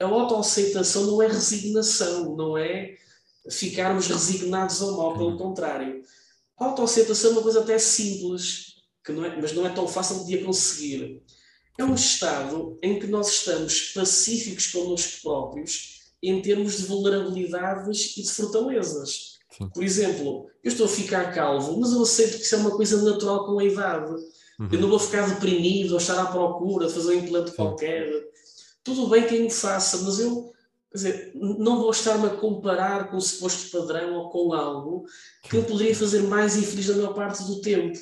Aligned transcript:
a 0.00 0.06
autoaceitação 0.06 1.06
não 1.06 1.22
é 1.22 1.26
resignação, 1.26 2.34
não 2.34 2.56
é 2.56 2.96
ficarmos 3.50 4.06
resignados 4.06 4.80
ao 4.80 4.96
mal, 4.96 5.14
pelo 5.14 5.36
contrário. 5.36 6.02
A 6.58 6.66
autoaceitação 6.66 7.30
é 7.30 7.32
uma 7.34 7.42
coisa 7.42 7.60
até 7.60 7.78
simples, 7.78 8.76
que 9.04 9.12
não 9.12 9.24
é, 9.24 9.40
mas 9.40 9.52
não 9.52 9.66
é 9.66 9.70
tão 9.70 9.86
fácil 9.86 10.24
de 10.24 10.38
a 10.38 10.44
conseguir. 10.44 11.22
É 11.78 11.84
um 11.84 11.94
estado 11.94 12.78
em 12.82 12.98
que 12.98 13.06
nós 13.06 13.28
estamos 13.28 13.92
pacíficos 13.94 14.66
connosco 14.66 15.22
próprios 15.22 16.00
em 16.22 16.42
termos 16.42 16.76
de 16.76 16.84
vulnerabilidades 16.84 18.16
e 18.16 18.22
de 18.22 18.30
fortalezas. 18.30 19.38
Sim. 19.56 19.68
Por 19.70 19.82
exemplo, 19.82 20.46
eu 20.62 20.70
estou 20.70 20.86
a 20.86 20.88
ficar 20.88 21.34
calvo, 21.34 21.80
mas 21.80 21.92
eu 21.92 22.02
aceito 22.02 22.36
que 22.36 22.44
isso 22.44 22.54
é 22.54 22.58
uma 22.58 22.76
coisa 22.76 23.02
natural 23.02 23.46
com 23.46 23.58
a 23.58 23.64
idade. 23.64 24.12
Uhum. 24.58 24.68
Eu 24.70 24.80
não 24.80 24.88
vou 24.88 24.98
ficar 24.98 25.28
deprimido 25.28 25.92
ou 25.92 25.98
estar 25.98 26.20
à 26.20 26.26
procura 26.26 26.86
de 26.86 26.92
fazer 26.92 27.16
um 27.16 27.24
implante 27.24 27.50
Sim. 27.50 27.56
qualquer. 27.56 28.30
Tudo 28.82 29.08
bem 29.08 29.26
quem 29.26 29.46
o 29.46 29.50
faça, 29.50 29.98
mas 29.98 30.18
eu 30.18 30.50
quer 30.90 30.96
dizer, 30.96 31.32
não 31.34 31.78
vou 31.78 31.90
estar-me 31.90 32.26
a 32.26 32.30
comparar 32.30 33.10
com 33.10 33.16
o 33.16 33.20
suposto 33.20 33.70
padrão 33.70 34.14
ou 34.14 34.30
com 34.30 34.52
algo 34.52 35.04
que 35.48 35.56
eu 35.56 35.64
poderia 35.64 35.94
fazer 35.94 36.22
mais 36.22 36.56
infeliz 36.56 36.88
na 36.88 36.96
maior 36.96 37.14
parte 37.14 37.44
do 37.44 37.60
tempo. 37.60 37.98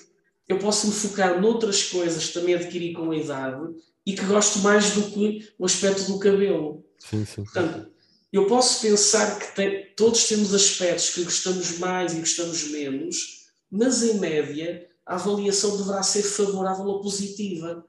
Eu 0.49 0.59
posso 0.59 0.87
me 0.87 0.93
focar 0.95 1.41
noutras 1.41 1.83
coisas 1.85 2.27
que 2.27 2.33
também 2.33 2.55
adquiri 2.55 2.95
com 2.95 3.11
a 3.11 3.17
idade 3.17 3.75
e 4.07 4.15
que 4.15 4.25
gosto 4.25 4.61
mais 4.61 4.93
do 4.93 5.03
que 5.03 5.47
o 5.59 5.67
aspecto 5.67 6.05
do 6.11 6.19
cabelo. 6.19 6.83
Sim, 6.99 7.27
sim. 7.27 7.45
Portanto, 7.45 7.91
eu 8.33 8.47
posso 8.47 8.81
pensar 8.81 9.39
que 9.39 9.55
tem, 9.55 9.93
todos 9.95 10.27
temos 10.27 10.55
aspectos 10.55 11.11
que 11.11 11.25
gostamos 11.25 11.79
mais 11.79 12.15
e 12.15 12.21
gostamos 12.21 12.71
menos, 12.71 13.49
mas 13.71 14.03
em 14.03 14.15
média 14.15 14.89
a 15.05 15.15
avaliação 15.15 15.77
deverá 15.77 16.03
ser 16.03 16.23
favorável 16.23 16.87
ou 16.87 17.01
positiva. 17.01 17.87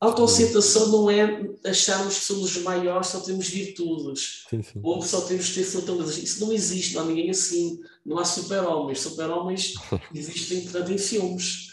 A 0.00 0.06
autoaceitação 0.06 0.92
não 0.92 1.10
é 1.10 1.50
acharmos 1.68 2.20
que 2.20 2.24
somos 2.24 2.56
os 2.56 2.62
maiores, 2.62 3.08
só 3.08 3.18
temos 3.18 3.48
virtudes, 3.48 4.44
sim, 4.48 4.62
sim. 4.62 4.78
ou 4.80 5.02
só 5.02 5.22
temos 5.22 5.46
de 5.46 5.54
ter 5.54 5.64
fortalezas. 5.64 6.18
Isso 6.18 6.46
não 6.46 6.52
existe, 6.52 6.94
não 6.94 7.02
há 7.02 7.04
ninguém 7.04 7.30
assim. 7.30 7.80
Não 8.06 8.16
há 8.16 8.24
super-homens. 8.24 9.00
Super-homens 9.00 9.74
existem, 10.14 10.62
portanto, 10.62 10.92
em 10.92 10.98
filmes. 10.98 11.66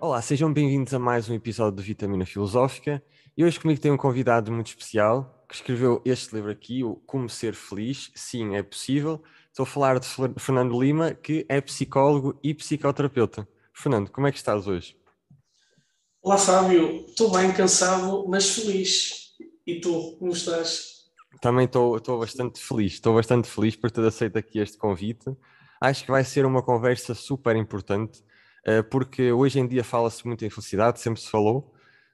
Olá, 0.00 0.22
sejam 0.22 0.52
bem-vindos 0.52 0.94
a 0.94 1.00
mais 1.00 1.28
um 1.28 1.34
episódio 1.34 1.80
de 1.80 1.82
Vitamina 1.82 2.24
Filosófica. 2.24 3.02
E 3.36 3.44
hoje 3.44 3.58
comigo 3.58 3.80
tem 3.80 3.90
um 3.90 3.96
convidado 3.96 4.52
muito 4.52 4.68
especial 4.68 5.44
que 5.48 5.56
escreveu 5.56 6.00
este 6.04 6.32
livro 6.32 6.52
aqui, 6.52 6.84
o 6.84 6.94
Como 6.94 7.28
Ser 7.28 7.54
Feliz. 7.54 8.12
Sim, 8.14 8.54
é 8.54 8.62
possível. 8.62 9.20
Estou 9.56 9.64
a 9.64 9.66
falar 9.66 9.98
de 9.98 10.06
Fernando 10.38 10.78
Lima, 10.78 11.14
que 11.14 11.46
é 11.48 11.62
psicólogo 11.62 12.38
e 12.42 12.52
psicoterapeuta. 12.52 13.48
Fernando, 13.72 14.10
como 14.10 14.26
é 14.26 14.30
que 14.30 14.36
estás 14.36 14.66
hoje? 14.66 14.94
Olá, 16.20 16.36
Fábio. 16.36 17.06
Estou 17.06 17.32
bem 17.32 17.50
cansado, 17.54 18.26
mas 18.28 18.50
feliz. 18.50 19.34
E 19.66 19.80
tu, 19.80 20.14
como 20.18 20.32
estás? 20.32 21.06
Também 21.40 21.64
estou, 21.64 21.96
estou 21.96 22.18
bastante 22.18 22.60
feliz. 22.60 22.92
Estou 22.92 23.14
bastante 23.14 23.48
feliz 23.48 23.74
por 23.74 23.90
ter 23.90 24.04
aceito 24.04 24.36
aqui 24.36 24.58
este 24.58 24.76
convite. 24.76 25.34
Acho 25.80 26.04
que 26.04 26.10
vai 26.10 26.22
ser 26.22 26.44
uma 26.44 26.62
conversa 26.62 27.14
super 27.14 27.56
importante 27.56 28.22
eh, 28.62 28.82
porque 28.82 29.32
hoje 29.32 29.58
em 29.58 29.66
dia 29.66 29.82
fala-se 29.82 30.26
muito 30.26 30.44
em 30.44 30.50
felicidade, 30.50 31.00
sempre 31.00 31.22
se 31.22 31.30
falou, 31.30 31.72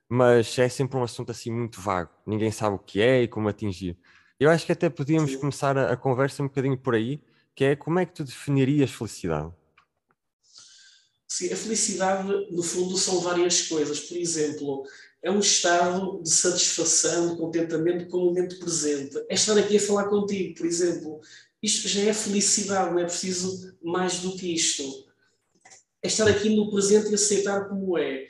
mas 0.09 0.57
é 0.61 0.69
sempre 0.69 0.97
um 0.97 1.03
assunto 1.03 1.33
assim 1.33 1.51
muito 1.51 1.81
vago. 1.81 2.13
Ninguém 2.25 2.53
sabe 2.53 2.77
o 2.77 2.79
que 2.79 3.01
é 3.01 3.23
e 3.23 3.27
como 3.27 3.49
atingir. 3.49 3.99
Eu 4.39 4.49
acho 4.49 4.65
que 4.65 4.71
até 4.71 4.89
podíamos 4.89 5.33
Sim. 5.33 5.39
começar 5.39 5.77
a, 5.77 5.93
a, 5.93 5.97
conversa 5.97 6.41
um 6.41 6.47
bocadinho 6.47 6.77
por 6.77 6.95
aí, 6.95 7.21
que 7.55 7.65
é 7.65 7.77
como 7.77 7.99
é 7.99 8.07
que 8.07 8.15
tu 8.15 8.25
definirias 8.25 8.91
felicidade? 8.91 9.53
Sim, 11.29 11.53
a 11.53 11.57
felicidade, 11.57 12.29
no 12.51 12.63
fundo, 12.63 12.97
são 12.99 13.21
várias 13.21 13.63
coisas. 13.63 14.01
Por 14.01 14.17
exemplo, 14.17 14.85
é 15.23 15.31
um 15.31 15.41
estado 15.41 16.23
de 16.23 16.31
satisfação, 16.31 17.31
de 17.31 17.37
contentamento 17.37 18.09
com 18.09 18.19
o 18.19 18.25
momento 18.27 18.59
presente. 18.59 19.17
É 19.29 19.35
estar 19.35 19.57
aqui 19.57 19.77
a 19.77 19.81
falar 19.81 20.05
contigo, 20.05 20.55
por 20.57 20.67
exemplo. 20.67 21.21
Isto 21.63 21.89
já 21.89 22.03
é 22.03 22.13
felicidade, 22.13 22.91
não 22.91 22.99
é 22.99 23.05
preciso 23.05 23.75
mais 23.83 24.19
do 24.19 24.37
que 24.37 24.55
isto 24.55 25.11
é 26.03 26.09
estar 26.09 26.27
aqui 26.27 26.55
no 26.55 26.71
presente 26.71 27.11
e 27.11 27.15
aceitar 27.15 27.69
como 27.69 27.97
é. 27.97 28.27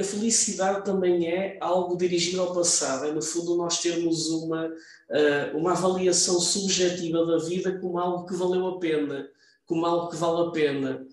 A 0.00 0.02
felicidade 0.02 0.82
também 0.82 1.26
é 1.26 1.58
algo 1.60 1.94
dirigido 1.94 2.40
ao 2.40 2.54
passado, 2.54 3.04
é 3.04 3.12
no 3.12 3.20
fundo 3.20 3.54
nós 3.54 3.80
termos 3.80 4.30
uma, 4.30 4.66
uh, 4.66 5.58
uma 5.58 5.72
avaliação 5.72 6.40
subjetiva 6.40 7.26
da 7.26 7.36
vida 7.36 7.78
como 7.78 7.98
algo 7.98 8.24
que 8.24 8.34
valeu 8.34 8.66
a 8.66 8.78
pena, 8.78 9.28
como 9.66 9.84
algo 9.84 10.08
que 10.08 10.16
vale 10.16 10.48
a 10.48 10.50
pena. 10.52 11.06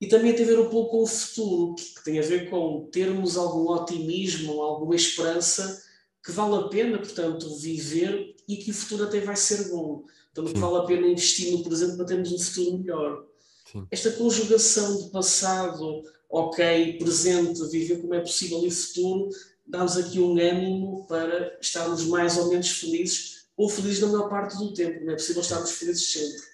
E 0.00 0.06
também 0.06 0.34
tem 0.34 0.46
a 0.46 0.48
ver 0.48 0.60
um 0.60 0.70
pouco 0.70 0.92
com 0.92 1.02
o 1.02 1.06
futuro, 1.06 1.74
que 1.74 2.02
tem 2.02 2.18
a 2.18 2.22
ver 2.22 2.48
com 2.48 2.88
termos 2.90 3.36
algum 3.36 3.68
otimismo, 3.68 4.62
alguma 4.62 4.96
esperança 4.96 5.82
que 6.24 6.32
vale 6.32 6.54
a 6.56 6.68
pena, 6.68 6.96
portanto, 6.96 7.54
viver 7.56 8.34
e 8.48 8.56
que 8.56 8.70
o 8.70 8.74
futuro 8.74 9.04
até 9.04 9.20
vai 9.20 9.36
ser 9.36 9.68
bom. 9.68 10.04
Portanto, 10.34 10.58
vale 10.58 10.76
a 10.78 10.86
pena 10.86 11.06
investir 11.06 11.52
no 11.52 11.62
presente 11.62 11.98
para 11.98 12.06
termos 12.06 12.32
um 12.32 12.38
futuro 12.38 12.78
melhor. 12.78 13.24
Sim. 13.70 13.86
Esta 13.90 14.10
conjugação 14.12 15.02
de 15.02 15.10
passado, 15.10 16.02
ok, 16.32 16.98
presente, 16.98 17.68
viver 17.70 18.00
como 18.00 18.14
é 18.14 18.20
possível 18.20 18.64
e 18.66 18.70
futuro, 18.70 19.28
dá-nos 19.66 19.96
aqui 19.96 20.18
um 20.18 20.32
ânimo 20.32 21.06
para 21.06 21.58
estarmos 21.60 22.04
mais 22.06 22.38
ou 22.38 22.48
menos 22.48 22.70
felizes, 22.70 23.46
ou 23.56 23.68
felizes 23.68 24.00
na 24.00 24.08
maior 24.08 24.28
parte 24.28 24.56
do 24.56 24.72
tempo, 24.72 25.04
não 25.04 25.12
é 25.12 25.16
possível 25.16 25.42
estarmos 25.42 25.72
felizes 25.72 26.12
sempre. 26.12 26.52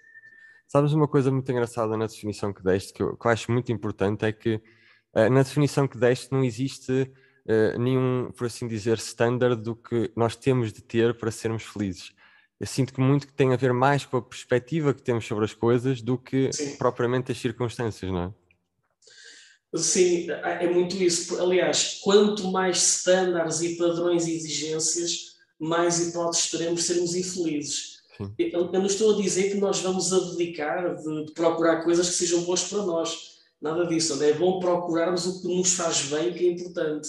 Sabes 0.67 0.93
uma 0.93 1.09
coisa 1.09 1.31
muito 1.31 1.51
engraçada 1.51 1.97
na 1.97 2.07
definição 2.07 2.53
que 2.53 2.63
deste, 2.63 2.93
que 2.93 3.03
eu, 3.03 3.17
que 3.17 3.27
eu 3.27 3.31
acho 3.31 3.51
muito 3.51 3.73
importante, 3.73 4.25
é 4.25 4.33
que 4.33 4.57
uh, 5.15 5.31
na 5.31 5.43
definição 5.43 5.87
que 5.89 5.97
deste 5.97 6.33
não 6.33 6.45
existe 6.45 6.93
uh, 6.93 7.79
nenhum, 7.79 8.31
por 8.37 8.47
assim 8.47 8.67
dizer, 8.67 8.99
standard 8.99 9.63
do 9.63 9.75
que 9.75 10.11
nós 10.15 10.37
temos 10.37 10.73
de 10.73 10.83
ter 10.83 11.17
para 11.17 11.31
sermos 11.31 11.63
felizes 11.63 12.13
eu 12.61 12.67
sinto 12.67 12.93
que 12.93 13.01
muito 13.01 13.27
que 13.27 13.33
tem 13.33 13.53
a 13.53 13.57
ver 13.57 13.73
mais 13.73 14.05
com 14.05 14.17
a 14.17 14.23
perspectiva 14.23 14.93
que 14.93 15.03
temos 15.03 15.25
sobre 15.25 15.45
as 15.45 15.55
coisas 15.55 16.03
do 16.03 16.19
que 16.19 16.53
Sim. 16.53 16.77
propriamente 16.77 17.31
as 17.31 17.39
circunstâncias, 17.39 18.11
não 18.11 18.23
é? 18.25 18.48
Sim, 19.77 20.29
é 20.31 20.67
muito 20.69 20.97
isso. 20.97 21.41
Aliás, 21.41 22.01
quanto 22.03 22.51
mais 22.51 22.79
estándares 22.79 23.61
e 23.61 23.77
padrões 23.77 24.27
e 24.27 24.35
exigências, 24.35 25.37
mais 25.59 26.01
hipóteses 26.01 26.51
teremos 26.51 26.81
de 26.81 26.87
sermos 26.87 27.15
infelizes. 27.15 27.99
Eu, 28.39 28.71
eu, 28.73 28.73
não 28.73 28.87
estou 28.87 29.15
a 29.15 29.23
dizer 29.23 29.51
que 29.51 29.59
nós 29.59 29.81
vamos 29.81 30.13
abdicar 30.13 30.97
de, 30.97 31.27
de, 31.27 31.33
procurar 31.33 31.85
coisas 31.85 32.09
que 32.09 32.17
sejam 32.17 32.43
boas 32.43 32.65
para 32.65 32.83
nós. 32.83 33.39
Nada 33.61 33.87
disso. 33.87 34.21
É? 34.23 34.33
bom 34.33 34.59
procurarmos 34.59 35.27
o 35.27 35.41
que 35.43 35.49
nos 35.49 35.75
faz 35.75 36.03
bem, 36.03 36.33
que 36.33 36.49
é 36.49 36.53
importante. 36.53 37.09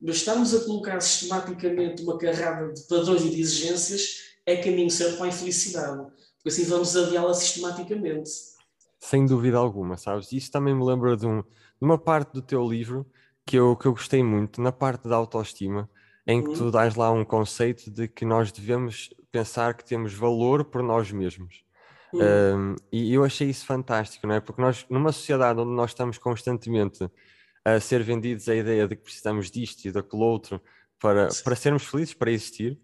Mas 0.00 0.16
estamos 0.16 0.54
a 0.54 0.60
colocar 0.60 1.00
sistematicamente 1.00 2.02
uma 2.02 2.18
carrada 2.18 2.72
de 2.72 2.82
padrões 2.82 3.22
e 3.22 3.30
de 3.30 3.40
exigências 3.40 4.26
é 4.44 4.56
caminho 4.56 4.90
certo 4.90 5.16
para 5.16 5.26
a 5.26 5.28
infelicidade, 5.28 6.06
porque 6.36 6.48
assim 6.48 6.64
vamos 6.64 6.96
adiá-la 6.96 7.34
sistematicamente. 7.34 8.30
Sem 9.06 9.24
dúvida 9.24 9.56
alguma, 9.56 9.96
sabes? 9.96 10.32
Isso 10.32 10.50
também 10.50 10.74
me 10.74 10.84
lembra 10.84 11.16
de, 11.16 11.24
um, 11.28 11.40
de, 11.40 11.48
uma 11.80 11.96
parte 11.96 12.32
do 12.32 12.42
teu 12.42 12.68
livro 12.68 13.06
que 13.46 13.56
eu, 13.56 13.76
que 13.76 13.86
eu 13.86 13.92
gostei 13.92 14.20
muito, 14.20 14.60
na 14.60 14.72
parte 14.72 15.06
da 15.06 15.14
autoestima, 15.14 15.88
em 16.26 16.42
que 16.42 16.48
uhum. 16.48 16.56
tu 16.56 16.70
dás 16.72 16.96
lá 16.96 17.12
um 17.12 17.24
conceito 17.24 17.88
de 17.88 18.08
que 18.08 18.24
nós 18.24 18.50
devemos 18.50 19.10
pensar 19.30 19.74
que 19.74 19.84
temos 19.84 20.12
valor 20.12 20.64
por 20.64 20.82
nós 20.82 21.12
mesmos. 21.12 21.64
Uhum. 22.12 22.20
Um, 22.20 22.76
e 22.90 23.14
eu 23.14 23.22
achei 23.22 23.48
isso 23.48 23.64
fantástico, 23.64 24.26
não 24.26 24.34
é? 24.34 24.40
Porque 24.40 24.60
nós, 24.60 24.84
numa 24.90 25.12
sociedade 25.12 25.60
onde 25.60 25.70
nós 25.70 25.92
estamos 25.92 26.18
constantemente 26.18 27.08
a 27.64 27.78
ser 27.78 28.02
vendidos 28.02 28.48
a 28.48 28.56
ideia 28.56 28.88
de 28.88 28.96
que 28.96 29.02
precisamos 29.04 29.52
disto 29.52 29.84
e 29.84 29.92
daquele 29.92 30.24
outro 30.24 30.60
para, 30.98 31.28
para 31.44 31.54
sermos 31.54 31.84
felizes, 31.84 32.12
para 32.12 32.32
existir, 32.32 32.76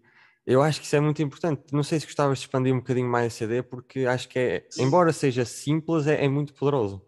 eu 0.45 0.61
acho 0.61 0.79
que 0.79 0.85
isso 0.85 0.95
é 0.95 0.99
muito 0.99 1.21
importante. 1.21 1.63
Não 1.71 1.83
sei 1.83 1.99
se 1.99 2.05
gostavas 2.05 2.39
de 2.39 2.45
expandir 2.45 2.73
um 2.73 2.79
bocadinho 2.79 3.07
mais 3.07 3.27
essa 3.33 3.45
ideia, 3.45 3.63
porque 3.63 4.01
acho 4.01 4.27
que 4.27 4.39
é, 4.39 4.67
embora 4.77 5.13
seja 5.13 5.45
simples, 5.45 6.05
é, 6.05 6.25
é 6.25 6.27
muito 6.27 6.53
poderoso. 6.53 7.01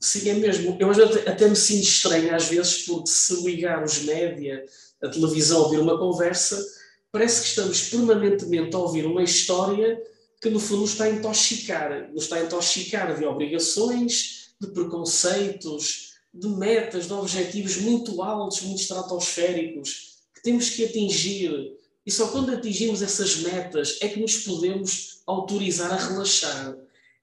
Sim, 0.00 0.28
é 0.28 0.34
mesmo. 0.34 0.76
Eu 0.78 0.90
até, 0.90 1.28
até 1.28 1.48
me 1.48 1.56
sinto 1.56 1.82
estranho 1.82 2.34
às 2.34 2.46
vezes, 2.48 2.84
porque 2.84 3.10
se 3.10 3.44
ligar 3.44 3.82
os 3.82 4.02
média, 4.04 4.64
a 5.02 5.08
televisão, 5.08 5.62
ouvir 5.62 5.80
uma 5.80 5.98
conversa, 5.98 6.64
parece 7.10 7.42
que 7.42 7.48
estamos 7.48 7.88
permanentemente 7.88 8.74
a 8.76 8.78
ouvir 8.78 9.04
uma 9.04 9.22
história 9.22 10.00
que 10.40 10.48
no 10.48 10.60
fundo 10.60 10.82
nos 10.82 10.92
está 10.92 11.04
a 11.04 11.10
intoxicar. 11.10 12.10
Nos 12.12 12.24
está 12.24 12.36
a 12.36 12.44
intoxicar 12.44 13.18
de 13.18 13.24
obrigações, 13.24 14.50
de 14.60 14.68
preconceitos, 14.68 16.14
de 16.32 16.48
metas, 16.48 17.06
de 17.06 17.12
objetivos 17.12 17.78
muito 17.78 18.22
altos, 18.22 18.62
muito 18.62 18.80
estratosféricos, 18.80 20.18
que 20.34 20.42
temos 20.42 20.70
que 20.70 20.84
atingir 20.84 21.76
e 22.08 22.10
só 22.10 22.28
quando 22.28 22.54
atingimos 22.54 23.02
essas 23.02 23.36
metas 23.36 23.98
é 24.00 24.08
que 24.08 24.18
nos 24.18 24.38
podemos 24.38 25.20
autorizar 25.26 25.92
a 25.92 25.96
relaxar. 25.96 26.74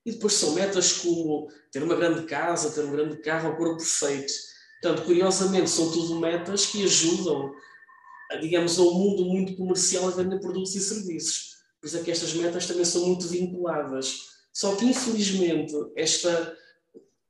E 0.06 0.12
depois 0.12 0.34
são 0.34 0.54
metas 0.54 0.94
como 1.00 1.50
ter 1.72 1.82
uma 1.82 1.96
grande 1.96 2.28
casa, 2.28 2.70
ter 2.70 2.86
um 2.86 2.92
grande 2.92 3.18
carro, 3.18 3.50
o 3.50 3.58
corpo 3.58 3.78
perfeito. 3.78 4.32
Portanto, 4.80 5.04
curiosamente, 5.04 5.72
são 5.72 5.92
tudo 5.92 6.20
metas 6.20 6.68
que 6.68 6.84
ajudam, 6.84 7.52
a, 8.30 8.36
digamos, 8.36 8.78
ao 8.78 8.94
mundo 8.94 9.26
muito 9.26 9.56
comercial 9.56 10.08
a 10.08 10.12
vender 10.12 10.40
produtos 10.40 10.76
e 10.76 10.80
serviços. 10.80 11.56
Por 11.82 11.88
isso 11.88 11.98
é 11.98 12.04
que 12.04 12.12
estas 12.12 12.36
metas 12.36 12.68
também 12.68 12.86
são 12.86 13.08
muito 13.08 13.28
vinculadas. 13.28 14.36
Só 14.54 14.76
que, 14.76 14.86
infelizmente, 14.86 15.74
esta, 15.96 16.56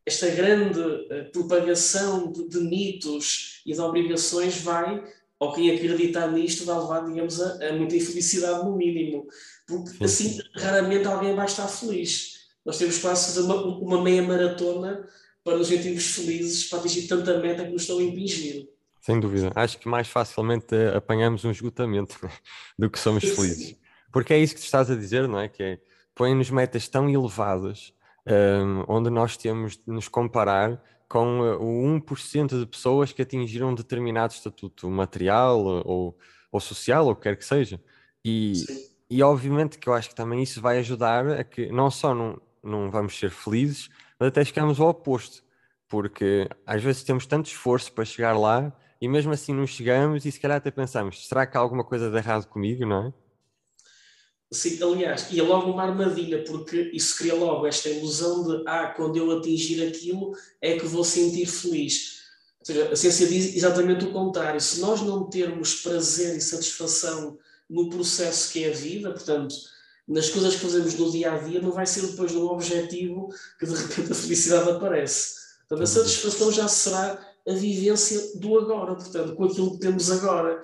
esta 0.06 0.28
grande 0.28 0.82
uh, 0.82 1.32
propagação 1.32 2.34
de, 2.34 2.50
de, 2.50 2.60
mitos 2.60 3.62
e 3.66 3.72
de 3.72 3.80
obrigações 3.80 4.58
vai, 4.58 5.02
ou 5.40 5.54
quem 5.54 5.72
acreditar 5.72 6.28
nisto, 6.32 6.66
vai 6.66 6.78
levar, 6.78 7.06
digamos, 7.06 7.42
a, 7.42 7.70
a 7.70 7.74
muita 7.74 7.96
infelicidade 7.96 8.64
no 8.64 8.76
mínimo. 8.76 9.28
Porque 9.68 10.04
assim, 10.04 10.40
raramente 10.56 11.08
alguém 11.08 11.36
vai 11.36 11.46
estar 11.46 11.68
feliz. 11.68 12.36
Nós 12.66 12.78
temos 12.78 12.98
quase 12.98 13.40
uma, 13.40 13.56
uma 13.56 14.02
meia 14.02 14.24
maratona 14.24 15.08
para 15.44 15.58
nos 15.58 15.68
sentirmos 15.68 16.06
felizes, 16.06 16.68
para 16.70 16.80
atingir 16.80 17.08
tanta 17.08 17.38
meta 17.40 17.64
que 17.64 17.72
nos 17.72 17.84
estão 17.84 18.00
a 18.00 18.04
impingir. 18.04 18.68
Sem 19.02 19.20
dúvida. 19.20 19.52
Acho 19.54 19.78
que 19.78 19.88
mais 19.88 20.08
facilmente 20.08 20.74
eh, 20.74 20.96
apanhamos 20.96 21.46
um 21.46 21.52
esgotamento 21.52 22.18
do 22.80 22.90
que 22.90 22.98
somos 22.98 23.24
felizes. 23.24 23.76
Porque 24.12 24.34
é 24.34 24.40
isso 24.40 24.56
que 24.56 24.62
tu 24.62 24.64
estás 24.64 24.90
a 24.90 24.96
dizer, 24.96 25.28
não 25.28 25.40
é? 25.40 25.48
Que 25.48 25.62
é, 25.62 25.80
põe-nos 26.16 26.50
metas 26.50 26.88
tão 26.88 27.08
elevadas, 27.08 27.94
um, 28.26 28.84
onde 28.88 29.12
nós 29.12 29.38
temos 29.38 29.78
de 29.78 29.92
nos 29.92 30.08
comparar 30.08 30.82
com 31.08 31.40
uh, 31.42 31.62
o 31.62 32.00
1% 32.00 32.60
de 32.60 32.66
pessoas 32.66 33.12
que 33.12 33.22
atingiram 33.22 33.70
um 33.70 33.76
determinado 33.76 34.34
estatuto 34.34 34.90
material 34.90 35.60
ou, 35.64 36.18
ou 36.52 36.60
social, 36.60 37.06
ou 37.06 37.12
o 37.12 37.16
que 37.16 37.24
quer 37.24 37.38
que 37.38 37.46
seja. 37.46 37.80
E, 38.24 38.54
e 39.10 39.22
obviamente 39.22 39.78
que 39.78 39.88
eu 39.88 39.94
acho 39.94 40.10
que 40.10 40.16
também 40.16 40.42
isso 40.42 40.62
vai 40.62 40.80
ajudar 40.80 41.28
a 41.28 41.44
que 41.44 41.72
não 41.72 41.92
só 41.92 42.14
não, 42.16 42.42
não 42.64 42.90
vamos 42.90 43.18
ser 43.18 43.30
felizes, 43.30 43.90
mas 44.20 44.30
até 44.30 44.44
chegamos 44.44 44.80
ao 44.80 44.90
oposto. 44.90 45.44
Porque 45.88 46.50
às 46.66 46.82
vezes 46.82 47.04
temos 47.04 47.26
tanto 47.26 47.48
esforço 47.48 47.92
para 47.94 48.06
chegar 48.06 48.38
lá 48.38 48.76
e 49.00 49.08
mesmo 49.08 49.32
assim 49.32 49.54
não 49.54 49.68
chegamos 49.68 50.26
e 50.26 50.32
se 50.32 50.40
calhar 50.40 50.58
até 50.58 50.72
pensamos, 50.72 51.28
será 51.28 51.46
que 51.46 51.56
há 51.56 51.60
alguma 51.60 51.84
coisa 51.84 52.10
de 52.10 52.18
errado 52.18 52.48
comigo, 52.48 52.86
não 52.86 53.08
é? 53.08 53.25
Sim, 54.52 54.82
aliás, 54.82 55.28
e 55.32 55.40
é 55.40 55.44
logo 55.44 55.72
uma 55.72 55.84
armadilha, 55.84 56.44
porque 56.44 56.92
isso 56.94 57.18
cria 57.18 57.34
logo 57.34 57.66
esta 57.66 57.90
ilusão 57.90 58.44
de 58.44 58.64
ah, 58.68 58.94
quando 58.96 59.18
eu 59.18 59.32
atingir 59.38 59.86
aquilo 59.86 60.34
é 60.62 60.78
que 60.78 60.86
vou 60.86 61.04
sentir 61.04 61.46
feliz. 61.48 62.22
Ou 62.60 62.66
seja, 62.66 62.92
a 62.92 62.96
ciência 62.96 63.28
diz 63.28 63.56
exatamente 63.56 64.06
o 64.06 64.12
contrário. 64.12 64.62
Se 64.62 64.80
nós 64.80 65.02
não 65.02 65.30
termos 65.30 65.82
prazer 65.82 66.36
e 66.38 66.42
satisfação 66.42 67.38
no 67.70 67.90
processo 67.90 68.52
que 68.52 68.64
é 68.64 68.70
a 68.70 68.74
vida, 68.74 69.12
portanto, 69.12 69.56
nas 70.08 70.30
coisas 70.30 70.56
que 70.56 70.62
fazemos 70.62 70.94
no 70.96 71.12
dia 71.12 71.34
a 71.34 71.38
dia, 71.40 71.62
não 71.62 71.72
vai 71.72 71.86
ser 71.86 72.06
depois 72.06 72.32
de 72.32 72.38
um 72.38 72.46
objetivo 72.46 73.30
que 73.60 73.66
de 73.66 73.74
repente 73.74 74.12
a 74.12 74.16
felicidade 74.16 74.70
aparece. 74.70 75.36
Portanto, 75.68 75.84
a 75.84 75.88
satisfação 75.88 76.52
já 76.52 76.68
será 76.68 77.20
a 77.48 77.54
vivência 77.54 78.40
do 78.40 78.58
agora, 78.58 78.96
portanto, 78.96 79.36
com 79.36 79.44
aquilo 79.46 79.72
que 79.72 79.80
temos 79.80 80.12
agora. 80.12 80.62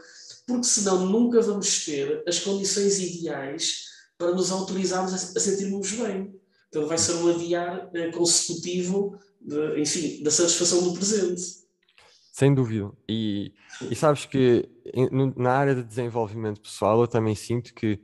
Porque 0.47 0.63
senão 0.63 1.05
nunca 1.05 1.41
vamos 1.41 1.85
ter 1.85 2.23
as 2.27 2.39
condições 2.39 2.99
ideais 2.99 3.85
para 4.17 4.33
nos 4.33 4.51
autorizarmos 4.51 5.13
a, 5.13 5.17
sentirmos 5.17 5.91
bem. 5.93 6.33
Então 6.69 6.87
vai 6.87 6.97
ser 6.97 7.13
um 7.15 7.29
adiar 7.29 7.89
eh, 7.93 8.11
consecutivo, 8.11 9.17
de, 9.39 9.81
enfim, 9.81 10.23
da 10.23 10.31
satisfação 10.31 10.83
do 10.83 10.93
presente. 10.93 11.41
Sem 12.31 12.53
dúvida. 12.53 12.91
E, 13.09 13.53
e 13.89 13.95
sabes 13.95 14.25
que 14.25 14.69
na 15.35 15.51
área 15.51 15.75
de 15.75 15.83
desenvolvimento 15.83 16.61
pessoal 16.61 17.01
eu 17.01 17.07
também 17.07 17.35
sinto 17.35 17.73
que 17.73 17.99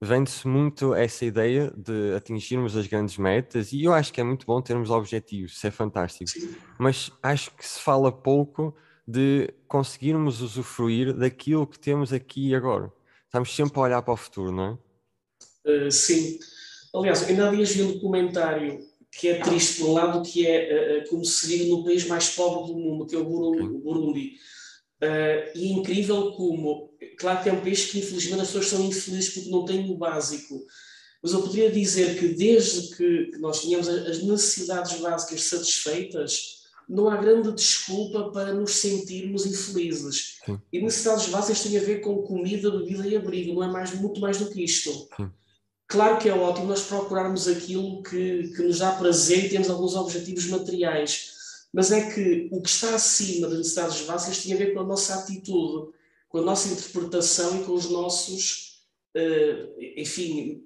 vende-se 0.00 0.46
muito 0.46 0.94
essa 0.94 1.24
ideia 1.24 1.72
de 1.76 2.14
atingirmos 2.14 2.76
as 2.76 2.86
grandes 2.86 3.16
metas 3.18 3.72
e 3.72 3.84
eu 3.84 3.92
acho 3.92 4.12
que 4.12 4.20
é 4.20 4.24
muito 4.24 4.46
bom 4.46 4.60
termos 4.62 4.90
objetivos, 4.90 5.52
isso 5.52 5.66
é 5.66 5.70
fantástico. 5.70 6.30
Sim. 6.30 6.54
Mas 6.78 7.10
acho 7.22 7.50
que 7.54 7.66
se 7.66 7.80
fala 7.80 8.12
pouco 8.12 8.74
de 9.08 9.48
conseguirmos 9.66 10.42
usufruir 10.42 11.14
daquilo 11.16 11.66
que 11.66 11.78
temos 11.78 12.12
aqui 12.12 12.48
e 12.48 12.54
agora. 12.54 12.92
Estamos 13.24 13.56
sempre 13.56 13.78
a 13.80 13.82
olhar 13.84 14.02
para 14.02 14.12
o 14.12 14.16
futuro, 14.18 14.52
não 14.52 14.78
é? 15.64 15.86
Uh, 15.86 15.90
sim. 15.90 16.38
Aliás, 16.94 17.22
ainda 17.22 17.48
há 17.48 17.50
dias 17.50 17.70
vi 17.70 17.84
um 17.84 17.92
documentário 17.92 18.86
que 19.10 19.28
é 19.28 19.40
triste, 19.40 19.80
por 19.80 19.88
um 19.88 19.92
lado, 19.94 20.22
que 20.22 20.46
é 20.46 21.04
uh, 21.06 21.08
como 21.08 21.24
se 21.24 21.46
vive 21.46 21.70
no 21.70 21.82
país 21.84 22.06
mais 22.06 22.28
pobre 22.28 22.70
do 22.70 22.78
mundo, 22.78 23.06
que 23.06 23.16
é 23.16 23.18
o 23.18 23.24
Burundi. 23.24 24.34
Uh, 25.02 25.56
e 25.56 25.68
é 25.68 25.72
incrível 25.72 26.32
como, 26.32 26.90
claro 27.18 27.42
que 27.42 27.48
é 27.48 27.52
um 27.52 27.62
país 27.62 27.86
que 27.86 28.00
infelizmente 28.00 28.42
as 28.42 28.48
pessoas 28.48 28.66
são 28.66 28.84
infelizes 28.84 29.32
porque 29.32 29.50
não 29.50 29.64
têm 29.64 29.90
o 29.90 29.96
básico, 29.96 30.66
mas 31.22 31.32
eu 31.32 31.40
poderia 31.40 31.70
dizer 31.70 32.18
que 32.18 32.28
desde 32.28 32.94
que, 32.94 33.26
que 33.30 33.38
nós 33.38 33.62
tínhamos 33.62 33.88
as 33.88 34.22
necessidades 34.22 35.00
básicas 35.00 35.44
satisfeitas, 35.44 36.57
não 36.88 37.10
há 37.10 37.16
grande 37.16 37.52
desculpa 37.52 38.30
para 38.30 38.54
nos 38.54 38.76
sentirmos 38.76 39.44
infelizes. 39.44 40.38
Sim. 40.44 40.58
E 40.72 40.80
necessidades 40.80 41.28
básicas 41.28 41.62
têm 41.62 41.76
a 41.76 41.82
ver 41.82 42.00
com 42.00 42.22
comida, 42.22 42.70
bebida 42.70 43.06
e 43.06 43.16
abrigo, 43.16 43.54
não 43.54 43.62
é 43.62 43.70
mais, 43.70 43.94
muito 43.94 44.20
mais 44.20 44.38
do 44.38 44.48
que 44.50 44.64
isto. 44.64 44.90
Sim. 45.16 45.30
Claro 45.86 46.18
que 46.18 46.28
é 46.28 46.34
ótimo 46.34 46.66
nós 46.66 46.82
procurarmos 46.82 47.48
aquilo 47.48 48.02
que, 48.02 48.48
que 48.54 48.62
nos 48.62 48.78
dá 48.78 48.92
prazer 48.92 49.46
e 49.46 49.48
temos 49.48 49.70
alguns 49.70 49.96
objetivos 49.96 50.46
materiais, 50.46 51.32
mas 51.72 51.90
é 51.90 52.10
que 52.10 52.48
o 52.52 52.60
que 52.60 52.68
está 52.68 52.94
acima 52.94 53.48
das 53.48 53.58
necessidades 53.58 54.02
básicas 54.02 54.42
tem 54.42 54.52
a 54.52 54.56
ver 54.56 54.74
com 54.74 54.80
a 54.80 54.84
nossa 54.84 55.14
atitude, 55.14 55.92
com 56.28 56.38
a 56.38 56.42
nossa 56.42 56.68
interpretação 56.68 57.60
e 57.60 57.64
com 57.64 57.72
os 57.72 57.88
nossos, 57.88 58.82
uh, 59.16 59.80
enfim, 59.96 60.62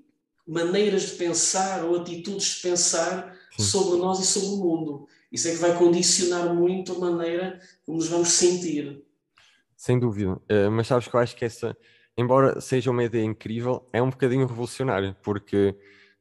maneiras 0.47 1.03
de 1.03 1.13
pensar 1.13 1.85
ou 1.85 2.01
atitudes 2.01 2.57
de 2.57 2.63
pensar 2.63 3.39
Sim. 3.57 3.63
sobre 3.63 3.99
nós 3.99 4.19
e 4.19 4.27
sobre 4.27 4.49
o 4.49 4.57
mundo. 4.57 5.09
Isso 5.33 5.49
é 5.49 5.53
que 5.53 5.57
vai 5.57 5.77
condicionar 5.77 6.55
muito 6.55 6.93
a 6.93 6.99
maneira 6.99 7.59
como 7.85 7.97
nos 7.97 8.09
vamos 8.09 8.29
sentir. 8.29 9.03
Sem 9.77 9.99
dúvida. 9.99 10.33
Uh, 10.33 10.71
mas 10.71 10.87
sabes 10.87 11.09
que 11.09 11.17
eu 11.17 11.21
acho 11.21 11.35
que 11.35 11.45
essa, 11.45 11.77
embora 12.17 12.61
seja 12.61 12.91
uma 12.91 13.03
ideia 13.03 13.25
incrível, 13.25 13.89
é 13.93 14.03
um 14.03 14.11
bocadinho 14.11 14.47
revolucionária, 14.47 15.17
porque 15.23 15.75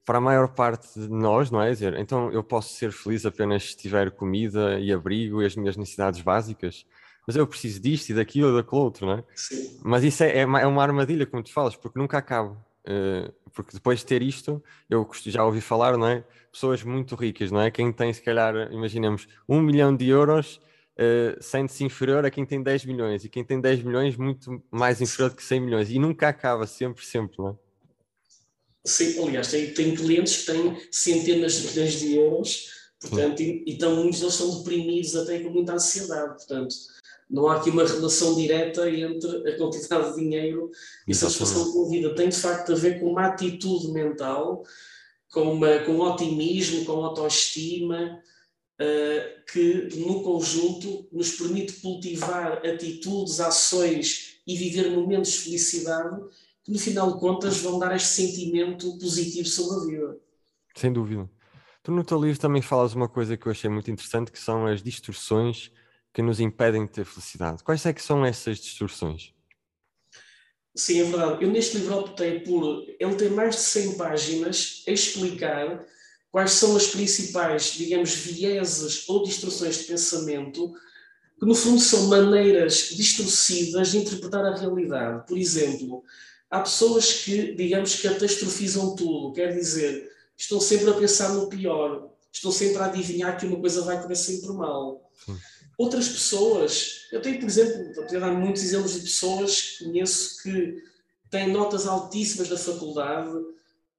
para 0.06 0.18
a 0.18 0.22
maior 0.22 0.48
parte 0.50 1.00
de 1.00 1.10
nós, 1.10 1.52
não 1.52 1.62
é? 1.62 1.70
dizer, 1.70 1.98
então 2.00 2.32
eu 2.32 2.44
posso 2.44 2.74
ser 2.74 2.92
feliz 2.92 3.26
apenas 3.26 3.72
se 3.72 3.78
tiver 3.78 4.12
comida 4.12 4.80
e 4.80 4.92
abrigo 4.92 5.42
e 5.42 5.46
as 5.46 5.56
minhas 5.56 5.78
necessidades 5.78 6.22
básicas, 6.22 6.86
mas 7.28 7.36
eu 7.36 7.46
preciso 7.46 7.80
disto 7.80 8.10
e 8.10 8.14
daquilo 8.14 8.48
ou 8.48 8.56
daquele 8.56 8.82
outro, 8.82 9.06
não 9.06 9.14
é? 9.14 9.24
Sim. 9.36 9.80
Mas 9.84 10.04
isso 10.04 10.24
é, 10.24 10.40
é, 10.40 10.46
uma, 10.46 10.60
é 10.60 10.66
uma 10.66 10.82
armadilha, 10.82 11.26
como 11.26 11.44
tu 11.44 11.54
falas, 11.54 11.76
porque 11.76 12.00
nunca 12.00 12.18
acaba. 12.18 12.58
Uh, 12.84 13.32
porque 13.54 13.74
depois 13.74 14.00
de 14.00 14.06
ter 14.06 14.22
isto, 14.22 14.64
eu 14.90 15.08
já 15.26 15.46
ouvi 15.46 15.62
falar, 15.62 15.98
não 15.98 16.08
é? 16.08 16.24
Pessoas 16.52 16.84
muito 16.84 17.16
ricas, 17.16 17.52
não 17.52 17.62
é? 17.62 17.72
Quem 17.72 17.92
tem, 17.92 18.14
se 18.14 18.22
calhar, 18.22 18.54
imaginemos, 18.72 19.28
um 19.48 19.62
milhão 19.62 19.96
de 19.96 20.08
euros 20.08 20.60
uh, 20.98 21.42
sente-se 21.42 21.84
inferior 21.84 22.26
a 22.26 22.32
quem 22.32 22.46
tem 22.46 22.62
10 22.62 22.86
milhões, 22.86 23.24
e 23.24 23.30
quem 23.30 23.44
tem 23.44 23.60
10 23.60 23.84
milhões 23.84 24.18
muito 24.18 24.64
mais 24.70 25.02
inferior 25.02 25.30
do 25.30 25.36
que 25.36 25.44
100 25.44 25.60
milhões, 25.60 25.90
e 25.90 26.00
nunca 26.00 26.28
acaba, 26.28 26.68
sempre, 26.68 27.06
sempre, 27.06 27.38
não 27.38 27.50
é? 27.50 27.56
Sim, 28.84 29.24
aliás, 29.24 29.50
tem, 29.50 29.74
tem 29.74 29.96
clientes 29.96 30.38
que 30.38 30.52
têm 30.52 30.82
centenas 30.92 31.54
de 31.54 31.68
milhões 31.68 32.00
de 32.00 32.16
euros, 32.16 32.68
portanto, 33.00 33.40
e, 33.42 33.64
então 33.68 33.96
muitos 33.96 34.20
deles 34.20 34.34
são 34.34 34.58
deprimidos 34.58 35.16
até 35.16 35.40
com 35.40 35.50
muita 35.50 35.74
ansiedade, 35.74 36.36
portanto, 36.36 36.76
não 37.32 37.48
há 37.48 37.56
aqui 37.56 37.70
uma 37.70 37.86
relação 37.86 38.36
direta 38.36 38.90
entre 38.90 39.50
a 39.50 39.58
quantidade 39.58 40.10
de 40.10 40.22
dinheiro 40.22 40.70
e 41.08 41.14
a 41.14 41.16
satisfação 41.16 41.72
com 41.72 41.86
a 41.86 41.90
vida. 41.90 42.14
Tem 42.14 42.28
de 42.28 42.36
facto 42.36 42.74
a 42.74 42.76
ver 42.76 43.00
com 43.00 43.12
uma 43.12 43.28
atitude 43.28 43.92
mental, 43.94 44.64
com, 45.32 45.54
uma, 45.54 45.80
com 45.80 45.98
otimismo, 46.00 46.84
com 46.84 47.06
autoestima, 47.06 48.20
uh, 48.82 49.52
que 49.52 49.88
no 50.00 50.22
conjunto 50.24 51.08
nos 51.12 51.32
permite 51.32 51.74
cultivar 51.82 52.66
atitudes, 52.66 53.40
ações 53.40 54.42
e 54.46 54.58
viver 54.58 54.92
momentos 54.92 55.32
de 55.32 55.38
felicidade 55.38 56.22
que 56.64 56.72
no 56.72 56.78
final 56.78 57.14
de 57.14 57.20
contas 57.20 57.58
vão 57.60 57.80
dar 57.80 57.96
este 57.96 58.10
sentimento 58.10 58.98
positivo 59.00 59.48
sobre 59.48 59.78
a 59.78 59.88
vida. 59.88 60.18
Sem 60.76 60.92
dúvida. 60.92 61.30
Tu 61.82 61.92
no 61.92 62.04
teu 62.04 62.22
livro 62.22 62.40
também 62.40 62.62
falas 62.62 62.94
uma 62.94 63.10
coisa 63.10 63.36
que 63.36 63.48
eu 63.48 63.52
achei 63.52 63.70
muito 63.70 63.90
interessante, 63.90 64.32
que 64.32 64.38
são 64.38 64.68
as 64.68 64.84
distorções 64.84 65.72
que 66.14 66.22
nos 66.22 66.40
impedem 66.40 66.86
de 66.86 66.92
ter 66.92 67.06
felicidade. 67.06 67.64
Quais 67.64 67.86
é 67.86 67.94
que 67.94 68.02
são 68.02 68.26
essas 68.26 68.58
distorções? 68.60 69.34
Sim, 70.76 71.02
é 71.02 71.04
verdade. 71.04 71.44
Eu 71.44 71.52
neste 71.52 71.78
livro 71.78 72.00
optei 72.00 72.40
por... 72.40 72.86
Ele 73.00 73.16
tem 73.16 73.30
mais 73.30 73.56
de 73.56 73.62
100 73.62 73.98
páginas 73.98 74.84
a 74.88 74.92
explicar 74.92 75.86
quais 76.32 76.52
são 76.52 76.76
as 76.76 76.88
principais, 76.88 77.74
digamos, 77.74 78.14
vieses 78.14 79.08
ou 79.10 79.24
distorções 79.24 79.80
de 79.80 79.84
pensamento 79.86 80.74
que 81.40 81.46
no 81.46 81.56
fundo 81.56 81.82
são 81.82 82.08
maneiras 82.08 82.90
distorcidas 82.92 83.90
de 83.90 83.98
interpretar 83.98 84.46
a 84.46 84.56
realidade. 84.56 85.26
Por 85.28 85.38
exemplo, 85.38 86.04
há 86.50 86.60
pessoas 86.60 87.24
que, 87.24 87.56
digamos, 87.56 88.00
catastrofizam 88.00 88.96
tudo, 88.96 89.34
quer 89.34 89.52
dizer, 89.54 90.08
estão 90.38 90.62
sempre 90.62 90.92
a 90.92 90.94
pensar 90.94 91.30
no 91.30 91.50
pior, 91.50 92.12
estão 92.32 92.52
sempre 92.52 92.78
a 92.78 92.86
adivinhar 92.86 93.38
que 93.40 93.48
uma 93.48 93.60
coisa 93.60 93.82
vai 93.82 94.00
correr 94.00 94.16
sempre 94.16 94.50
mal. 94.50 95.12
Sim. 95.26 95.38
Outras 95.82 96.10
pessoas, 96.10 97.08
eu 97.12 97.20
tenho, 97.24 97.40
por 97.40 97.48
exemplo, 97.48 97.92
vou 97.96 98.06
dar 98.06 98.32
muitos 98.36 98.62
exemplos 98.62 98.94
de 98.94 99.00
pessoas 99.00 99.62
que 99.62 99.86
conheço 99.86 100.44
que 100.44 100.84
têm 101.32 101.52
notas 101.52 101.88
altíssimas 101.88 102.50
da 102.50 102.56
faculdade, 102.56 103.32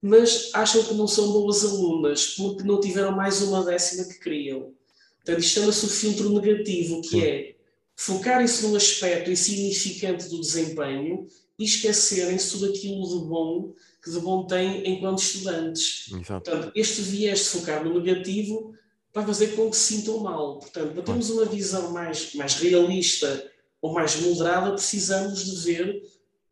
mas 0.01 0.53
acham 0.55 0.85
que 0.85 0.95
não 0.95 1.09
são 1.09 1.33
boas 1.33 1.65
alunas 1.65 2.37
porque 2.37 2.63
não 2.63 2.79
tiveram 2.79 3.11
mais 3.11 3.43
uma 3.43 3.65
décima 3.65 4.05
que 4.05 4.21
queriam. 4.21 4.73
Portanto, 5.17 5.41
isto 5.41 5.55
chama-se 5.59 5.85
o 5.85 5.89
filtro 5.89 6.31
negativo, 6.31 7.01
que 7.03 7.27
é 7.27 7.57
focarem-se 7.97 8.65
num 8.65 8.77
aspecto 8.77 9.33
insignificante 9.33 10.29
do 10.29 10.41
desempenho 10.41 11.27
e 11.59 11.65
esquecerem-se 11.65 12.53
tudo 12.53 12.67
aquilo 12.67 13.03
de 13.09 13.27
bom 13.27 13.75
que 14.05 14.09
de 14.09 14.21
bom 14.21 14.47
têm 14.47 14.89
enquanto 14.89 15.19
estudantes. 15.19 16.13
Exato. 16.13 16.49
Portanto, 16.49 16.73
este 16.77 17.03
viés 17.03 17.41
de 17.41 17.45
focar 17.47 17.85
no 17.85 18.01
negativo 18.01 18.73
vai 19.15 19.25
fazer 19.27 19.49
com 19.49 19.71
que 19.71 19.77
se 19.77 19.95
sintam 19.95 20.19
mal. 20.21 20.59
Portanto, 20.59 20.95
para 20.95 21.03
termos 21.03 21.31
uma 21.31 21.45
visão 21.45 21.91
mais, 21.93 22.35
mais 22.35 22.55
realista 22.55 23.51
ou 23.81 23.93
mais 23.93 24.17
moderada, 24.17 24.73
precisamos 24.73 25.45
de 25.45 25.57
ver 25.65 26.03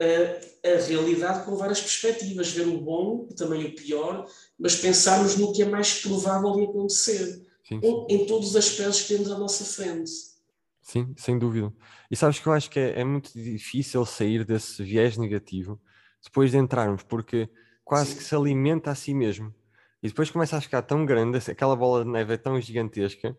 a, 0.01 0.69
a 0.69 0.87
realidade 0.87 1.45
com 1.45 1.57
várias 1.57 1.81
perspectivas, 1.81 2.51
ver 2.51 2.67
o 2.67 2.81
bom 2.81 3.27
e 3.31 3.35
também 3.35 3.65
o 3.65 3.75
pior, 3.75 4.27
mas 4.59 4.77
pensarmos 4.77 5.37
no 5.37 5.53
que 5.53 5.63
é 5.63 5.67
mais 5.67 6.01
provável 6.01 6.53
de 6.53 6.65
acontecer, 6.65 7.47
sim, 7.63 7.81
sim. 7.81 8.07
em 8.09 8.27
todos 8.27 8.51
os 8.51 8.57
aspectos 8.57 9.03
que 9.03 9.15
temos 9.15 9.31
à 9.31 9.39
nossa 9.39 9.65
frente. 9.65 10.11
Sim, 10.83 11.15
sem 11.17 11.39
dúvida. 11.39 11.73
E 12.11 12.17
sabes 12.17 12.39
que 12.39 12.47
eu 12.47 12.53
acho 12.53 12.69
que 12.69 12.81
é, 12.81 13.01
é 13.01 13.05
muito 13.05 13.33
difícil 13.33 14.05
sair 14.05 14.45
desse 14.45 14.83
viés 14.83 15.17
negativo 15.17 15.81
depois 16.23 16.51
de 16.51 16.59
entrarmos, 16.59 17.03
porque 17.03 17.49
quase 17.85 18.11
sim. 18.11 18.17
que 18.17 18.25
se 18.25 18.35
alimenta 18.35 18.91
a 18.91 18.95
si 18.95 19.15
mesmo. 19.15 19.55
E 20.03 20.09
depois 20.09 20.31
começa 20.31 20.57
a 20.57 20.61
ficar 20.61 20.83
tão 20.83 21.05
grande, 21.05 21.39
aquela 21.51 21.77
bola 21.77 22.05
de 22.05 22.11
neve 22.11 22.35
é 22.35 22.37
tão 22.37 22.61
gigantesca, 22.61 23.37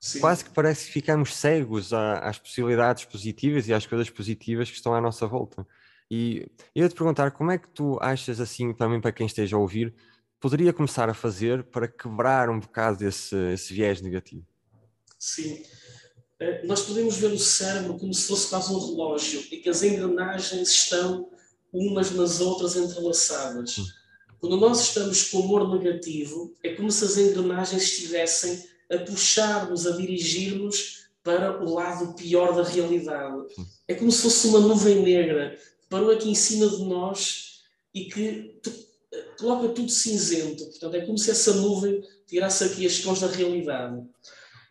que 0.00 0.20
quase 0.20 0.44
que 0.44 0.50
parece 0.50 0.86
que 0.86 0.92
ficamos 0.92 1.34
cegos 1.34 1.92
às 1.92 2.38
possibilidades 2.38 3.04
positivas 3.04 3.68
e 3.68 3.74
às 3.74 3.86
coisas 3.86 4.10
positivas 4.10 4.70
que 4.70 4.76
estão 4.76 4.94
à 4.94 5.00
nossa 5.00 5.26
volta. 5.26 5.66
E 6.10 6.48
eu 6.74 6.82
ia 6.82 6.88
te 6.88 6.94
perguntar 6.94 7.30
como 7.30 7.52
é 7.52 7.58
que 7.58 7.68
tu 7.68 7.98
achas 8.00 8.40
assim, 8.40 8.72
também 8.72 9.00
para 9.00 9.12
quem 9.12 9.26
esteja 9.26 9.56
a 9.56 9.58
ouvir, 9.60 9.94
poderia 10.40 10.72
começar 10.72 11.08
a 11.08 11.14
fazer 11.14 11.64
para 11.64 11.86
quebrar 11.86 12.50
um 12.50 12.58
bocado 12.58 13.06
esse, 13.06 13.36
esse 13.52 13.72
viés 13.72 14.00
negativo? 14.00 14.44
Sim. 15.18 15.62
Eh, 16.40 16.66
nós 16.66 16.82
podemos 16.82 17.16
ver 17.18 17.30
o 17.30 17.38
cérebro 17.38 17.98
como 17.98 18.12
se 18.14 18.26
fosse 18.26 18.48
quase 18.48 18.72
um 18.72 18.78
relógio 18.78 19.40
e 19.52 19.58
que 19.58 19.68
as 19.68 19.82
engrenagens 19.82 20.68
estão 20.68 21.30
umas 21.72 22.10
nas 22.12 22.40
outras 22.40 22.74
entrelaçadas. 22.74 23.78
Hum. 23.78 23.99
Quando 24.40 24.56
nós 24.56 24.80
estamos 24.80 25.24
com 25.24 25.40
humor 25.40 25.78
negativo, 25.78 26.54
é 26.64 26.74
como 26.74 26.90
se 26.90 27.04
as 27.04 27.16
engrenagens 27.16 27.82
estivessem 27.82 28.64
a 28.90 28.98
puxar-nos, 28.98 29.86
a 29.86 29.92
dirigir-nos 29.92 31.00
para 31.22 31.62
o 31.62 31.74
lado 31.74 32.14
pior 32.14 32.54
da 32.54 32.62
realidade. 32.62 33.44
É 33.86 33.94
como 33.94 34.10
se 34.10 34.22
fosse 34.22 34.48
uma 34.48 34.60
nuvem 34.60 35.02
negra 35.02 35.58
parou 35.90 36.10
aqui 36.12 36.30
em 36.30 36.34
cima 36.34 36.68
de 36.68 36.84
nós 36.84 37.64
e 37.92 38.04
que 38.04 38.54
coloca 39.38 39.68
tudo 39.70 39.90
cinzento. 39.90 40.64
Portanto, 40.66 40.94
é 40.94 41.00
como 41.04 41.18
se 41.18 41.32
essa 41.32 41.52
nuvem 41.54 42.02
tirasse 42.26 42.64
aqui 42.64 42.86
as 42.86 43.00
tons 43.00 43.20
da 43.20 43.26
realidade. 43.26 44.00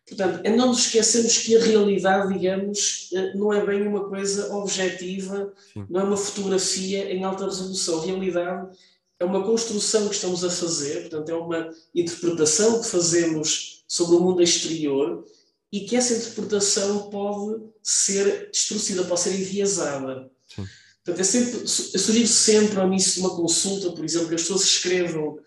Portanto, 0.08 0.42
é 0.44 0.56
não 0.56 0.68
nos 0.68 0.86
esquecermos 0.86 1.38
que 1.38 1.56
a 1.56 1.64
realidade, 1.64 2.34
digamos, 2.34 3.10
eh, 3.14 3.34
não 3.36 3.54
é 3.54 3.64
bem 3.64 3.86
uma 3.86 4.10
coisa 4.10 4.56
objetiva, 4.56 5.54
Sim. 5.72 5.86
não 5.88 6.00
é 6.00 6.04
uma 6.04 6.18
fotografia 6.18 7.14
em 7.14 7.24
alta 7.24 7.46
resolução. 7.46 8.00
A 8.00 8.06
realidade 8.06 8.76
é 9.20 9.26
uma 9.26 9.44
construção 9.44 10.08
que 10.08 10.16
estamos 10.16 10.44
a 10.46 10.50
fazer, 10.50 11.02
portanto, 11.02 11.30
é 11.30 11.36
uma 11.36 11.70
interpretação 11.94 12.82
que 12.82 12.88
fazemos 12.88 13.84
sobre 13.88 14.16
o 14.16 14.20
mundo 14.22 14.42
exterior 14.42 15.26
e 15.72 15.82
que 15.82 15.96
essa 15.96 16.14
interpretação 16.14 17.10
pode 17.10 17.62
ser 17.84 18.50
distorcida, 18.50 19.04
pode 19.04 19.20
ser 19.20 19.36
enviesada. 19.36 20.32
Sim. 20.48 20.66
Portanto, 21.04 21.20
é 21.22 21.24
sempre, 21.24 21.60
eu 21.60 21.68
sugiro 21.68 22.28
sempre 22.28 22.80
ao 22.80 22.88
início 22.88 23.14
de 23.16 23.20
uma 23.20 23.36
consulta, 23.36 23.92
por 23.92 24.06
exemplo, 24.06 24.30
que 24.30 24.36
as 24.36 24.42
pessoas 24.42 24.64
escrevam 24.64 25.34
uh, 25.34 25.42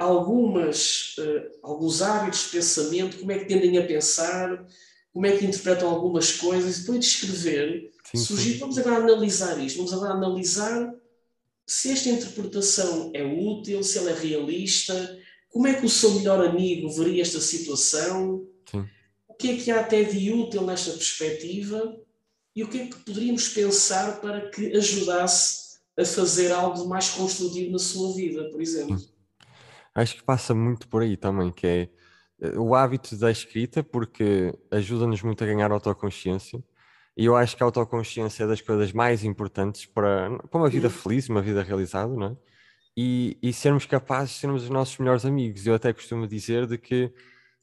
algumas, 0.00 1.16
uh, 1.18 1.58
alguns 1.62 2.02
hábitos 2.02 2.44
de 2.44 2.48
pensamento, 2.48 3.18
como 3.18 3.32
é 3.32 3.38
que 3.38 3.46
tendem 3.46 3.78
a 3.78 3.86
pensar, 3.86 4.66
como 5.12 5.26
é 5.26 5.36
que 5.36 5.44
interpretam 5.44 5.88
algumas 5.88 6.32
coisas, 6.32 6.76
e 6.76 6.80
depois 6.80 7.00
de 7.00 7.06
escrever, 7.06 7.92
sim, 8.10 8.18
sugiro, 8.18 8.54
sim. 8.54 8.60
vamos 8.60 8.78
agora 8.78 8.96
analisar 8.96 9.58
isto, 9.62 9.76
vamos 9.76 9.92
agora 9.92 10.14
analisar 10.14 10.92
se 11.66 11.90
esta 11.90 12.08
interpretação 12.08 13.10
é 13.14 13.22
útil, 13.24 13.82
se 13.82 13.98
ela 13.98 14.10
é 14.10 14.18
realista, 14.18 15.18
como 15.48 15.66
é 15.66 15.74
que 15.74 15.86
o 15.86 15.90
seu 15.90 16.14
melhor 16.14 16.44
amigo 16.44 16.90
veria 16.90 17.22
esta 17.22 17.40
situação, 17.40 18.46
sim. 18.70 18.84
o 19.28 19.34
que 19.34 19.50
é 19.50 19.56
que 19.56 19.70
há 19.70 19.80
até 19.80 20.02
de 20.02 20.32
útil 20.32 20.62
nesta 20.62 20.90
perspectiva, 20.92 21.96
e 22.56 22.62
o 22.62 22.68
que 22.68 22.80
é 22.80 22.86
que 22.86 22.96
poderíamos 22.96 23.48
pensar 23.48 24.20
para 24.20 24.48
que 24.50 24.76
ajudasse 24.76 25.78
a 25.98 26.04
fazer 26.04 26.52
algo 26.52 26.88
mais 26.88 27.10
construtivo 27.10 27.72
na 27.72 27.78
sua 27.78 28.14
vida, 28.14 28.48
por 28.50 28.60
exemplo? 28.60 29.00
Acho 29.94 30.16
que 30.16 30.24
passa 30.24 30.54
muito 30.54 30.88
por 30.88 31.02
aí 31.02 31.16
também, 31.16 31.50
que 31.52 31.66
é 31.66 31.88
eh, 32.40 32.58
o 32.58 32.74
hábito 32.74 33.16
da 33.16 33.30
escrita, 33.30 33.82
porque 33.82 34.52
ajuda-nos 34.70 35.22
muito 35.22 35.42
a 35.42 35.46
ganhar 35.46 35.70
autoconsciência. 35.70 36.62
E 37.16 37.24
eu 37.26 37.36
acho 37.36 37.56
que 37.56 37.62
a 37.62 37.66
autoconsciência 37.66 38.44
é 38.44 38.46
das 38.46 38.60
coisas 38.60 38.92
mais 38.92 39.22
importantes 39.22 39.86
para, 39.86 40.38
para 40.50 40.58
uma 40.58 40.68
vida 40.68 40.90
feliz, 40.90 41.28
uma 41.28 41.40
vida 41.40 41.62
realizada, 41.62 42.12
não 42.12 42.26
é? 42.28 42.36
E, 42.96 43.38
e 43.42 43.52
sermos 43.52 43.86
capazes 43.86 44.34
de 44.34 44.40
sermos 44.40 44.64
os 44.64 44.70
nossos 44.70 44.98
melhores 44.98 45.24
amigos. 45.24 45.66
Eu 45.66 45.74
até 45.74 45.92
costumo 45.92 46.26
dizer 46.26 46.66
de 46.66 46.78
que 46.78 47.12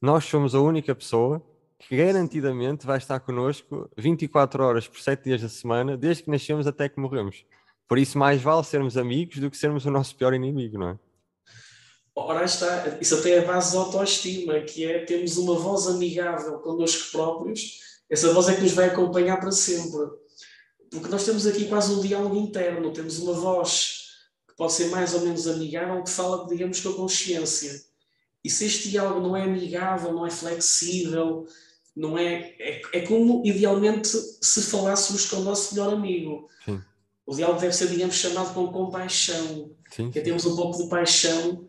nós 0.01 0.25
somos 0.25 0.55
a 0.55 0.60
única 0.60 0.93
pessoa 0.96 1.41
que 1.79 1.98
garantidamente 1.98 2.86
vai 2.86 2.98
estar 2.98 3.20
connosco 3.20 3.89
24 3.98 4.63
horas 4.63 4.88
por 4.88 5.00
7 5.00 5.24
dias 5.24 5.41
da 5.41 5.50
semana, 5.50 5.98
desde 5.98 6.24
que 6.24 6.29
nascemos 6.29 6.67
até 6.67 6.88
que 6.88 7.00
morremos. 7.00 7.46
Por 7.88 7.98
isso, 7.98 8.17
mais 8.17 8.41
vale 8.41 8.63
sermos 8.63 8.98
amigos 8.98 9.39
do 9.39 9.50
que 9.50 9.58
sermos 9.58 9.86
o 9.86 9.91
nosso 9.91 10.15
pior 10.15 10.34
inimigo, 10.34 10.77
não 10.77 10.89
é? 10.89 11.00
Ora 12.15 12.43
está, 12.43 12.98
isso 13.00 13.15
até 13.15 13.31
é 13.31 13.39
a 13.39 13.46
base 13.46 13.74
da 13.74 13.79
autoestima, 13.79 14.60
que 14.62 14.86
é 14.86 15.05
termos 15.05 15.38
uma 15.38 15.55
voz 15.55 15.88
amigável 15.88 16.60
connosco 16.60 17.12
próprios, 17.12 17.79
essa 18.11 18.33
voz 18.33 18.49
é 18.49 18.55
que 18.55 18.61
nos 18.61 18.73
vai 18.73 18.87
acompanhar 18.87 19.39
para 19.39 19.53
sempre. 19.53 20.05
Porque 20.91 21.07
nós 21.07 21.23
temos 21.23 21.47
aqui 21.47 21.69
quase 21.69 21.93
um 21.93 22.01
diálogo 22.01 22.35
interno, 22.35 22.91
temos 22.91 23.17
uma 23.19 23.31
voz 23.31 24.09
que 24.49 24.53
pode 24.57 24.73
ser 24.73 24.89
mais 24.89 25.13
ou 25.13 25.21
menos 25.21 25.47
amigável, 25.47 26.03
que 26.03 26.09
fala, 26.09 26.45
digamos, 26.45 26.81
com 26.81 26.89
a 26.89 26.95
consciência. 26.95 27.81
E 28.43 28.49
se 28.49 28.65
este 28.65 28.89
diálogo 28.89 29.21
não 29.21 29.37
é 29.37 29.43
amigável, 29.43 30.11
não 30.11 30.27
é 30.27 30.29
flexível, 30.29 31.47
não 31.95 32.17
é, 32.17 32.53
é, 32.59 32.81
é 32.91 33.01
como 33.07 33.41
idealmente 33.45 34.09
se 34.09 34.61
falássemos 34.63 35.25
com 35.27 35.37
o 35.37 35.43
nosso 35.43 35.73
melhor 35.73 35.93
amigo. 35.93 36.49
Sim. 36.65 36.81
O 37.25 37.33
diálogo 37.33 37.61
deve 37.61 37.73
ser, 37.73 37.87
digamos, 37.87 38.15
chamado 38.15 38.53
com 38.53 38.73
compaixão, 38.73 39.71
sim, 39.89 40.11
que 40.11 40.19
é 40.19 40.21
termos 40.21 40.45
um 40.45 40.55
pouco 40.57 40.83
de 40.83 40.89
paixão 40.89 41.65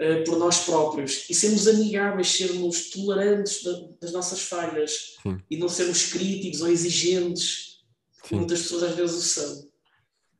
uh, 0.00 0.24
por 0.24 0.38
nós 0.38 0.64
próprios 0.64 1.28
e 1.28 1.34
sermos 1.34 1.66
amigáveis, 1.66 2.28
sermos 2.28 2.90
tolerantes 2.90 3.62
da, 3.62 3.72
das 4.00 4.12
nossas 4.12 4.42
falhas 4.42 5.16
sim. 5.22 5.38
e 5.50 5.56
não 5.56 5.68
sermos 5.68 6.12
críticos 6.12 6.60
ou 6.60 6.68
exigentes, 6.68 7.84
como 8.22 8.40
muitas 8.40 8.62
pessoas 8.62 8.84
às 8.84 8.94
vezes 8.94 9.16
o 9.16 9.20
são. 9.20 9.68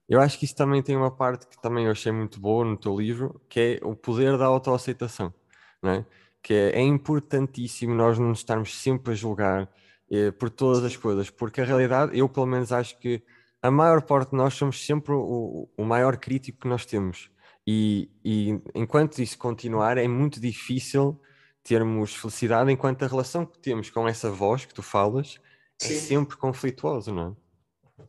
Eu 0.08 0.20
acho 0.20 0.38
que 0.38 0.44
isso 0.44 0.54
também 0.54 0.82
tem 0.82 0.96
uma 0.96 1.10
parte 1.10 1.48
que 1.48 1.60
também 1.60 1.86
eu 1.86 1.90
achei 1.90 2.12
muito 2.12 2.38
boa 2.38 2.64
no 2.64 2.76
teu 2.76 2.96
livro, 2.96 3.40
que 3.48 3.80
é 3.82 3.86
o 3.86 3.96
poder 3.96 4.38
da 4.38 4.46
autoaceitação, 4.46 5.34
não 5.82 5.90
é? 5.90 6.06
que 6.46 6.54
é, 6.54 6.76
é 6.76 6.80
importantíssimo 6.80 7.92
nós 7.92 8.20
não 8.20 8.30
estarmos 8.30 8.80
sempre 8.80 9.12
a 9.12 9.16
julgar 9.16 9.68
eh, 10.08 10.30
por 10.30 10.48
todas 10.48 10.84
as 10.84 10.96
coisas, 10.96 11.28
porque 11.28 11.60
a 11.60 11.64
realidade, 11.64 12.16
eu 12.16 12.28
pelo 12.28 12.46
menos 12.46 12.70
acho 12.70 12.96
que 13.00 13.20
a 13.60 13.68
maior 13.68 14.00
parte 14.02 14.30
de 14.30 14.36
nós 14.36 14.54
somos 14.54 14.86
sempre 14.86 15.12
o, 15.12 15.68
o 15.76 15.84
maior 15.84 16.16
crítico 16.16 16.60
que 16.60 16.68
nós 16.68 16.86
temos. 16.86 17.28
E, 17.66 18.10
e, 18.24 18.60
enquanto 18.74 19.20
isso 19.20 19.36
continuar, 19.36 19.98
é 19.98 20.06
muito 20.06 20.40
difícil 20.40 21.20
termos 21.62 22.14
felicidade, 22.14 22.70
enquanto 22.70 23.02
a 23.02 23.08
relação 23.08 23.44
que 23.44 23.58
temos 23.58 23.90
com 23.90 24.06
essa 24.06 24.30
voz 24.30 24.64
que 24.64 24.72
tu 24.72 24.82
falas 24.82 25.40
é 25.82 25.86
Sim. 25.86 25.94
é 25.94 25.98
sempre 25.98 26.36
conflituosa, 26.36 27.12
não 27.12 27.30
é? 27.32 28.04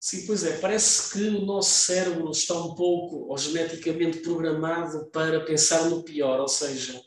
Sim, 0.00 0.26
pois 0.26 0.44
é. 0.44 0.58
Parece 0.58 1.12
que 1.12 1.28
o 1.28 1.46
nosso 1.46 1.70
cérebro 1.70 2.30
está 2.30 2.54
um 2.54 2.74
pouco, 2.74 3.30
ou 3.30 3.38
geneticamente 3.38 4.18
programado 4.18 5.06
para 5.06 5.40
pensar 5.40 5.84
no 5.84 6.02
pior, 6.02 6.38
ou 6.40 6.48
seja, 6.48 7.02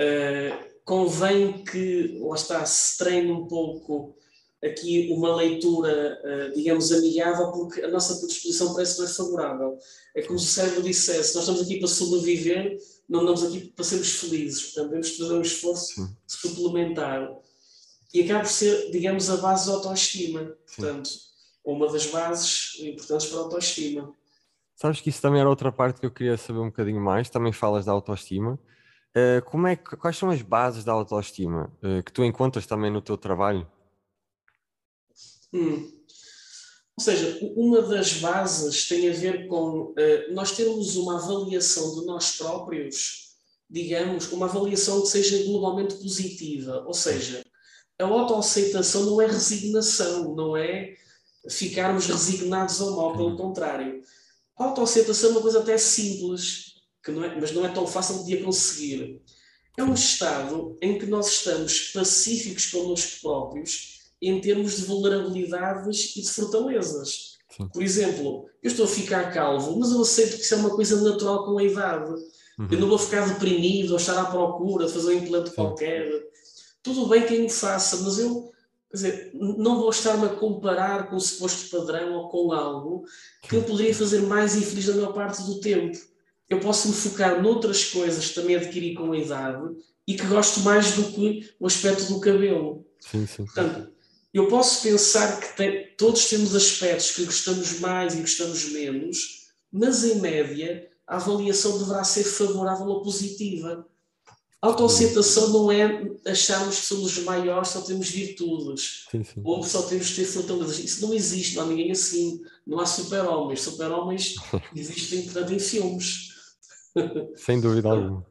Uh, 0.00 0.76
convém 0.84 1.64
que, 1.64 2.18
lá 2.20 2.34
está, 2.34 2.64
se 2.66 2.98
treine 2.98 3.32
um 3.32 3.46
pouco 3.46 4.14
aqui 4.64 5.08
uma 5.12 5.34
leitura, 5.34 6.20
uh, 6.24 6.54
digamos, 6.54 6.92
amigável, 6.92 7.52
porque 7.52 7.82
a 7.82 7.88
nossa 7.88 8.16
predisposição 8.16 8.72
parece 8.74 8.98
mais 8.98 9.16
favorável. 9.16 9.78
É 10.14 10.22
como 10.22 10.38
se 10.38 10.46
o 10.46 10.48
cérebro 10.48 10.82
dissesse: 10.82 11.34
nós 11.34 11.44
estamos 11.44 11.62
aqui 11.62 11.78
para 11.78 11.88
sobreviver, 11.88 12.78
não 13.08 13.20
andamos 13.20 13.44
aqui 13.44 13.60
para 13.68 13.84
sermos 13.84 14.12
felizes. 14.12 14.62
Portanto, 14.62 14.90
temos 14.90 15.10
que 15.10 15.18
fazer 15.18 15.34
um 15.34 15.42
esforço 15.42 16.16
suplementar. 16.26 17.28
E 18.14 18.22
acaba 18.22 18.40
por 18.40 18.48
ser, 18.48 18.90
digamos, 18.90 19.28
a 19.28 19.36
base 19.36 19.66
da 19.66 19.74
autoestima. 19.74 20.56
Portanto, 20.74 21.10
uma 21.64 21.90
das 21.92 22.06
bases 22.06 22.78
importantes 22.80 23.26
para 23.26 23.38
a 23.38 23.42
autoestima. 23.42 24.14
Sabes 24.74 25.00
que 25.00 25.08
isso 25.08 25.20
também 25.20 25.40
era 25.40 25.48
outra 25.48 25.72
parte 25.72 26.00
que 26.00 26.06
eu 26.06 26.10
queria 26.10 26.36
saber 26.36 26.60
um 26.60 26.66
bocadinho 26.66 27.00
mais. 27.00 27.28
Também 27.28 27.52
falas 27.52 27.84
da 27.84 27.92
autoestima. 27.92 28.58
Uh, 29.16 29.42
como 29.46 29.66
é 29.66 29.76
quais 29.76 30.16
são 30.16 30.28
as 30.30 30.42
bases 30.42 30.84
da 30.84 30.92
autoestima 30.92 31.72
uh, 31.82 32.02
que 32.02 32.12
tu 32.12 32.22
encontras 32.22 32.66
também 32.66 32.90
no 32.90 33.00
teu 33.00 33.16
trabalho? 33.16 33.66
Hum. 35.56 35.90
Ou 36.98 37.04
seja, 37.04 37.38
uma 37.56 37.82
das 37.82 38.14
bases 38.14 38.88
tem 38.88 39.08
a 39.08 39.12
ver 39.12 39.46
com 39.48 39.90
uh, 39.90 39.94
nós 40.32 40.52
termos 40.52 40.96
uma 40.96 41.16
avaliação 41.16 41.94
de 41.94 42.06
nós 42.06 42.36
próprios, 42.36 43.34
digamos, 43.68 44.30
uma 44.32 44.46
avaliação 44.46 45.02
que 45.02 45.08
seja 45.08 45.44
globalmente 45.44 45.94
positiva. 45.96 46.84
Ou 46.86 46.94
seja, 46.94 47.42
a 47.98 48.04
autoaceitação 48.04 49.04
não 49.04 49.20
é 49.20 49.26
resignação, 49.26 50.34
não 50.34 50.56
é 50.56 50.94
ficarmos 51.50 52.06
resignados 52.06 52.80
ao 52.80 52.96
mal, 52.96 53.12
pelo 53.12 53.36
contrário. 53.36 54.00
A 54.58 54.64
autoaceitação 54.64 55.30
é 55.30 55.32
uma 55.32 55.42
coisa 55.42 55.60
até 55.60 55.76
simples 55.76 56.76
que 57.04 57.10
não 57.12 57.22
é, 57.22 57.38
mas 57.38 57.52
não 57.52 57.64
é 57.64 57.68
tão 57.68 57.86
fácil 57.86 58.24
de 58.24 58.38
a 58.38 58.44
conseguir. 58.44 59.22
É 59.76 59.84
um 59.84 59.94
estado 59.94 60.76
em 60.80 60.98
que 60.98 61.06
nós 61.06 61.28
estamos 61.28 61.90
pacíficos 61.92 62.66
connosco 62.66 63.20
próprios 63.20 63.95
em 64.20 64.40
termos 64.40 64.76
de 64.76 64.84
vulnerabilidades 64.84 66.16
e 66.16 66.22
de 66.22 66.30
fortalezas. 66.30 67.36
Sim. 67.50 67.68
Por 67.68 67.82
exemplo, 67.82 68.46
eu 68.62 68.70
estou 68.70 68.84
a 68.86 68.88
ficar 68.88 69.32
calvo, 69.32 69.78
mas 69.78 69.90
eu 69.92 70.00
aceito 70.00 70.36
que 70.36 70.42
isso 70.42 70.54
é 70.54 70.58
uma 70.58 70.70
coisa 70.70 71.00
natural 71.00 71.44
com 71.44 71.58
a 71.58 71.62
idade. 71.62 72.10
Uhum. 72.58 72.68
Eu 72.70 72.78
não 72.80 72.88
vou 72.88 72.98
ficar 72.98 73.28
deprimido 73.28 73.90
ou 73.90 73.96
estar 73.96 74.18
à 74.18 74.24
procura 74.26 74.86
de 74.86 74.92
fazer 74.92 75.08
um 75.08 75.18
implante 75.18 75.50
Sim. 75.50 75.56
qualquer. 75.56 76.10
Tudo 76.82 77.06
bem 77.06 77.26
quem 77.26 77.46
o 77.46 77.50
faça, 77.50 77.98
mas 77.98 78.18
eu 78.18 78.50
quer 78.90 78.96
dizer, 78.96 79.30
não 79.34 79.78
vou 79.78 79.90
estar-me 79.90 80.26
a 80.26 80.30
comparar 80.30 81.08
com 81.08 81.16
o 81.16 81.20
suposto 81.20 81.76
padrão 81.76 82.14
ou 82.14 82.28
com 82.28 82.52
algo 82.52 83.04
que 83.42 83.56
eu 83.56 83.62
poderia 83.62 83.94
fazer 83.94 84.22
mais 84.22 84.56
infeliz 84.56 84.86
na 84.88 84.94
maior 84.94 85.12
parte 85.12 85.42
do 85.42 85.60
tempo. 85.60 85.98
Eu 86.48 86.60
posso 86.60 86.88
me 86.88 86.94
focar 86.94 87.42
noutras 87.42 87.84
coisas 87.84 88.28
que 88.28 88.34
também 88.34 88.56
adquiri 88.56 88.94
com 88.94 89.12
a 89.12 89.18
idade 89.18 89.76
e 90.06 90.14
que 90.14 90.26
gosto 90.26 90.60
mais 90.60 90.92
do 90.92 91.04
que 91.04 91.50
o 91.58 91.66
aspecto 91.66 92.12
do 92.12 92.20
cabelo. 92.20 92.86
Sim, 93.00 93.26
sim. 93.26 93.44
Portanto, 93.44 93.92
eu 94.36 94.48
posso 94.48 94.82
pensar 94.82 95.40
que 95.40 95.56
tem, 95.56 95.94
todos 95.96 96.26
temos 96.26 96.54
aspectos 96.54 97.12
que 97.12 97.24
gostamos 97.24 97.80
mais 97.80 98.14
e 98.14 98.20
gostamos 98.20 98.70
menos, 98.70 99.46
mas 99.72 100.04
em 100.04 100.16
média 100.16 100.86
a 101.06 101.16
avaliação 101.16 101.78
deverá 101.78 102.04
ser 102.04 102.24
favorável 102.24 102.86
ou 102.86 103.02
positiva. 103.02 103.86
A 104.60 104.66
autoaceitação 104.66 105.50
não 105.50 105.72
é 105.72 106.10
acharmos 106.26 106.80
que 106.80 106.86
somos 106.86 107.16
os 107.16 107.24
maiores, 107.24 107.68
só 107.68 107.80
temos 107.80 108.10
virtudes, 108.10 109.06
sim, 109.10 109.24
sim. 109.24 109.40
ou 109.42 109.62
só 109.62 109.82
temos 109.82 110.10
que 110.10 110.16
ter 110.16 110.26
fortalezas. 110.26 110.80
Isso 110.80 111.06
não 111.06 111.14
existe, 111.14 111.56
não 111.56 111.64
há 111.64 111.66
ninguém 111.66 111.92
assim. 111.92 112.42
Não 112.66 112.80
há 112.80 112.84
super-homens. 112.84 113.62
Super-homens 113.62 114.34
existem, 114.76 115.22
portanto, 115.22 115.54
em 115.54 115.58
filmes. 115.58 116.34
Sem 117.36 117.58
dúvida 117.58 117.88
alguma. 117.90 118.26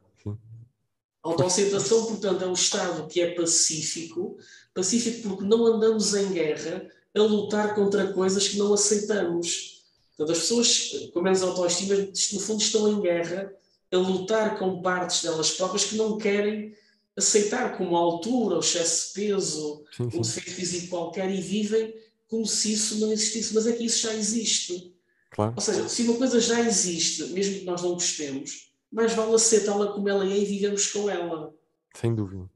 A 1.26 1.30
autoaceitação, 1.30 2.06
portanto, 2.06 2.44
é 2.44 2.46
um 2.46 2.52
estado 2.52 3.08
que 3.08 3.20
é 3.20 3.34
pacífico, 3.34 4.38
pacífico 4.72 5.28
porque 5.28 5.44
não 5.44 5.66
andamos 5.66 6.14
em 6.14 6.32
guerra 6.32 6.88
a 7.12 7.20
lutar 7.20 7.74
contra 7.74 8.12
coisas 8.12 8.46
que 8.46 8.56
não 8.56 8.72
aceitamos. 8.72 9.82
Portanto, 10.16 10.36
as 10.36 10.42
pessoas 10.42 11.10
com 11.12 11.20
menos 11.20 11.42
autoestima, 11.42 11.96
no 11.96 12.40
fundo, 12.40 12.62
estão 12.62 12.92
em 12.92 13.00
guerra 13.00 13.52
a 13.92 13.96
lutar 13.96 14.56
com 14.56 14.80
partes 14.80 15.22
delas 15.22 15.50
próprias 15.50 15.86
que 15.86 15.96
não 15.96 16.16
querem 16.16 16.74
aceitar, 17.16 17.76
como 17.76 17.96
a 17.96 18.00
altura, 18.00 18.56
o 18.56 18.60
excesso 18.60 19.08
de 19.08 19.14
peso, 19.14 19.84
sim, 19.96 20.08
sim. 20.08 20.18
um 20.18 20.20
defeito 20.20 20.50
físico 20.52 20.88
qualquer, 20.88 21.28
e 21.28 21.40
vivem 21.40 21.92
como 22.28 22.46
se 22.46 22.72
isso 22.72 23.00
não 23.00 23.10
existisse. 23.10 23.52
Mas 23.52 23.66
é 23.66 23.72
que 23.72 23.84
isso 23.84 23.98
já 23.98 24.14
existe. 24.14 24.94
Claro. 25.32 25.54
Ou 25.56 25.60
seja, 25.60 25.88
se 25.88 26.02
uma 26.02 26.18
coisa 26.18 26.40
já 26.40 26.60
existe, 26.60 27.24
mesmo 27.32 27.58
que 27.58 27.64
nós 27.64 27.82
não 27.82 27.94
gostemos, 27.94 28.70
mais 28.92 29.12
vale 29.14 29.34
aceitá-la 29.34 29.92
como 29.92 30.08
ela 30.08 30.24
é 30.24 30.38
e 30.38 30.44
vivemos 30.44 30.86
com 30.92 31.08
ela. 31.10 31.52
Sem 31.94 32.14
dúvida. 32.14 32.48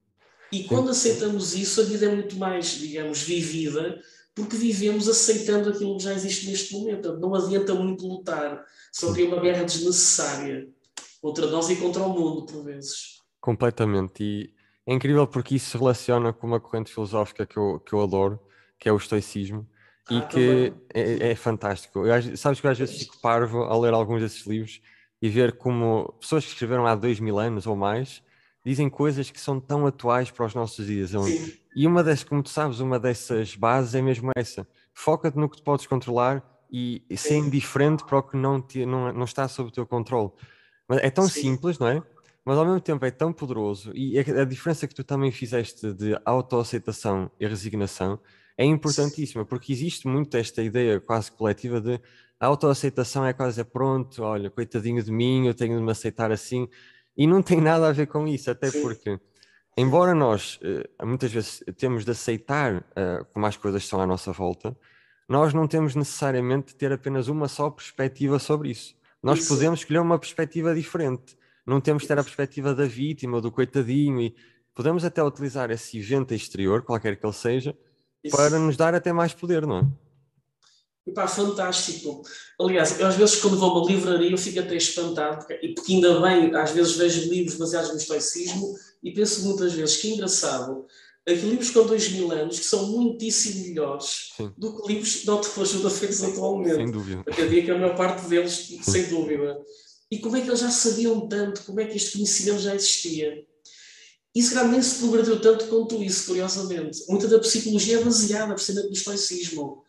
E 0.52 0.64
quando 0.64 0.90
aceitamos 0.90 1.54
isso, 1.54 1.80
a 1.80 1.84
vida 1.84 2.06
é 2.06 2.14
muito 2.14 2.36
mais, 2.36 2.70
digamos, 2.70 3.22
vivida, 3.22 4.00
porque 4.34 4.56
vivemos 4.56 5.08
aceitando 5.08 5.70
aquilo 5.70 5.96
que 5.96 6.04
já 6.04 6.12
existe 6.12 6.48
neste 6.48 6.74
momento. 6.74 7.16
Não 7.18 7.34
adianta 7.34 7.74
muito 7.74 8.06
lutar, 8.06 8.64
só 8.92 9.12
tem 9.12 9.28
uma 9.28 9.40
guerra 9.40 9.64
desnecessária 9.64 10.68
contra 11.22 11.46
nós 11.46 11.70
e 11.70 11.76
contra 11.76 12.02
o 12.02 12.08
mundo, 12.08 12.46
por 12.46 12.64
vezes. 12.64 13.20
Completamente. 13.40 14.22
E 14.22 14.54
é 14.86 14.92
incrível 14.92 15.26
porque 15.26 15.54
isso 15.54 15.70
se 15.70 15.78
relaciona 15.78 16.32
com 16.32 16.46
uma 16.46 16.58
corrente 16.58 16.92
filosófica 16.92 17.46
que 17.46 17.56
eu, 17.56 17.78
que 17.80 17.92
eu 17.92 18.02
adoro, 18.02 18.40
que 18.78 18.88
é 18.88 18.92
o 18.92 18.96
estoicismo, 18.96 19.68
ah, 20.08 20.14
e 20.14 20.20
que 20.22 20.72
é, 20.92 21.30
é, 21.30 21.34
fantástico. 21.36 22.04
Eu, 22.06 22.36
sabes 22.36 22.60
que 22.60 22.66
eu 22.66 22.70
às 22.70 22.78
vezes 22.78 22.98
fico 22.98 23.20
parvo 23.20 23.62
a 23.62 23.78
ler 23.78 23.92
alguns 23.92 24.20
desses 24.20 24.44
livros 24.46 24.80
e 25.20 25.28
ver 25.28 25.56
como 25.56 26.14
pessoas 26.20 26.44
que 26.44 26.52
escreveram 26.52 26.86
há 26.86 26.94
dois 26.94 27.20
mil 27.20 27.38
anos 27.38 27.66
ou 27.66 27.76
mais 27.76 28.22
dizem 28.64 28.90
coisas 28.90 29.30
que 29.30 29.40
são 29.40 29.58
tão 29.58 29.86
atuais 29.86 30.30
para 30.30 30.46
os 30.46 30.54
nossos 30.54 30.86
dias. 30.86 31.10
Sim. 31.10 31.52
E 31.74 31.86
uma 31.86 32.02
dessas, 32.02 32.24
como 32.24 32.42
tu 32.42 32.50
sabes, 32.50 32.80
uma 32.80 32.98
dessas 32.98 33.56
bases 33.56 33.94
é 33.94 34.02
mesmo 34.02 34.30
essa. 34.36 34.66
Foca-te 34.92 35.38
no 35.38 35.48
que 35.48 35.56
tu 35.56 35.62
podes 35.62 35.86
controlar 35.86 36.44
e, 36.70 37.02
e 37.08 37.16
ser 37.16 37.36
indiferente 37.36 38.04
para 38.04 38.18
o 38.18 38.22
que 38.22 38.36
não, 38.36 38.60
te, 38.60 38.84
não, 38.84 39.12
não 39.12 39.24
está 39.24 39.48
sob 39.48 39.68
o 39.68 39.72
teu 39.72 39.86
controle. 39.86 40.30
Mas 40.86 40.98
é 40.98 41.10
tão 41.10 41.28
Sim. 41.28 41.40
simples, 41.40 41.78
não 41.78 41.88
é? 41.88 42.02
Mas 42.44 42.58
ao 42.58 42.64
mesmo 42.64 42.80
tempo 42.80 43.04
é 43.04 43.10
tão 43.10 43.32
poderoso 43.32 43.92
e 43.94 44.18
a, 44.18 44.42
a 44.42 44.44
diferença 44.44 44.88
que 44.88 44.94
tu 44.94 45.04
também 45.04 45.30
fizeste 45.30 45.92
de 45.92 46.18
autoaceitação 46.24 47.30
e 47.38 47.46
resignação 47.46 48.18
é 48.56 48.64
importantíssima, 48.64 49.44
porque 49.44 49.72
existe 49.72 50.06
muito 50.06 50.36
esta 50.36 50.62
ideia 50.62 51.00
quase 51.00 51.30
coletiva 51.32 51.80
de 51.80 52.00
a 52.40 52.46
autoaceitação 52.46 53.26
é 53.26 53.34
quase 53.34 53.60
é 53.60 53.64
pronto, 53.64 54.22
olha, 54.22 54.50
coitadinho 54.50 55.02
de 55.02 55.12
mim, 55.12 55.46
eu 55.46 55.52
tenho 55.52 55.76
de 55.76 55.82
me 55.84 55.90
aceitar 55.90 56.32
assim. 56.32 56.66
E 57.14 57.26
não 57.26 57.42
tem 57.42 57.60
nada 57.60 57.86
a 57.86 57.92
ver 57.92 58.06
com 58.06 58.26
isso, 58.26 58.50
até 58.50 58.70
porque, 58.70 59.20
embora 59.76 60.14
nós 60.14 60.58
uh, 60.62 61.06
muitas 61.06 61.30
vezes 61.30 61.62
temos 61.76 62.02
de 62.02 62.12
aceitar 62.12 62.76
uh, 62.76 63.26
como 63.34 63.44
as 63.44 63.58
coisas 63.58 63.86
são 63.86 64.00
à 64.00 64.06
nossa 64.06 64.32
volta, 64.32 64.74
nós 65.28 65.52
não 65.52 65.68
temos 65.68 65.94
necessariamente 65.94 66.68
de 66.68 66.76
ter 66.76 66.90
apenas 66.90 67.28
uma 67.28 67.46
só 67.46 67.68
perspectiva 67.68 68.38
sobre 68.38 68.70
isso. 68.70 68.96
Nós 69.22 69.40
isso. 69.40 69.54
podemos 69.54 69.80
escolher 69.80 70.00
uma 70.00 70.18
perspectiva 70.18 70.74
diferente. 70.74 71.36
Não 71.66 71.78
temos 71.78 72.02
de 72.02 72.08
ter 72.08 72.18
a 72.18 72.24
perspectiva 72.24 72.74
da 72.74 72.86
vítima, 72.86 73.38
do 73.38 73.52
coitadinho, 73.52 74.18
e 74.18 74.34
podemos 74.74 75.04
até 75.04 75.22
utilizar 75.22 75.70
esse 75.70 75.98
evento 75.98 76.32
exterior, 76.32 76.82
qualquer 76.82 77.16
que 77.16 77.26
ele 77.26 77.34
seja, 77.34 77.76
isso. 78.24 78.34
para 78.34 78.58
nos 78.58 78.78
dar 78.78 78.94
até 78.94 79.12
mais 79.12 79.34
poder, 79.34 79.66
não 79.66 79.78
é? 79.78 80.09
E 81.06 81.12
pá, 81.12 81.26
fantástico. 81.26 82.22
Aliás, 82.60 83.00
eu 83.00 83.06
às 83.06 83.16
vezes 83.16 83.36
quando 83.36 83.58
vou 83.58 83.70
a 83.70 83.80
uma 83.80 83.90
livraria 83.90 84.30
eu 84.30 84.38
fico 84.38 84.60
até 84.60 84.76
espantado, 84.76 85.38
porque, 85.38 85.68
porque 85.74 85.94
ainda 85.94 86.20
bem, 86.20 86.54
às 86.54 86.70
vezes 86.72 86.96
vejo 86.96 87.30
livros 87.30 87.56
baseados 87.56 87.90
no 87.90 87.96
estoicismo 87.96 88.74
e 89.02 89.12
penso 89.12 89.44
muitas 89.44 89.72
vezes 89.72 89.96
que 89.96 90.12
engraçado, 90.12 90.86
aqui 91.26 91.40
livros 91.40 91.70
com 91.70 91.86
dois 91.86 92.10
mil 92.10 92.30
anos 92.30 92.58
que 92.58 92.64
são 92.66 92.86
muitíssimo 92.86 93.66
melhores 93.68 94.32
Sim. 94.36 94.52
do 94.56 94.76
que 94.76 94.88
livros 94.92 95.22
de 95.22 95.30
autoajuda 95.30 95.90
feitos 95.90 96.22
atualmente. 96.22 96.76
Sem 96.76 96.90
dúvida. 96.90 97.20
Acredito 97.26 97.64
que 97.64 97.70
a 97.70 97.78
maior 97.78 97.96
parte 97.96 98.28
deles, 98.28 98.78
sem 98.82 99.08
dúvida. 99.08 99.58
E 100.10 100.18
como 100.18 100.36
é 100.36 100.40
que 100.40 100.48
eles 100.48 100.60
já 100.60 100.70
sabiam 100.70 101.28
tanto, 101.28 101.62
como 101.62 101.80
é 101.80 101.86
que 101.86 101.96
este 101.96 102.12
conhecimento 102.12 102.60
já 102.60 102.74
existia? 102.74 103.44
E 104.34 104.42
se 104.42 104.54
calhar 104.54 104.70
nem 104.70 104.82
se 104.82 104.98
progrediu 104.98 105.40
tanto 105.40 105.66
quanto 105.66 106.02
isso, 106.02 106.26
curiosamente. 106.26 107.04
Muita 107.08 107.26
da 107.26 107.38
psicologia 107.38 107.98
é 107.98 108.04
baseada 108.04 108.54
precisamente 108.54 108.88
no 108.88 108.92
estoicismo 108.92 109.84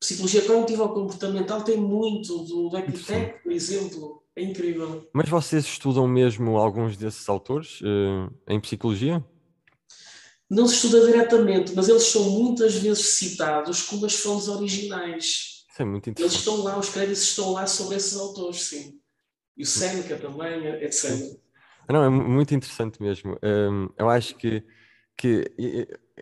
psicologia 0.00 0.42
cognitiva 0.42 0.88
comportamental 0.88 1.62
tem 1.62 1.76
muito 1.76 2.38
do, 2.44 2.76
Epitec, 2.76 3.42
por 3.42 3.52
exemplo. 3.52 4.22
É 4.36 4.42
incrível. 4.42 5.08
Mas 5.12 5.28
vocês 5.28 5.64
estudam 5.64 6.08
mesmo 6.08 6.56
alguns 6.56 6.96
desses 6.96 7.28
autores 7.28 7.80
uh, 7.80 8.32
em 8.48 8.60
psicologia? 8.60 9.24
Não 10.50 10.66
se 10.66 10.74
estuda 10.74 11.06
diretamente, 11.06 11.72
mas 11.74 11.88
eles 11.88 12.02
são 12.04 12.28
muitas 12.30 12.74
vezes 12.74 13.06
citados 13.14 13.82
como 13.82 14.04
as 14.06 14.14
fontes 14.14 14.48
originais. 14.48 15.64
Isso 15.70 15.82
é 15.82 15.84
muito 15.84 16.10
interessante. 16.10 16.34
Eles 16.34 16.46
estão 16.46 16.62
lá, 16.62 16.78
os 16.78 16.88
créditos 16.88 17.22
estão 17.22 17.52
lá 17.52 17.66
sobre 17.66 17.96
esses 17.96 18.16
autores, 18.16 18.62
sim. 18.62 19.00
E 19.56 19.62
o 19.62 19.66
Seneca 19.66 20.16
também, 20.16 20.66
etc. 20.82 21.38
Não, 21.88 22.02
é 22.02 22.08
muito 22.08 22.54
interessante 22.54 23.00
mesmo. 23.00 23.38
Um, 23.42 23.88
eu 23.96 24.08
acho 24.08 24.34
que, 24.36 24.64
que 25.16 25.44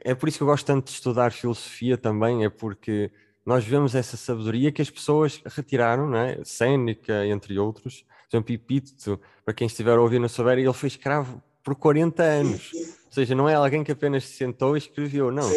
é 0.05 0.15
por 0.15 0.29
isso 0.29 0.39
que 0.39 0.43
eu 0.43 0.49
gosto 0.49 0.67
tanto 0.67 0.87
de 0.87 0.93
estudar 0.93 1.33
filosofia 1.33 1.97
também, 1.97 2.45
é 2.45 2.51
porque 2.51 3.11
nós 3.45 3.65
vemos 3.65 3.95
essa 3.95 4.17
sabedoria 4.17 4.71
que 4.71 4.83
as 4.83 4.91
pessoas 4.91 5.41
retiraram, 5.45 6.09
não 6.09 6.19
é? 6.19 6.39
Sêneca, 6.45 7.27
entre 7.27 7.59
outros, 7.59 8.05
João 8.31 8.43
Pipito, 8.43 9.21
para 9.45 9.53
quem 9.53 9.67
estiver 9.67 9.97
a 9.97 10.01
ouvir 10.01 10.19
não 10.19 10.29
souber, 10.29 10.59
ele 10.59 10.73
foi 10.73 10.87
escravo 10.87 11.43
por 11.63 11.75
40 11.75 12.23
anos. 12.23 12.71
Ou 13.07 13.13
seja, 13.13 13.35
não 13.35 13.49
é 13.49 13.55
alguém 13.55 13.85
que 13.85 13.93
apenas 13.93 14.25
se 14.25 14.37
sentou 14.37 14.75
e 14.75 14.79
escreveu, 14.79 15.31
não. 15.31 15.51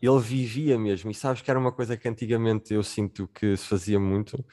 Ele 0.00 0.20
vivia 0.20 0.78
mesmo. 0.78 1.10
E 1.10 1.14
sabes 1.14 1.42
que 1.42 1.50
era 1.50 1.58
uma 1.58 1.72
coisa 1.72 1.96
que 1.96 2.08
antigamente 2.08 2.72
eu 2.72 2.82
sinto 2.82 3.28
que 3.34 3.56
se 3.56 3.66
fazia 3.66 3.98
muito, 3.98 4.44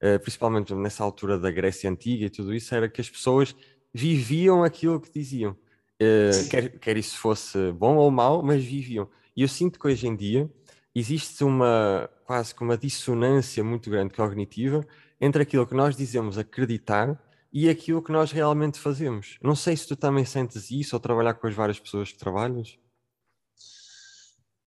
eh, 0.00 0.18
principalmente 0.18 0.74
nessa 0.74 1.04
altura 1.04 1.38
da 1.38 1.50
Grécia 1.50 1.90
Antiga 1.90 2.24
e 2.24 2.30
tudo 2.30 2.54
isso, 2.54 2.74
era 2.74 2.88
que 2.88 3.00
as 3.00 3.10
pessoas 3.10 3.54
viviam 3.92 4.64
aquilo 4.64 5.00
que 5.00 5.12
diziam. 5.12 5.56
Eh, 6.00 6.30
quer, 6.50 6.78
quer 6.78 6.96
isso 6.96 7.18
fosse 7.18 7.72
bom 7.72 7.96
ou 7.96 8.10
mau, 8.10 8.42
mas 8.42 8.64
viviam. 8.64 9.08
E 9.36 9.42
eu 9.42 9.48
sinto 9.48 9.78
que 9.78 9.86
hoje 9.86 10.06
em 10.06 10.16
dia 10.16 10.50
existe 10.98 11.44
uma 11.44 12.08
quase 12.24 12.54
que 12.54 12.62
uma 12.62 12.76
dissonância 12.76 13.62
muito 13.62 13.90
grande 13.90 14.14
cognitiva 14.14 14.86
entre 15.20 15.42
aquilo 15.42 15.66
que 15.66 15.74
nós 15.74 15.94
dizemos 15.94 16.38
acreditar 16.38 17.20
e 17.52 17.68
aquilo 17.68 18.02
que 18.02 18.10
nós 18.10 18.32
realmente 18.32 18.78
fazemos. 18.78 19.38
Não 19.42 19.54
sei 19.54 19.76
se 19.76 19.86
tu 19.86 19.94
também 19.94 20.24
sentes 20.24 20.70
isso 20.70 20.96
ao 20.96 21.00
trabalhar 21.00 21.34
com 21.34 21.46
as 21.46 21.54
várias 21.54 21.78
pessoas 21.78 22.12
que 22.12 22.18
trabalhas. 22.18 22.78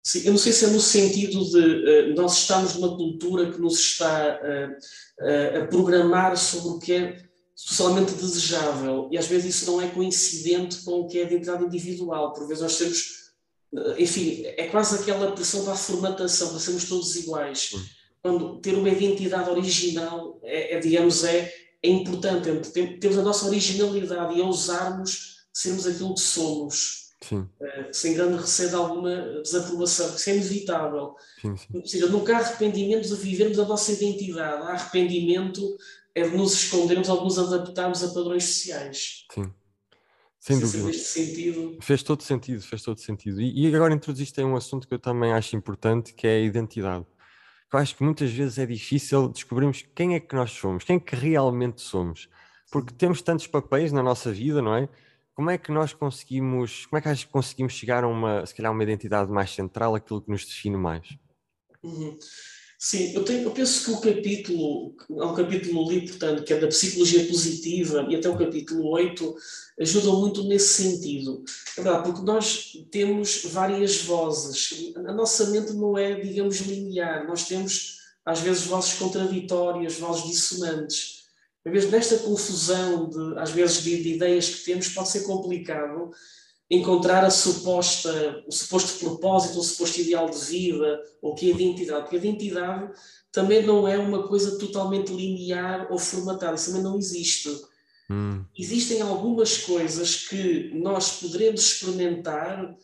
Sim, 0.03 0.23
eu 0.25 0.33
não 0.33 0.39
sei 0.39 0.53
se 0.53 0.65
é 0.65 0.69
no 0.69 0.81
sentido 0.81 1.45
de 1.45 2.13
uh, 2.13 2.15
nós 2.15 2.39
estamos 2.39 2.75
numa 2.75 2.97
cultura 2.97 3.51
que 3.51 3.61
nos 3.61 3.79
está 3.79 4.41
uh, 4.41 4.73
uh, 5.25 5.63
a 5.63 5.67
programar 5.67 6.37
sobre 6.37 6.69
o 6.69 6.79
que 6.79 6.93
é 6.93 7.27
socialmente 7.57 8.13
desejável 8.13 9.09
e 9.11 9.19
às 9.19 9.27
vezes 9.27 9.57
isso 9.57 9.71
não 9.71 9.81
é 9.81 9.89
coincidente 9.89 10.83
com 10.83 11.01
o 11.01 11.09
que 11.09 11.19
é 11.19 11.23
a 11.23 11.27
identidade 11.27 11.65
individual. 11.65 12.33
Por 12.33 12.47
vezes 12.47 12.63
nós 12.63 12.79
temos 12.79 13.26
enfim, 13.99 14.45
é 14.45 14.67
quase 14.69 14.97
aquela 14.97 15.33
pressão 15.33 15.65
da 15.65 15.75
formatação, 15.75 16.51
para 16.51 16.59
sermos 16.59 16.89
todos 16.89 17.17
iguais. 17.17 17.71
Hum. 17.75 17.85
Quando 18.23 18.59
ter 18.61 18.75
uma 18.75 18.89
identidade 18.89 19.49
original 19.51 20.41
é, 20.43 20.77
é 20.77 20.81
digamos, 20.81 21.25
é, 21.25 21.53
é 21.83 21.89
importante. 21.89 22.51
Temos 22.99 23.19
a 23.19 23.23
nossa 23.23 23.47
originalidade 23.47 24.39
e 24.39 24.43
a 24.43 24.47
usarmos 24.47 25.47
sermos 25.53 25.87
aquilo 25.87 26.15
que 26.15 26.21
somos. 26.21 27.07
Sim. 27.23 27.49
Uh, 27.61 27.93
sem 27.93 28.15
grande 28.15 28.37
receio 28.37 28.69
de 28.69 28.75
alguma 28.75 29.43
desaprovação, 29.43 30.15
isso 30.15 30.31
é 30.31 30.35
inevitável. 30.35 31.15
Sim, 31.41 31.57
sim. 31.57 31.67
Ou 31.75 31.87
seja, 31.87 32.07
nunca 32.09 32.37
há 32.37 32.41
arrependimento 32.41 33.09
de 33.09 33.15
vivermos 33.15 33.59
a 33.59 33.65
nossa 33.65 33.93
identidade, 33.93 34.63
há 34.63 34.73
arrependimento 34.73 35.77
é 36.15 36.29
de 36.29 36.37
nos 36.37 36.55
escondermos 36.55 37.09
ou 37.09 37.19
de 37.19 37.25
nos 37.25 37.39
adaptarmos 37.39 38.03
a 38.03 38.09
padrões 38.09 38.45
sociais. 38.45 39.27
Sim. 39.33 39.53
Sem 40.47 40.61
Se 40.61 40.79
dúvida. 40.79 40.93
sentido. 40.97 41.77
Fez 41.81 42.05
todo 42.05 42.23
sentido, 42.23 42.63
fez 42.63 42.81
todo 42.81 43.01
sentido. 43.01 43.41
E, 43.41 43.69
e 43.69 43.75
agora 43.75 43.93
introduziste 43.93 44.39
aí 44.39 44.47
um 44.47 44.55
assunto 44.55 44.87
que 44.87 44.95
eu 44.95 44.99
também 44.99 45.33
acho 45.33 45.57
importante, 45.57 46.15
que 46.15 46.25
é 46.25 46.37
a 46.37 46.41
identidade. 46.41 47.05
Eu 47.73 47.79
acho 47.81 47.97
que 47.97 48.05
muitas 48.05 48.31
vezes 48.31 48.57
é 48.57 48.65
difícil 48.65 49.29
descobrirmos 49.29 49.85
quem 49.93 50.15
é 50.15 50.21
que 50.21 50.37
nós 50.37 50.53
somos, 50.53 50.85
quem 50.85 50.99
é 50.99 51.01
que 51.01 51.17
realmente 51.17 51.81
somos. 51.81 52.29
Porque 52.71 52.95
temos 52.95 53.21
tantos 53.23 53.49
papéis 53.49 53.91
na 53.91 54.05
nossa 54.05 54.31
vida, 54.31 54.63
não 54.63 54.77
é? 54.77 54.89
Como 55.35 55.51
é 55.51 55.59
que 55.59 55.73
nós 55.73 55.93
conseguimos, 55.93 56.87
como 56.87 56.99
é 56.99 57.03
que 57.03 57.09
acho 57.09 57.27
que 57.27 57.33
conseguimos 57.33 57.73
chegar 57.73 58.05
a 58.05 58.07
uma, 58.07 58.47
se 58.47 58.55
calhar, 58.55 58.71
uma 58.71 58.85
identidade 58.85 59.33
mais 59.33 59.51
central, 59.51 59.97
aquilo 59.97 60.23
que 60.23 60.31
nos 60.31 60.45
define 60.45 60.77
mais? 60.77 61.09
Uhum. 61.83 62.17
Sim, 62.79 63.15
eu, 63.15 63.25
tenho, 63.25 63.43
eu 63.43 63.51
penso 63.53 63.85
que 63.85 63.91
o 63.91 64.01
capítulo, 64.01 64.95
há 65.19 65.33
um 65.33 65.35
capítulo 65.35 65.89
ali, 65.89 66.07
portanto, 66.09 66.45
que 66.45 66.53
é 66.53 66.59
da 66.59 66.69
psicologia 66.69 67.27
positiva, 67.27 68.07
e 68.09 68.17
até 68.17 68.29
o 68.29 68.37
capítulo 68.37 68.91
8, 68.91 69.35
ajudam 69.81 70.21
muito 70.21 70.45
nesse 70.45 70.83
sentido. 70.83 71.43
É 71.77 71.83
verdade, 71.83 72.05
porque 72.05 72.23
nós 72.23 72.73
temos 72.91 73.45
várias 73.45 74.03
vozes. 74.03 74.93
A 74.95 75.13
nossa 75.13 75.47
mente 75.51 75.73
não 75.73 75.97
é, 75.97 76.21
digamos, 76.21 76.59
linear. 76.61 77.27
Nós 77.27 77.49
temos, 77.49 77.99
às 78.25 78.41
vezes, 78.41 78.65
vozes 78.65 78.95
contraditórias, 78.95 79.95
vozes 79.95 80.31
dissonantes. 80.31 81.25
Às 81.65 81.73
vezes, 81.73 81.91
nesta 81.91 82.19
confusão, 82.19 83.09
de, 83.09 83.39
às 83.39 83.51
vezes, 83.51 83.83
de, 83.83 84.03
de 84.03 84.15
ideias 84.15 84.51
que 84.51 84.65
temos, 84.67 84.89
pode 84.89 85.09
ser 85.09 85.21
complicado 85.21 86.11
encontrar 86.71 87.25
a 87.25 87.31
suposta, 87.31 88.45
o 88.47 88.53
suposto 88.53 88.99
propósito, 88.99 89.59
o 89.59 89.63
suposto 89.63 90.01
ideal 90.01 90.29
de 90.29 90.39
vida, 90.39 91.01
ou 91.23 91.35
que 91.35 91.49
é 91.49 91.53
a 91.53 91.55
identidade. 91.55 92.03
Porque 92.03 92.17
a 92.17 92.19
identidade 92.19 92.93
também 93.31 93.65
não 93.65 93.87
é 93.87 93.99
uma 93.99 94.27
coisa 94.27 94.59
totalmente 94.59 95.13
linear 95.13 95.87
ou 95.91 95.99
formatada, 95.99 96.55
isso 96.55 96.67
também 96.67 96.83
não 96.83 96.99
existe. 96.99 97.49
Hum. 98.11 98.45
Existem 98.57 99.01
algumas 99.01 99.59
coisas 99.59 100.27
que 100.29 100.71
nós 100.75 101.21
poderemos 101.21 101.61
experimentar 101.61 102.77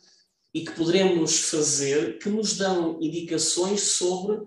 e 0.54 0.64
que 0.64 0.72
poderemos 0.72 1.38
fazer 1.38 2.18
que 2.18 2.28
nos 2.28 2.56
dão 2.56 2.98
indicações 3.00 3.80
sobre 3.82 4.40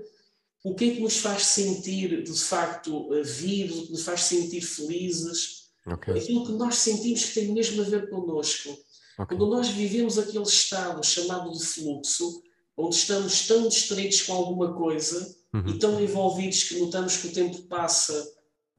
o 0.64 0.74
que 0.76 0.86
é 0.86 0.94
que 0.96 1.02
nos 1.02 1.18
faz 1.18 1.46
sentir 1.46 2.24
de 2.24 2.40
facto 2.40 3.10
vivos, 3.24 3.80
o 3.80 3.86
que 3.86 3.92
nos 3.92 4.04
faz 4.04 4.22
sentir 4.22 4.62
felizes, 4.62 5.70
okay. 5.86 6.18
aquilo 6.18 6.46
que 6.46 6.52
nós 6.54 6.76
sentimos 6.76 7.26
que 7.26 7.40
tem 7.40 7.54
mesmo 7.54 7.82
a 7.82 7.86
ver 7.86 8.10
connosco. 8.10 8.76
Okay. 9.18 9.38
Quando 9.38 9.50
nós 9.50 9.70
vivemos 9.70 10.18
aquele 10.18 10.44
estado 10.44 11.06
chamado 11.06 11.52
de 11.52 11.66
fluxo, 11.66 12.44
onde 12.78 12.96
estamos 12.96 13.48
tão 13.48 13.68
distraídos 13.68 14.22
com 14.24 14.34
alguma 14.34 14.74
coisa 14.74 15.36
uhum. 15.54 15.68
e 15.68 15.80
tão 15.80 16.02
envolvidos 16.02 16.64
que 16.64 16.80
notamos 16.80 17.18
que 17.18 17.28
o 17.28 17.32
tempo 17.32 17.62
passa 17.64 18.34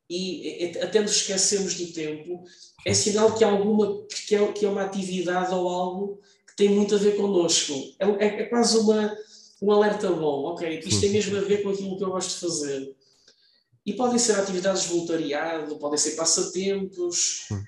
e 0.08 0.72
até 0.80 1.00
nos 1.00 1.16
esquecemos 1.16 1.74
do 1.74 1.92
tempo, 1.92 2.44
é 2.84 2.94
sinal 2.94 3.34
que, 3.34 3.42
alguma, 3.42 4.06
que, 4.06 4.36
é, 4.36 4.52
que 4.52 4.64
é 4.64 4.68
uma 4.68 4.82
atividade 4.82 5.52
ou 5.52 5.68
algo 5.68 6.20
que 6.46 6.54
tem 6.54 6.68
muito 6.68 6.94
a 6.94 6.98
ver 6.98 7.16
connosco. 7.16 7.72
É, 7.98 8.06
é, 8.24 8.26
é 8.42 8.44
quase 8.44 8.78
uma, 8.78 9.16
um 9.60 9.72
alerta 9.72 10.10
bom, 10.10 10.44
ok? 10.44 10.80
Isto 10.84 11.00
tem 11.00 11.10
mesmo 11.10 11.36
a 11.36 11.40
ver 11.40 11.62
com 11.62 11.70
aquilo 11.70 11.96
que 11.96 12.04
eu 12.04 12.10
gosto 12.10 12.34
de 12.34 12.40
fazer. 12.40 12.96
E 13.86 13.92
podem 13.92 14.18
ser 14.18 14.32
atividades 14.32 14.82
de 14.82 14.88
voluntariado, 14.88 15.78
podem 15.78 15.96
ser 15.96 16.16
passatempos, 16.16 17.46
Sim. 17.46 17.64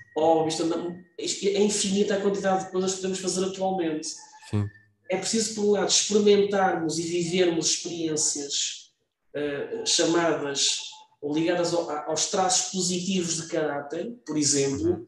isto, 1.17 1.47
é 1.47 1.61
infinita 1.61 2.15
a 2.15 2.21
quantidade 2.21 2.65
de 2.65 2.71
coisas 2.71 2.91
que 2.91 2.97
podemos 2.97 3.19
fazer 3.19 3.45
atualmente. 3.45 4.09
Sim. 4.49 4.67
É 5.09 5.15
preciso, 5.15 5.55
por 5.55 5.63
um 5.63 5.71
lado, 5.71 5.87
experimentarmos 5.87 6.99
e 6.99 7.03
vivermos 7.03 7.71
experiências 7.71 8.91
uh, 9.33 9.87
chamadas 9.87 10.81
ou 11.21 11.33
ligadas 11.33 11.73
ao, 11.73 11.89
aos 11.89 12.27
traços 12.27 12.73
positivos 12.73 13.37
de 13.37 13.47
caráter, 13.47 14.13
por 14.25 14.37
exemplo, 14.37 15.07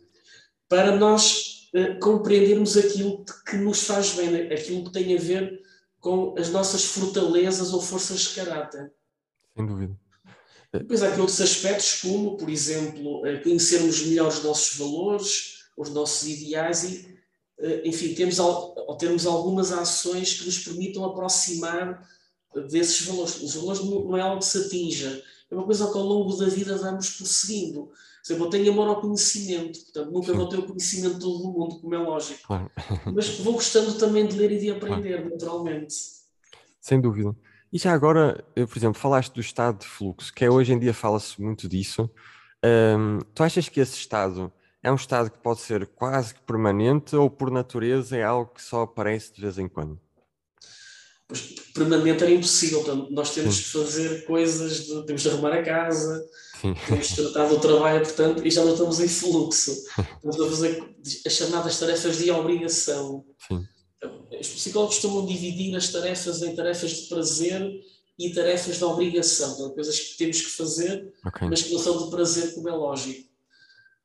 para 0.70 0.96
nós 0.96 1.70
uh, 1.76 2.00
compreendermos 2.00 2.78
aquilo 2.78 3.26
que 3.46 3.58
nos 3.58 3.84
faz 3.84 4.14
bem, 4.14 4.32
né? 4.32 4.54
aquilo 4.54 4.86
que 4.86 4.94
tem 4.94 5.14
a 5.14 5.20
ver 5.20 5.62
com 6.00 6.34
as 6.38 6.50
nossas 6.50 6.86
fortalezas 6.86 7.74
ou 7.74 7.82
forças 7.82 8.22
de 8.22 8.36
caráter. 8.36 8.94
Sem 9.54 9.66
dúvida. 9.66 10.01
Depois 10.74 11.04
há 11.04 11.10
aqui 11.10 11.20
outros 11.20 11.42
aspectos, 11.42 12.02
como, 12.02 12.38
por 12.38 12.50
exemplo, 12.50 13.26
eh, 13.26 13.38
conhecermos 13.40 14.06
melhor 14.06 14.30
os 14.30 14.42
nossos 14.44 14.78
valores, 14.78 15.66
os 15.76 15.90
nossos 15.90 16.28
ideais 16.28 16.84
e, 16.84 17.18
eh, 17.60 17.82
enfim, 17.86 18.14
temos, 18.14 18.40
ou 18.40 18.96
termos 18.98 19.26
algumas 19.26 19.72
ações 19.72 20.40
que 20.40 20.46
nos 20.46 20.60
permitam 20.60 21.04
aproximar 21.04 22.08
desses 22.70 23.06
valores. 23.06 23.42
Os 23.42 23.56
valores 23.56 23.84
não 23.84 24.18
é 24.18 24.22
algo 24.22 24.40
que 24.40 24.46
se 24.46 24.58
atinja, 24.60 25.24
é 25.50 25.56
uma 25.56 25.66
coisa 25.66 25.92
que 25.92 25.98
ao 25.98 26.04
longo 26.06 26.34
da 26.38 26.48
vida 26.48 26.78
vamos 26.78 27.10
prosseguindo. 27.10 27.88
Por 27.88 28.26
exemplo, 28.26 28.46
eu 28.46 28.50
tenho 28.50 28.72
amor 28.72 28.88
ao 28.88 29.02
conhecimento, 29.02 29.80
portanto, 29.82 30.12
nunca 30.12 30.34
vou 30.34 30.48
ter 30.48 30.60
o 30.60 30.68
conhecimento 30.68 31.16
de 31.16 31.20
todo 31.20 31.44
o 31.44 31.52
mundo, 31.52 31.80
como 31.82 31.96
é 31.96 31.98
lógico. 31.98 32.40
Claro. 32.48 32.72
Mas 33.14 33.40
vou 33.40 33.54
gostando 33.54 33.94
também 33.96 34.26
de 34.26 34.38
ler 34.38 34.52
e 34.52 34.60
de 34.60 34.72
aprender, 34.72 35.18
claro. 35.18 35.30
naturalmente. 35.32 35.96
Sem 36.80 37.02
dúvida. 37.02 37.36
E 37.72 37.78
já 37.78 37.94
agora, 37.94 38.44
por 38.54 38.78
exemplo, 38.78 39.00
falaste 39.00 39.34
do 39.34 39.40
estado 39.40 39.80
de 39.80 39.86
fluxo, 39.86 40.34
que 40.34 40.44
é, 40.44 40.50
hoje 40.50 40.74
em 40.74 40.80
dia 40.80 40.94
fala-se 40.94 41.42
muito 41.42 41.70
disso. 41.70 42.10
Um, 42.64 43.20
tu 43.34 43.44
achas 43.44 43.70
que 43.70 43.80
esse 43.80 43.96
estado 43.96 44.52
é 44.84 44.92
um 44.92 44.96
estado 44.96 45.32
que 45.32 45.38
pode 45.38 45.62
ser 45.62 45.88
quase 45.88 46.34
que 46.34 46.42
permanente 46.42 47.16
ou 47.16 47.30
por 47.30 47.50
natureza 47.50 48.18
é 48.18 48.24
algo 48.24 48.52
que 48.54 48.62
só 48.62 48.82
aparece 48.82 49.34
de 49.34 49.42
vez 49.42 49.58
em 49.58 49.70
quando? 49.70 50.00
Pois, 51.28 51.42
permanente 51.74 52.24
era 52.24 52.34
impossível, 52.34 52.84
portanto, 52.84 53.10
nós 53.12 53.34
temos 53.34 53.56
Sim. 53.56 53.64
que 53.64 53.70
fazer 53.70 54.26
coisas, 54.26 54.86
de, 54.86 55.06
temos 55.06 55.22
de 55.22 55.30
arrumar 55.30 55.54
a 55.54 55.64
casa, 55.64 56.26
Sim. 56.60 56.76
temos 56.88 57.08
de 57.08 57.16
tratar 57.16 57.48
do 57.48 57.60
trabalho, 57.60 58.02
portanto, 58.02 58.46
e 58.46 58.52
já 58.52 58.66
não 58.66 58.74
estamos 58.74 59.00
em 59.00 59.08
fluxo. 59.08 59.72
Estamos 60.22 60.42
a 60.42 60.50
fazer 60.50 60.96
as 61.26 61.34
chamadas 61.34 61.80
tarefas 61.80 62.18
de 62.18 62.32
obrigação. 62.32 63.26
Sim. 63.48 63.66
Os 64.40 64.48
psicólogos 64.48 64.96
costumam 64.96 65.26
dividir 65.26 65.76
as 65.76 65.90
tarefas 65.90 66.42
em 66.42 66.56
tarefas 66.56 66.92
de 66.92 67.08
prazer 67.08 67.82
e 68.18 68.34
tarefas 68.34 68.78
de 68.78 68.84
obrigação, 68.84 69.54
então, 69.54 69.70
coisas 69.72 70.00
que 70.00 70.18
temos 70.18 70.42
que 70.42 70.52
fazer, 70.52 71.14
okay. 71.26 71.48
mas 71.48 71.64
que 71.64 71.74
não 71.74 71.80
são 71.80 72.04
de 72.04 72.12
prazer, 72.12 72.54
como 72.54 72.70
é 72.70 72.72
lógico. 72.72 73.30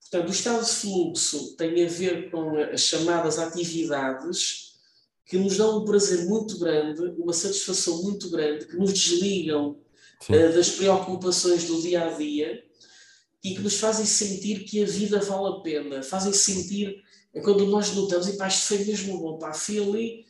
Portanto, 0.00 0.28
o 0.28 0.32
estado 0.32 0.64
de 0.64 0.70
fluxo 0.70 1.56
tem 1.56 1.85
a 1.85 1.88
ver 1.88 2.30
com 2.30 2.56
as 2.56 2.80
chamadas 2.82 3.38
atividades 3.38 4.74
que 5.26 5.37
nos 5.37 5.56
dão 5.56 5.78
um 5.78 5.85
prazer 5.85 6.24
muito 6.26 6.59
grande, 6.59 7.02
uma 7.18 7.32
satisfação 7.32 8.02
muito 8.02 8.30
grande, 8.30 8.66
que 8.66 8.76
nos 8.76 8.92
desligam 8.92 9.70
uh, 10.28 10.54
das 10.54 10.70
preocupações 10.70 11.64
do 11.64 11.82
dia 11.82 12.06
a 12.06 12.12
dia 12.12 12.64
e 13.42 13.54
que 13.54 13.61
nos 13.61 13.74
fazem 13.74 14.06
sentir 14.06 14.61
que 14.61 14.82
a 14.82 14.87
vida 14.87 15.18
vale 15.18 15.56
a 15.56 15.61
pena, 15.61 16.02
fazem 16.02 16.32
sentir 16.32 17.02
é 17.37 17.40
quando 17.42 17.66
nós 17.66 17.92
notamos, 17.92 18.27
e 18.29 18.33
pá, 18.38 18.49
isto 18.49 18.62
foi 18.62 18.79
mesmo 18.79 19.18
bom, 19.18 19.38
pá, 19.38 19.53
fui 19.53 19.79
ali 19.79 20.25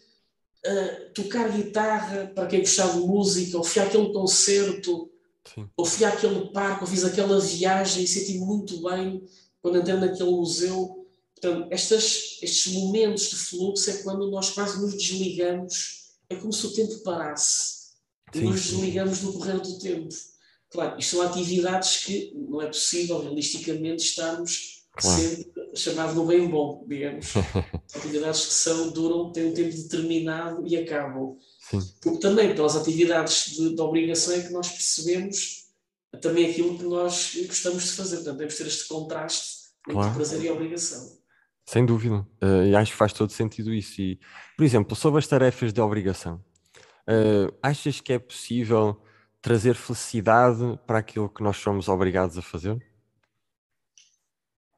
uh, 0.67 1.13
tocar 1.15 1.49
guitarra 1.49 2.33
para 2.35 2.49
quem 2.49 2.59
gostava 2.61 3.01
de 3.01 3.07
música, 3.07 3.57
ou 3.57 3.63
fui 3.63 3.81
àquele 3.81 4.13
concerto, 4.13 5.09
Sim. 5.55 5.71
ou 5.77 5.85
fui 5.85 6.05
àquele 6.05 6.49
parque, 6.49 6.83
ou 6.83 6.91
fiz 6.91 7.05
aquela 7.05 7.39
viagem 7.39 8.03
e 8.03 8.09
senti 8.09 8.39
muito 8.39 8.83
bem 8.83 9.25
quando 9.63 9.79
entrei 9.79 9.97
naquele 9.97 10.33
museu. 10.33 11.07
Portanto, 11.41 11.69
estas, 11.71 12.41
estes 12.43 12.73
momentos 12.73 13.31
de 13.31 13.37
fluxo 13.37 13.89
é 13.89 13.99
quando 13.99 14.29
nós 14.29 14.51
quase 14.51 14.81
nos 14.83 14.95
desligamos, 14.95 16.11
é 16.29 16.35
como 16.35 16.53
se 16.53 16.67
o 16.67 16.73
tempo 16.73 16.99
parasse, 17.05 17.87
e 18.35 18.39
Sim, 18.39 18.45
nos 18.47 18.63
desligamos 18.65 19.21
do 19.21 19.33
correr 19.33 19.61
do 19.61 19.79
tempo. 19.79 20.13
Claro, 20.71 20.99
isto 20.99 21.15
são 21.15 21.23
atividades 21.23 21.99
que 21.99 22.33
não 22.35 22.61
é 22.61 22.67
possível 22.67 23.21
realisticamente 23.21 24.03
estarmos 24.03 24.77
Claro. 24.97 25.21
sempre 25.21 25.56
chamado 25.79 26.15
no 26.15 26.27
bem 26.27 26.49
bom, 26.49 26.85
digamos. 26.89 27.33
atividades 27.95 28.47
que 28.47 28.53
são, 28.53 28.91
duram, 28.91 29.33
têm 29.33 29.47
um 29.47 29.55
tempo 29.55 29.75
determinado 29.75 30.67
e 30.67 30.77
acabam. 30.77 31.37
Sim, 31.61 31.81
Porque 32.01 32.19
também 32.21 32.55
pelas 32.55 32.77
atividades 32.77 33.47
de, 33.57 33.75
de 33.75 33.81
obrigação 33.81 34.35
é 34.35 34.41
que 34.43 34.53
nós 34.53 34.69
percebemos 34.69 35.67
também 36.23 36.51
aquilo 36.51 36.79
que 36.79 36.85
nós 36.85 37.37
gostamos 37.47 37.85
de 37.85 37.91
fazer. 37.93 38.17
Portanto, 38.17 38.39
temos 38.39 38.53
de 38.55 38.59
ter 38.59 38.67
este 38.69 38.89
contraste 38.89 39.67
entre 39.89 39.95
Claro. 39.95 40.15
prazer 40.15 40.43
e 40.43 40.51
obrigação. 40.51 41.17
sem 41.69 41.85
dúvida. 41.85 42.27
Eh, 42.41 42.69
e 42.71 42.77
acho 42.77 42.93
que 42.93 42.97
faz 42.99 43.13
todo 43.13 43.31
sentido 43.33 43.73
isso. 43.75 44.01
E, 44.01 44.19
por 44.57 44.65
exemplo, 44.65 44.97
sobre 44.97 45.19
as 45.19 45.27
tarefas 45.27 45.73
de 45.73 45.81
obrigação, 45.81 46.41
eh, 47.09 47.53
achas 47.63 48.01
que 48.01 48.13
é 48.13 48.19
possível 48.19 49.01
trazer 49.43 49.75
felicidade 49.75 50.79
para 50.87 50.99
aquilo 50.99 51.29
que 51.29 51.43
nós 51.43 51.57
somos 51.57 51.89
obrigados 51.89 52.37
a 52.39 52.43
fazer? 52.43 52.77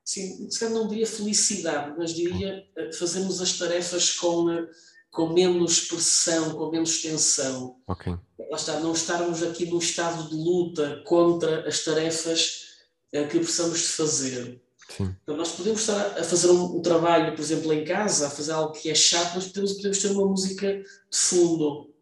Sim, 0.09 0.51
se 0.51 0.59
calhar 0.59 0.75
não 0.75 0.88
diria 0.88 1.07
felicidade, 1.07 1.94
mas 1.99 2.14
diria 2.14 2.64
eh, 2.79 2.92
fazermos 2.92 3.42
as 3.42 3.59
tarefas 3.59 4.11
com, 4.12 4.51
eh, 4.51 4.66
com 5.11 5.35
menos 5.35 5.81
pressão, 5.81 6.55
com 6.55 6.71
menos 6.71 7.03
tensão. 7.03 7.77
Ok, 7.87 8.16
Lá 8.51 8.57
está, 8.57 8.81
não 8.81 8.94
estarmos 8.94 9.42
aqui 9.42 9.66
num 9.66 9.77
estado 9.77 10.31
de 10.31 10.35
luta 10.35 11.03
contra 11.07 11.68
as 11.68 11.85
tarefas 11.85 12.68
eh, 13.12 13.27
que 13.27 13.38
precisamos 13.38 13.81
de 13.81 13.88
fazer. 13.88 14.62
Então, 14.99 15.37
nós 15.37 15.53
podemos 15.53 15.81
estar 15.81 16.18
a 16.18 16.25
fazer 16.25 16.49
um, 16.53 16.79
um, 16.79 16.81
trabalho, 16.81 17.35
por 17.35 17.42
exemplo, 17.42 17.71
em 17.71 17.85
casa, 17.85 18.29
a 18.29 18.31
fazer 18.31 18.53
algo 18.53 18.73
que 18.73 18.88
é 18.88 18.94
chato, 18.94 19.33
mas 19.35 19.49
podemos, 19.49 19.75
podemos 19.75 19.99
ter 19.99 20.09
uma 20.09 20.27
música 20.27 20.73
de 20.79 21.18
fundo. 21.18 21.92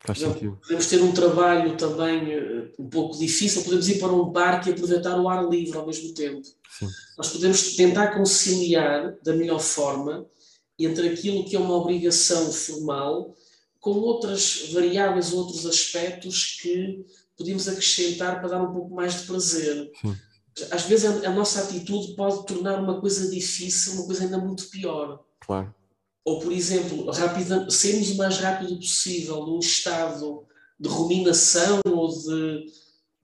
Faz 0.00 0.18
sentido. 0.18 0.58
Podemos 0.62 0.86
ter 0.86 1.02
um 1.02 1.12
trabalho 1.12 1.76
também 1.76 2.36
uh, 2.36 2.72
um 2.78 2.88
pouco 2.88 3.18
difícil, 3.18 3.62
podemos 3.62 3.88
ir 3.88 3.98
para 3.98 4.12
um 4.12 4.32
parque 4.32 4.70
e 4.70 4.72
aproveitar 4.72 5.18
o 5.18 5.28
ar 5.28 5.48
livre 5.48 5.76
ao 5.76 5.86
mesmo 5.86 6.14
tempo. 6.14 6.42
Sim. 6.78 6.86
Nós 7.16 7.30
podemos 7.30 7.74
tentar 7.74 8.08
conciliar 8.14 9.16
da 9.22 9.32
melhor 9.34 9.58
forma 9.58 10.26
entre 10.78 11.08
aquilo 11.08 11.44
que 11.44 11.56
é 11.56 11.58
uma 11.58 11.74
obrigação 11.74 12.52
formal 12.52 13.34
com 13.80 13.92
outras 13.92 14.70
variáveis, 14.72 15.32
outros 15.32 15.64
aspectos 15.64 16.58
que 16.60 17.04
podemos 17.36 17.68
acrescentar 17.68 18.40
para 18.40 18.48
dar 18.48 18.62
um 18.62 18.72
pouco 18.72 18.94
mais 18.94 19.20
de 19.20 19.26
prazer. 19.26 19.90
Sim. 20.00 20.16
Às 20.70 20.82
vezes 20.84 21.04
a, 21.04 21.28
a, 21.28 21.32
nossa 21.32 21.62
atitude 21.62 22.14
pode 22.14 22.46
tornar 22.46 22.80
uma 22.80 23.00
coisa 23.00 23.30
difícil 23.30 23.94
uma 23.94 24.06
coisa 24.06 24.24
ainda 24.24 24.38
muito 24.38 24.68
pior. 24.70 25.22
Claro. 25.40 25.74
Ou, 26.26 26.40
por 26.40 26.50
exemplo, 26.50 27.08
rápida, 27.12 27.70
sermos 27.70 28.10
o 28.10 28.16
mais 28.16 28.38
rápido 28.38 28.76
possível 28.76 29.46
num 29.46 29.60
estado 29.60 30.44
de 30.78 30.88
ruminação 30.88 31.80
ou 31.86 32.08
de, 32.08 32.66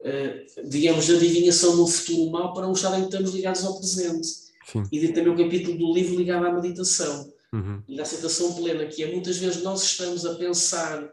eh, 0.05 0.47
digamos, 0.67 1.07
de 1.07 1.17
adivinhação 1.17 1.75
no 1.75 1.87
futuro 1.89 2.31
mal 2.31 2.55
para 2.55 2.69
um 2.69 2.73
estado 2.73 2.99
em 2.99 3.01
que 3.01 3.07
estamos 3.07 3.35
ligados 3.35 3.65
ao 3.65 3.77
presente. 3.77 4.29
Sim. 4.71 4.85
E 4.93 5.09
também 5.09 5.33
o 5.33 5.37
capítulo 5.37 5.77
do 5.77 5.93
livro 5.93 6.17
ligado 6.17 6.47
à 6.47 6.53
meditação 6.53 7.29
uhum. 7.53 7.83
e 7.89 7.97
da 7.97 8.03
aceitação 8.05 8.55
plena, 8.55 8.87
que 8.87 9.03
é 9.03 9.11
muitas 9.11 9.37
vezes 9.37 9.65
nós 9.65 9.83
estamos 9.83 10.25
a 10.25 10.37
pensar 10.37 11.13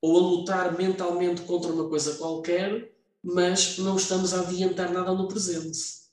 ou 0.00 0.16
a 0.16 0.20
lutar 0.20 0.78
mentalmente 0.78 1.42
contra 1.42 1.70
uma 1.70 1.86
coisa 1.86 2.14
qualquer, 2.14 2.92
mas 3.22 3.76
não 3.76 3.96
estamos 3.96 4.32
a 4.32 4.40
adiantar 4.40 4.90
nada 4.90 5.12
no 5.12 5.28
presente. 5.28 6.05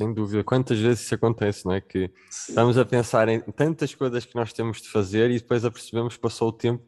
Sem 0.00 0.14
dúvida. 0.14 0.42
Quantas 0.42 0.78
vezes 0.78 1.04
isso 1.04 1.14
acontece, 1.14 1.66
não 1.66 1.74
é? 1.74 1.80
Que 1.82 2.10
estamos 2.30 2.78
a 2.78 2.86
pensar 2.86 3.28
em 3.28 3.38
tantas 3.40 3.94
coisas 3.94 4.24
que 4.24 4.34
nós 4.34 4.50
temos 4.50 4.80
de 4.80 4.88
fazer 4.88 5.30
e 5.30 5.34
depois 5.34 5.62
apercebemos 5.62 6.16
que 6.16 6.22
passou 6.22 6.48
o 6.48 6.52
tempo 6.52 6.82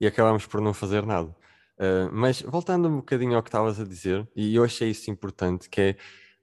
e 0.00 0.06
acabamos 0.06 0.46
por 0.46 0.60
não 0.60 0.74
fazer 0.74 1.06
nada. 1.06 1.28
Uh, 1.78 2.10
mas 2.10 2.42
voltando 2.42 2.88
um 2.88 2.96
bocadinho 2.96 3.36
ao 3.36 3.42
que 3.44 3.50
estavas 3.50 3.78
a 3.78 3.84
dizer, 3.84 4.26
e 4.34 4.56
eu 4.56 4.64
achei 4.64 4.90
isso 4.90 5.08
importante, 5.12 5.68
que 5.70 5.80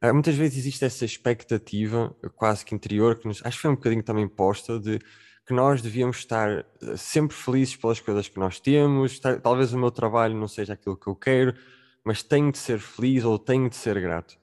é 0.01 0.09
uh, 0.09 0.13
muitas 0.13 0.33
vezes 0.35 0.59
existe 0.59 0.85
essa 0.85 1.03
expectativa 1.03 2.15
quase 2.37 2.63
que 2.63 2.73
interior, 2.73 3.19
que 3.19 3.27
nos, 3.27 3.45
acho 3.45 3.57
que 3.57 3.61
foi 3.63 3.71
um 3.71 3.75
bocadinho 3.75 4.03
também 4.03 4.25
posta, 4.25 4.79
de 4.79 4.99
que 5.45 5.53
nós 5.53 5.81
devíamos 5.81 6.19
estar 6.19 6.49
eh, 6.49 6.65
sempre 6.95 7.35
felizes 7.35 7.75
pelas 7.75 7.99
coisas 7.99 8.29
que 8.29 8.39
nós 8.39 8.61
temos. 8.61 9.19
Talvez 9.19 9.73
o 9.73 9.77
meu 9.77 9.91
trabalho 9.91 10.37
não 10.37 10.47
seja 10.47 10.71
aquilo 10.71 10.95
que 10.95 11.07
eu 11.07 11.15
quero, 11.17 11.53
mas 12.01 12.23
tenho 12.23 12.49
de 12.49 12.57
ser 12.57 12.79
feliz 12.79 13.25
ou 13.25 13.37
tenho 13.37 13.69
de 13.69 13.75
ser 13.75 13.99
grato. 13.99 14.37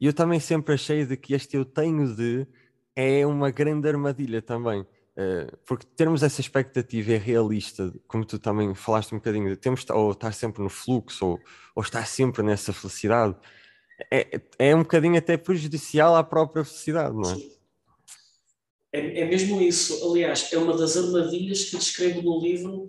E 0.00 0.06
eu 0.06 0.12
também 0.12 0.40
sempre 0.40 0.74
achei 0.74 1.04
de 1.04 1.16
que 1.16 1.34
este 1.34 1.56
eu 1.56 1.64
tenho 1.64 2.14
de 2.14 2.46
é 2.96 3.26
uma 3.26 3.50
grande 3.50 3.88
armadilha 3.88 4.40
também. 4.40 4.86
Eh, 5.16 5.52
porque 5.64 5.86
termos 5.96 6.22
essa 6.22 6.40
expectativa 6.40 7.12
é 7.12 7.16
realista, 7.16 7.92
como 8.08 8.24
tu 8.24 8.38
também 8.38 8.74
falaste 8.74 9.12
um 9.12 9.18
bocadinho, 9.18 9.48
de 9.48 9.56
temos 9.56 9.84
ou 9.90 10.10
estar 10.10 10.32
sempre 10.32 10.62
no 10.62 10.68
fluxo 10.68 11.24
ou, 11.26 11.40
ou 11.74 11.82
estar 11.82 12.04
sempre 12.06 12.42
nessa 12.42 12.72
felicidade, 12.72 13.36
é, 14.10 14.40
é 14.58 14.74
um 14.74 14.80
bocadinho 14.80 15.16
até 15.16 15.36
prejudicial 15.36 16.16
à 16.16 16.24
própria 16.24 16.64
felicidade, 16.64 17.14
não 17.14 17.30
é? 17.30 17.36
É, 18.92 19.20
é 19.20 19.24
mesmo 19.24 19.60
isso. 19.60 20.08
Aliás, 20.08 20.52
é 20.52 20.58
uma 20.58 20.76
das 20.76 20.96
armadilhas 20.96 21.64
que 21.64 21.76
descrevo 21.76 22.22
no 22.22 22.40
livro, 22.40 22.88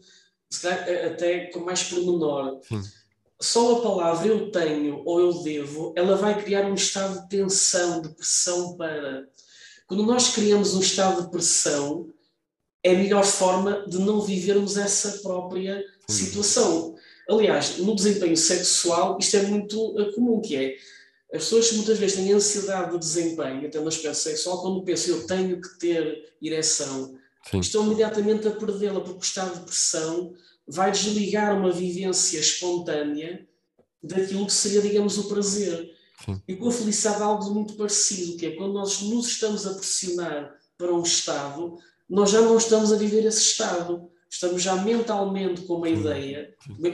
até 1.05 1.47
com 1.47 1.59
mais 1.59 1.83
pormenor. 1.83 2.59
Sim. 2.63 2.81
Só 3.41 3.77
a 3.77 3.81
palavra 3.81 4.27
eu 4.27 4.49
tenho 4.51 5.01
ou 5.05 5.19
eu 5.19 5.43
devo, 5.43 5.93
ela 5.95 6.15
vai 6.15 6.41
criar 6.41 6.65
um 6.65 6.73
estado 6.73 7.21
de 7.21 7.29
tensão, 7.29 8.01
de 8.01 8.09
pressão 8.09 8.77
para. 8.77 9.27
Quando 9.87 10.03
nós 10.03 10.29
criamos 10.33 10.73
um 10.73 10.79
estado 10.79 11.23
de 11.23 11.31
pressão, 11.31 12.07
é 12.83 12.91
a 12.91 12.97
melhor 12.97 13.25
forma 13.25 13.85
de 13.87 13.97
não 13.99 14.21
vivermos 14.21 14.77
essa 14.77 15.19
própria 15.21 15.83
situação. 16.07 16.95
Aliás, 17.29 17.77
no 17.79 17.95
desempenho 17.95 18.37
sexual, 18.37 19.17
isto 19.19 19.35
é 19.37 19.43
muito 19.43 19.99
eh, 19.99 20.11
comum, 20.13 20.39
que 20.39 20.55
é 20.55 20.75
as 21.33 21.43
pessoas 21.43 21.71
muitas 21.73 21.97
vezes 21.97 22.15
têm 22.15 22.31
ansiedade 22.31 22.91
de 22.91 22.99
desempenho, 22.99 23.67
até 23.67 23.79
no 23.79 23.87
aspecto 23.87 24.17
sexual, 24.17 24.61
quando 24.61 24.83
pensam 24.83 25.15
eu 25.15 25.27
tenho 25.27 25.59
que 25.59 25.79
ter 25.79 26.33
ereção, 26.41 27.17
Sim. 27.49 27.59
estão 27.59 27.85
imediatamente 27.85 28.47
a 28.47 28.51
perdê-la, 28.51 29.01
porque 29.01 29.19
o 29.19 29.21
estado 29.21 29.59
de 29.59 29.65
pressão 29.65 30.33
vai 30.67 30.91
desligar 30.91 31.57
uma 31.57 31.71
vivência 31.71 32.39
espontânea 32.39 33.47
daquilo 34.01 34.45
que 34.45 34.53
seria, 34.53 34.81
digamos, 34.81 35.17
o 35.17 35.27
prazer. 35.27 35.91
Sim. 36.23 36.41
E 36.47 36.55
com 36.55 36.69
a 36.69 36.71
felicidade 36.71 37.21
há 37.21 37.25
algo 37.25 37.53
muito 37.53 37.75
parecido, 37.75 38.37
que 38.37 38.45
é 38.45 38.51
quando 38.55 38.73
nós 38.73 39.01
nos 39.01 39.27
estamos 39.27 39.67
a 39.67 39.73
pressionar 39.73 40.55
para 40.77 40.93
um 40.93 41.03
estado, 41.03 41.77
nós 42.09 42.31
já 42.31 42.41
não 42.41 42.57
estamos 42.57 42.91
a 42.91 42.97
viver 42.97 43.25
esse 43.25 43.41
estado. 43.41 44.09
Estamos 44.29 44.61
já 44.61 44.75
mentalmente 44.75 45.61
com 45.61 45.75
uma 45.75 45.89
ideia, 45.89 46.53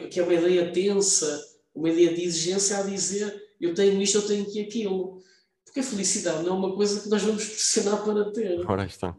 que 0.10 0.20
é 0.20 0.24
uma 0.24 0.34
ideia 0.34 0.72
tensa, 0.72 1.44
uma 1.74 1.90
ideia 1.90 2.14
de 2.14 2.24
exigência 2.24 2.78
a 2.78 2.84
dizer 2.84 3.42
eu 3.62 3.76
tenho 3.76 4.02
isto, 4.02 4.18
eu 4.18 4.28
tenho 4.28 4.46
que 4.46 4.60
aquilo. 4.60 5.22
Porque 5.64 5.80
a 5.80 5.84
felicidade 5.84 6.44
não 6.44 6.56
é 6.56 6.58
uma 6.58 6.76
coisa 6.76 7.00
que 7.00 7.10
nós 7.10 7.22
vamos 7.22 7.46
pressionar 7.46 8.04
para 8.04 8.32
ter. 8.32 8.66
Ora 8.68 8.86
está. 8.86 9.16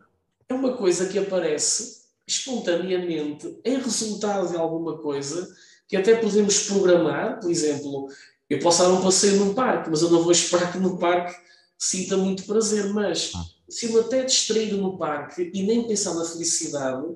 É 0.48 0.54
uma 0.54 0.76
coisa 0.76 1.08
que 1.08 1.18
aparece 1.18 2.01
espontaneamente, 2.32 3.58
é 3.64 3.76
resultado 3.76 4.50
de 4.50 4.56
alguma 4.56 4.98
coisa 4.98 5.48
que 5.86 5.96
até 5.96 6.16
podemos 6.16 6.64
programar. 6.64 7.38
Por 7.40 7.50
exemplo, 7.50 8.08
eu 8.48 8.58
posso 8.58 8.82
dar 8.82 8.88
um 8.88 9.02
passeio 9.02 9.36
num 9.36 9.54
parque, 9.54 9.90
mas 9.90 10.02
eu 10.02 10.10
não 10.10 10.22
vou 10.22 10.32
esperar 10.32 10.72
que 10.72 10.78
no 10.78 10.98
parque 10.98 11.34
sinta 11.78 12.16
muito 12.16 12.44
prazer. 12.44 12.92
Mas 12.92 13.32
ah. 13.34 13.44
se 13.68 13.92
eu 13.92 14.00
até 14.00 14.24
distrair 14.24 14.72
no 14.72 14.96
parque 14.96 15.50
e 15.52 15.62
nem 15.62 15.86
pensar 15.86 16.14
na 16.14 16.24
felicidade, 16.24 17.06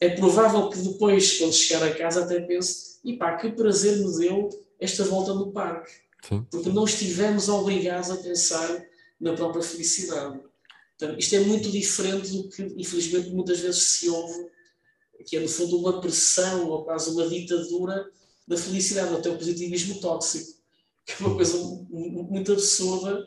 é 0.00 0.10
provável 0.10 0.68
que 0.68 0.78
depois, 0.78 1.38
quando 1.38 1.52
chegar 1.52 1.82
a 1.84 1.94
casa, 1.94 2.24
até 2.24 2.40
pense: 2.40 2.98
e 3.04 3.16
pá, 3.16 3.36
que 3.36 3.52
prazer 3.52 3.98
me 3.98 4.18
deu 4.18 4.48
esta 4.80 5.04
volta 5.04 5.32
no 5.34 5.52
parque. 5.52 5.92
Sim. 6.28 6.44
Porque 6.50 6.70
não 6.70 6.84
estivemos 6.84 7.48
obrigados 7.48 8.10
a 8.10 8.16
pensar 8.16 8.84
na 9.20 9.34
própria 9.34 9.62
felicidade. 9.62 10.40
Então, 10.98 11.16
isto 11.16 11.32
é 11.36 11.40
muito 11.40 11.70
diferente 11.70 12.28
do 12.32 12.48
que, 12.48 12.60
infelizmente, 12.76 13.30
muitas 13.30 13.60
vezes 13.60 13.84
se 13.84 14.08
ouve, 14.08 14.50
que 15.24 15.36
é, 15.36 15.40
no 15.40 15.48
fundo, 15.48 15.78
uma 15.78 16.00
pressão 16.00 16.68
ou 16.68 16.84
quase 16.84 17.10
uma 17.10 17.28
ditadura 17.28 18.10
da 18.48 18.56
felicidade, 18.56 19.14
até 19.14 19.30
o 19.30 19.38
positivismo 19.38 20.00
tóxico, 20.00 20.58
que 21.06 21.12
é 21.12 21.26
uma 21.26 21.36
coisa 21.36 21.56
muito 21.88 22.52
absurda, 22.52 23.24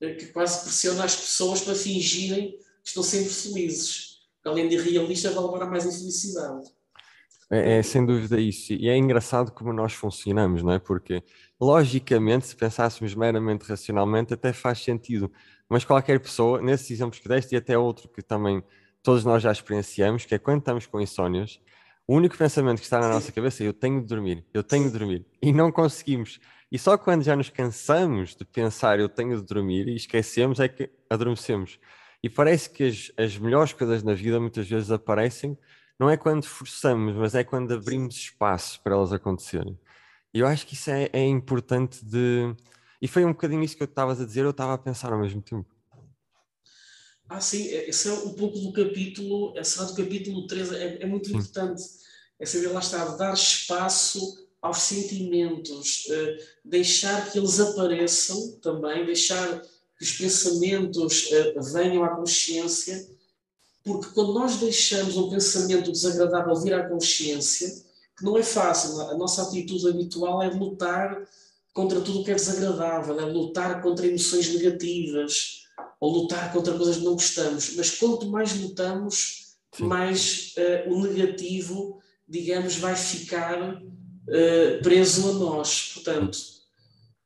eh, 0.00 0.14
que 0.14 0.26
quase 0.26 0.62
pressiona 0.62 1.02
as 1.02 1.16
pessoas 1.16 1.60
para 1.60 1.74
fingirem 1.74 2.52
que 2.52 2.88
estão 2.88 3.02
sempre 3.02 3.30
felizes. 3.30 4.18
Além 4.44 4.68
de 4.68 4.76
realista, 4.76 5.32
vai 5.32 5.42
levar 5.42 5.62
a 5.62 5.66
mais 5.66 5.86
infelicidade. 5.86 6.70
É, 7.50 7.78
é, 7.78 7.82
sem 7.82 8.06
dúvida 8.06 8.40
isso. 8.40 8.72
E 8.74 8.88
é 8.88 8.96
engraçado 8.96 9.50
como 9.50 9.72
nós 9.72 9.92
funcionamos, 9.92 10.62
não 10.62 10.72
é? 10.72 10.78
Porque, 10.78 11.22
logicamente, 11.60 12.46
se 12.46 12.54
pensássemos 12.54 13.14
meramente 13.14 13.64
racionalmente, 13.64 14.34
até 14.34 14.52
faz 14.52 14.84
sentido. 14.84 15.32
Mas 15.68 15.84
qualquer 15.84 16.18
pessoa, 16.20 16.60
nesses 16.60 16.90
exemplos 16.90 17.18
que 17.18 17.28
deste, 17.28 17.54
e 17.54 17.56
até 17.56 17.76
outro 17.76 18.08
que 18.08 18.22
também 18.22 18.62
todos 19.02 19.24
nós 19.24 19.42
já 19.42 19.52
experienciamos, 19.52 20.24
que 20.24 20.34
é 20.34 20.38
quando 20.38 20.60
estamos 20.60 20.86
com 20.86 21.00
insónias, 21.00 21.60
o 22.06 22.14
único 22.16 22.36
pensamento 22.36 22.78
que 22.78 22.84
está 22.84 22.98
na 22.98 23.08
nossa 23.08 23.30
cabeça 23.30 23.62
é 23.62 23.66
eu 23.66 23.74
tenho 23.74 24.00
de 24.00 24.06
dormir, 24.06 24.44
eu 24.54 24.62
tenho 24.62 24.84
de 24.84 24.98
dormir. 24.98 25.26
E 25.42 25.52
não 25.52 25.70
conseguimos. 25.70 26.40
E 26.72 26.78
só 26.78 26.96
quando 26.96 27.22
já 27.22 27.36
nos 27.36 27.50
cansamos 27.50 28.34
de 28.34 28.44
pensar 28.44 28.98
eu 28.98 29.08
tenho 29.08 29.36
de 29.36 29.42
dormir 29.42 29.88
e 29.88 29.96
esquecemos 29.96 30.58
é 30.58 30.68
que 30.68 30.90
adormecemos. 31.10 31.78
E 32.22 32.28
parece 32.28 32.70
que 32.70 32.84
as, 32.84 33.12
as 33.16 33.38
melhores 33.38 33.72
coisas 33.72 34.02
na 34.02 34.14
vida 34.14 34.40
muitas 34.40 34.68
vezes 34.68 34.90
aparecem 34.90 35.56
não 35.98 36.08
é 36.08 36.16
quando 36.16 36.44
forçamos, 36.44 37.14
mas 37.16 37.34
é 37.34 37.42
quando 37.42 37.74
abrimos 37.74 38.14
espaço 38.14 38.80
para 38.82 38.94
elas 38.94 39.12
acontecerem. 39.12 39.78
E 40.32 40.40
eu 40.40 40.46
acho 40.46 40.66
que 40.66 40.74
isso 40.74 40.90
é, 40.90 41.08
é 41.12 41.26
importante 41.26 42.04
de. 42.04 42.54
E 43.00 43.06
foi 43.08 43.24
um 43.24 43.32
bocadinho 43.32 43.62
isso 43.62 43.76
que 43.76 43.82
eu 43.82 43.86
estavas 43.86 44.20
a 44.20 44.24
dizer, 44.24 44.44
eu 44.44 44.50
estava 44.50 44.74
a 44.74 44.78
pensar 44.78 45.12
ao 45.12 45.20
mesmo 45.20 45.40
tempo. 45.40 45.68
Ah, 47.28 47.40
sim, 47.40 47.68
é, 47.68 47.88
esse 47.88 48.08
é 48.08 48.12
um 48.12 48.34
pouco 48.34 48.58
do 48.58 48.72
capítulo, 48.72 49.54
é 49.56 49.62
do 49.62 49.94
capítulo 49.94 50.46
3, 50.46 50.72
é, 50.72 51.02
é 51.02 51.06
muito 51.06 51.30
importante. 51.30 51.82
É 52.40 52.46
saber, 52.46 52.68
lá 52.68 52.80
estar, 52.80 53.04
dar 53.16 53.34
espaço 53.34 54.48
aos 54.62 54.78
sentimentos, 54.78 56.06
uh, 56.06 56.44
deixar 56.64 57.30
que 57.30 57.38
eles 57.38 57.60
apareçam 57.60 58.58
também, 58.60 59.04
deixar 59.04 59.60
que 59.60 60.04
os 60.04 60.12
pensamentos 60.12 61.30
uh, 61.30 61.62
venham 61.72 62.04
à 62.04 62.16
consciência 62.16 63.08
porque 63.88 64.12
quando 64.12 64.34
nós 64.34 64.56
deixamos 64.56 65.16
um 65.16 65.30
pensamento 65.30 65.90
desagradável 65.90 66.54
vir 66.56 66.74
à 66.74 66.86
consciência, 66.86 67.68
que 68.16 68.22
não 68.22 68.36
é 68.36 68.42
fácil, 68.42 69.00
a 69.00 69.16
nossa 69.16 69.42
atitude 69.42 69.88
habitual 69.88 70.42
é 70.42 70.48
lutar 70.48 71.26
contra 71.78 72.00
tudo 72.00 72.22
o 72.22 72.24
que 72.24 72.32
é 72.32 72.34
desagradável, 72.34 73.20
é 73.20 73.24
lutar 73.24 73.80
contra 73.80 74.04
emoções 74.04 74.52
negativas, 74.52 75.62
ou 76.00 76.22
lutar 76.22 76.52
contra 76.52 76.76
coisas 76.76 76.96
que 76.96 77.04
não 77.04 77.12
gostamos. 77.12 77.76
Mas 77.76 77.90
quanto 77.90 78.26
mais 78.26 78.60
lutamos, 78.60 79.54
Sim. 79.72 79.84
mais 79.84 80.54
uh, 80.56 80.92
o 80.92 81.06
negativo, 81.06 82.00
digamos, 82.26 82.74
vai 82.78 82.96
ficar 82.96 83.80
uh, 83.80 84.82
preso 84.82 85.30
a 85.30 85.32
nós. 85.34 85.92
Portanto, 85.94 86.36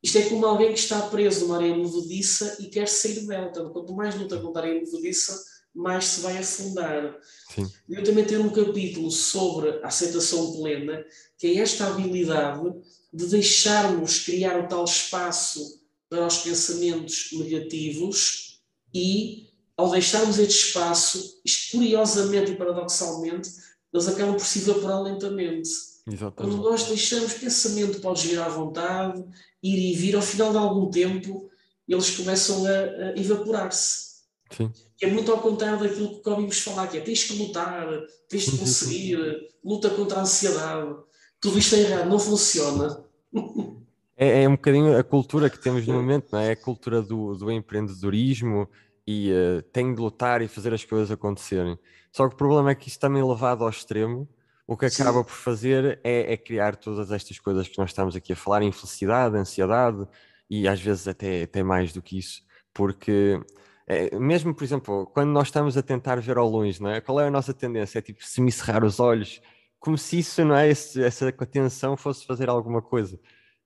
Isto 0.02 0.18
é 0.18 0.22
como 0.28 0.44
alguém 0.44 0.74
que 0.74 0.80
está 0.80 1.00
preso 1.00 1.46
numa 1.46 1.56
areia 1.56 1.74
movediça 1.74 2.58
e 2.60 2.66
quer 2.66 2.88
sair 2.88 3.26
dela. 3.26 3.46
Portanto, 3.46 3.72
quanto 3.72 3.94
mais 3.94 4.14
luta 4.16 4.38
contra 4.38 4.60
a 4.60 4.64
areia 4.66 4.82
movediça, 4.82 5.42
mais 5.74 6.04
se 6.04 6.20
vai 6.20 6.36
afundar. 6.36 7.16
Sim. 7.54 7.70
Eu 7.88 8.04
também 8.04 8.26
tenho 8.26 8.42
um 8.42 8.50
capítulo 8.50 9.10
sobre 9.10 9.80
a 9.82 9.86
aceitação 9.86 10.52
plena, 10.52 11.02
que 11.38 11.46
é 11.46 11.56
esta 11.62 11.86
habilidade 11.86 12.70
de 13.12 13.26
deixarmos 13.26 14.20
criar 14.20 14.58
o 14.58 14.68
tal 14.68 14.84
espaço 14.84 15.80
para 16.08 16.26
os 16.26 16.38
pensamentos 16.38 17.30
negativos 17.32 18.60
e, 18.94 19.48
ao 19.76 19.90
deixarmos 19.90 20.38
este 20.38 20.66
espaço, 20.66 21.40
curiosamente 21.70 22.52
e 22.52 22.56
paradoxalmente, 22.56 23.50
eles 23.92 24.08
acabam 24.08 24.34
por 24.36 24.46
se 24.46 24.60
evaporar 24.60 25.02
lentamente. 25.02 25.68
Exatamente. 26.06 26.34
Quando 26.36 26.56
nós 26.56 26.84
deixamos 26.84 27.34
pensamento 27.34 28.00
pode 28.00 28.26
vir 28.26 28.40
à 28.40 28.48
vontade, 28.48 29.22
ir 29.62 29.92
e 29.92 29.94
vir, 29.94 30.16
ao 30.16 30.22
final 30.22 30.50
de 30.50 30.58
algum 30.58 30.90
tempo, 30.90 31.50
eles 31.86 32.10
começam 32.10 32.64
a, 32.66 32.70
a 32.70 33.18
evaporar-se. 33.18 34.12
É 35.00 35.06
muito 35.06 35.32
ao 35.32 35.40
contrário 35.40 35.80
daquilo 35.80 36.22
que 36.22 36.28
ouvimos 36.28 36.58
falar, 36.60 36.86
que 36.86 36.98
é 36.98 37.00
tens 37.00 37.24
que 37.24 37.34
lutar, 37.34 37.86
tens 38.28 38.46
de 38.46 38.58
conseguir, 38.58 39.18
luta 39.64 39.90
contra 39.90 40.18
a 40.18 40.22
ansiedade. 40.22 40.94
Tudo 41.40 41.58
isto 41.58 41.74
é 41.74 41.80
errado, 41.80 42.08
não 42.08 42.18
funciona. 42.18 43.01
É, 44.16 44.42
é, 44.42 44.48
um 44.48 44.52
bocadinho 44.52 44.96
a 44.96 45.02
cultura 45.02 45.50
que 45.50 45.58
temos 45.58 45.86
no 45.86 45.94
momento, 45.94 46.28
não 46.32 46.38
é? 46.38 46.48
é 46.48 46.52
a 46.52 46.56
cultura 46.56 47.02
do, 47.02 47.34
do 47.34 47.50
empreendedorismo 47.50 48.68
e 49.06 49.32
uh, 49.32 49.62
tem 49.72 49.92
de 49.94 50.00
lutar 50.00 50.42
e 50.42 50.48
fazer 50.48 50.72
as 50.72 50.84
coisas 50.84 51.10
acontecerem. 51.10 51.78
Só 52.12 52.28
que 52.28 52.34
o 52.34 52.36
problema 52.36 52.70
é 52.70 52.74
que 52.74 52.88
isso 52.88 53.00
também 53.00 53.22
levado 53.22 53.64
ao 53.64 53.70
extremo, 53.70 54.28
o 54.66 54.76
que 54.76 54.86
acaba 54.86 55.18
Sim. 55.18 55.24
por 55.24 55.32
fazer 55.32 56.00
é, 56.04 56.32
é, 56.32 56.36
criar 56.36 56.76
todas 56.76 57.10
estas 57.10 57.38
coisas 57.38 57.66
que 57.66 57.78
nós 57.78 57.90
estamos 57.90 58.14
aqui 58.14 58.32
a 58.32 58.36
falar, 58.36 58.62
infelicidade, 58.62 59.36
ansiedade 59.36 60.06
e 60.48 60.68
às 60.68 60.80
vezes 60.80 61.08
até, 61.08 61.42
até 61.42 61.62
mais 61.62 61.92
do 61.92 62.00
que 62.00 62.18
isso, 62.18 62.42
porque 62.72 63.40
é, 63.86 64.16
mesmo, 64.18 64.54
por 64.54 64.62
exemplo, 64.62 65.06
quando 65.12 65.30
nós 65.30 65.48
estamos 65.48 65.76
a 65.76 65.82
tentar 65.82 66.20
ver 66.20 66.36
ao 66.36 66.48
longe, 66.48 66.80
não 66.80 66.90
é? 66.90 67.00
qual 67.00 67.20
é 67.20 67.26
a 67.26 67.30
nossa 67.30 67.52
tendência? 67.52 67.98
É 67.98 68.02
tipo 68.02 68.24
semicerrar 68.24 68.84
os 68.84 69.00
olhos, 69.00 69.40
como 69.82 69.98
se 69.98 70.20
isso, 70.20 70.44
não 70.44 70.54
é? 70.54 70.68
Esse, 70.70 71.02
essa 71.02 71.28
atenção 71.28 71.96
fosse 71.96 72.24
fazer 72.24 72.48
alguma 72.48 72.80
coisa. 72.80 73.18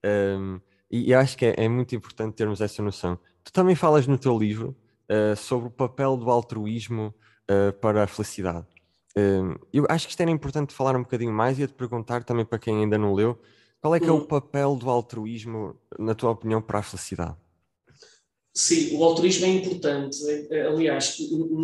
Um, 0.02 0.58
e, 0.90 1.10
e 1.10 1.14
acho 1.14 1.36
que 1.36 1.44
é, 1.44 1.54
é, 1.58 1.68
muito 1.68 1.94
importante 1.94 2.34
termos 2.34 2.62
essa 2.62 2.82
noção. 2.82 3.18
Tu 3.44 3.52
também 3.52 3.76
falas 3.76 4.06
no 4.06 4.16
teu 4.16 4.36
livro 4.36 4.74
uh, 5.10 5.36
sobre 5.36 5.68
o 5.68 5.70
papel 5.70 6.16
do 6.16 6.30
altruísmo 6.30 7.14
uh, 7.50 7.70
para 7.80 8.02
a 8.02 8.06
felicidade. 8.06 8.66
Um, 9.14 9.56
eu 9.70 9.84
acho 9.90 10.06
que 10.06 10.12
isto 10.12 10.20
era 10.22 10.30
importante 10.30 10.72
falar 10.72 10.96
um 10.96 11.02
bocadinho 11.02 11.34
mais 11.34 11.58
e 11.58 11.62
ia 11.62 11.68
te 11.68 11.74
perguntar 11.74 12.24
também 12.24 12.46
para 12.46 12.58
quem 12.58 12.78
ainda 12.78 12.96
não 12.96 13.12
leu, 13.12 13.38
qual 13.78 13.94
é 13.94 14.00
que 14.00 14.08
é 14.08 14.12
o 14.12 14.16
hum. 14.16 14.24
papel 14.24 14.74
do 14.74 14.88
altruísmo, 14.88 15.78
na 15.98 16.14
tua 16.14 16.30
opinião, 16.30 16.62
para 16.62 16.78
a 16.78 16.82
felicidade? 16.82 17.36
Sim, 18.54 18.96
o 18.96 19.04
altruísmo 19.04 19.44
é 19.44 19.48
importante. 19.50 20.16
Aliás, 20.50 21.18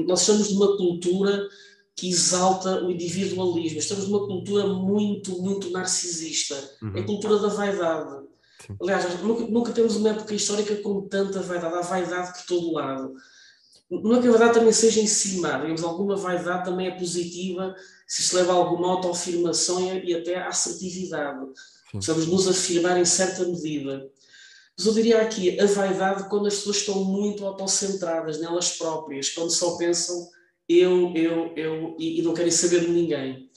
nós 0.06 0.20
estamos 0.20 0.52
numa 0.52 0.76
cultura 0.76 1.48
que 1.94 2.08
exalta 2.08 2.82
o 2.82 2.90
individualismo. 2.90 3.78
Estamos 3.78 4.08
numa 4.08 4.26
cultura 4.26 4.66
muito, 4.66 5.40
muito 5.42 5.70
narcisista. 5.70 6.56
Uhum. 6.82 6.96
É 6.96 7.00
a 7.00 7.04
cultura 7.04 7.38
da 7.38 7.48
vaidade. 7.48 8.26
Sim. 8.66 8.76
Aliás, 8.80 9.20
nunca, 9.22 9.44
nunca, 9.44 9.72
temos 9.72 9.96
uma 9.96 10.10
época 10.10 10.34
histórica 10.34 10.76
com 10.76 11.06
tanta 11.08 11.40
vaidade. 11.42 11.74
Há 11.74 11.80
vaidade 11.80 12.32
por 12.38 12.46
todo 12.46 12.72
lado. 12.72 13.14
Não 13.90 14.16
é 14.16 14.22
que 14.22 14.28
a 14.28 14.30
vaidade 14.30 14.54
também 14.54 14.72
seja 14.72 15.00
em 15.00 15.06
cima, 15.06 15.58
digamos, 15.58 15.84
alguma 15.84 16.16
vaidade 16.16 16.64
também 16.64 16.86
é 16.86 16.98
positiva 16.98 17.74
se 18.06 18.22
se 18.22 18.36
leva 18.36 18.52
a 18.52 18.56
alguma 18.56 18.90
autoafirmação 18.92 19.94
e 20.02 20.14
até 20.14 20.36
à 20.36 20.48
assertividade. 20.48 21.44
Sim. 21.90 21.98
Precisamos 21.98 22.26
nos 22.26 22.48
afirmar 22.48 22.98
em 22.98 23.04
certa 23.04 23.44
medida. 23.44 24.08
Mas 24.76 24.86
eu 24.86 24.94
diria 24.94 25.20
aqui, 25.20 25.60
a 25.60 25.66
vaidade 25.66 26.28
quando 26.30 26.46
as 26.46 26.54
pessoas 26.56 26.78
estão 26.78 27.04
muito 27.04 27.44
autocentradas 27.44 28.40
nelas 28.40 28.70
próprias, 28.78 29.28
quando 29.28 29.50
só 29.50 29.76
pensam 29.76 30.26
eu, 30.78 31.12
eu, 31.14 31.52
eu 31.56 31.96
e, 31.98 32.20
e 32.20 32.22
não 32.22 32.34
querem 32.34 32.50
saber 32.50 32.80
de 32.80 32.90
ninguém. 32.90 33.50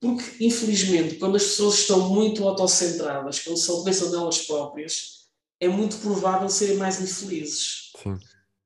Porque, 0.00 0.44
infelizmente, 0.44 1.16
quando 1.16 1.36
as 1.36 1.44
pessoas 1.44 1.78
estão 1.78 2.10
muito 2.10 2.46
autocentradas, 2.46 3.40
quando 3.40 3.56
só 3.56 3.82
pensam 3.82 4.10
nelas 4.10 4.42
próprias, 4.42 5.28
é 5.58 5.68
muito 5.68 5.96
provável 5.98 6.48
serem 6.48 6.76
mais 6.76 7.00
infelizes. 7.00 7.92
Sim. 8.02 8.18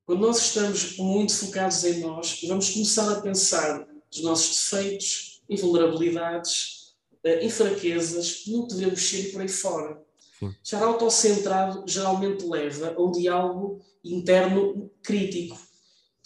Quando 0.05 0.21
nós 0.21 0.39
estamos 0.39 0.97
muito 0.97 1.35
focados 1.35 1.85
em 1.85 2.01
nós, 2.01 2.41
vamos 2.47 2.71
começar 2.71 3.13
a 3.13 3.21
pensar 3.21 3.87
nos 4.11 4.23
nossos 4.23 4.57
defeitos, 4.57 5.43
em 5.49 5.57
vulnerabilidades, 5.57 6.95
eh, 7.23 7.45
em 7.45 7.51
fraquezas, 7.51 8.47
no 8.47 8.67
que 8.67 8.75
devemos 8.75 9.03
ser 9.03 9.31
por 9.31 9.43
aí 9.43 9.49
fora. 9.49 10.03
Estar 10.63 10.83
autocentrado 10.83 11.85
geralmente 11.87 12.47
leva 12.47 12.95
a 12.97 13.03
um 13.03 13.11
diálogo 13.11 13.81
interno 14.05 14.91
crítico. 15.03 15.59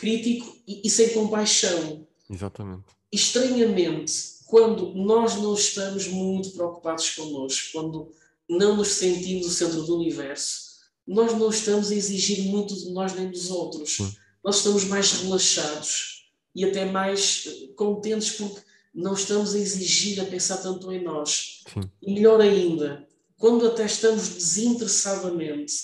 Crítico 0.03 0.57
e, 0.67 0.83
e 0.85 0.91
sem 0.91 1.11
compaixão. 1.11 2.05
Exatamente. 2.29 2.87
Estranhamente, 3.13 4.13
quando 4.47 4.93
nós 4.95 5.37
não 5.37 5.55
estamos 5.55 6.09
muito 6.09 6.51
preocupados 6.51 7.11
connosco, 7.11 7.69
quando 7.73 8.11
não 8.51 8.77
nos 8.77 8.89
sentimos 8.89 9.47
o 9.47 9.51
centro 9.51 9.85
do 9.85 9.97
universo, 9.97 10.73
nós 11.07 11.39
não 11.39 11.51
estamos 11.51 11.93
a 11.93 11.95
exigir 11.95 12.47
muito 12.47 12.75
de 12.75 12.91
nós 12.91 13.15
nem 13.15 13.31
dos 13.31 13.49
outros. 13.49 13.95
Sim. 13.95 14.13
Nós 14.43 14.57
estamos 14.57 14.83
mais 14.87 15.13
relaxados 15.23 16.29
e 16.53 16.65
até 16.65 16.85
mais 16.85 17.45
eh, 17.47 17.73
contentes 17.77 18.33
porque 18.33 18.61
não 18.93 19.15
estamos 19.15 19.55
a 19.55 19.59
exigir, 19.61 20.21
a 20.21 20.25
pensar 20.25 20.57
tanto 20.57 20.91
em 20.91 21.05
nós. 21.05 21.63
Sim. 21.73 21.89
E 22.03 22.13
melhor 22.13 22.41
ainda, 22.41 23.07
quando 23.39 23.69
até 23.69 23.87
estamos 23.87 24.31
desinteressadamente 24.31 25.75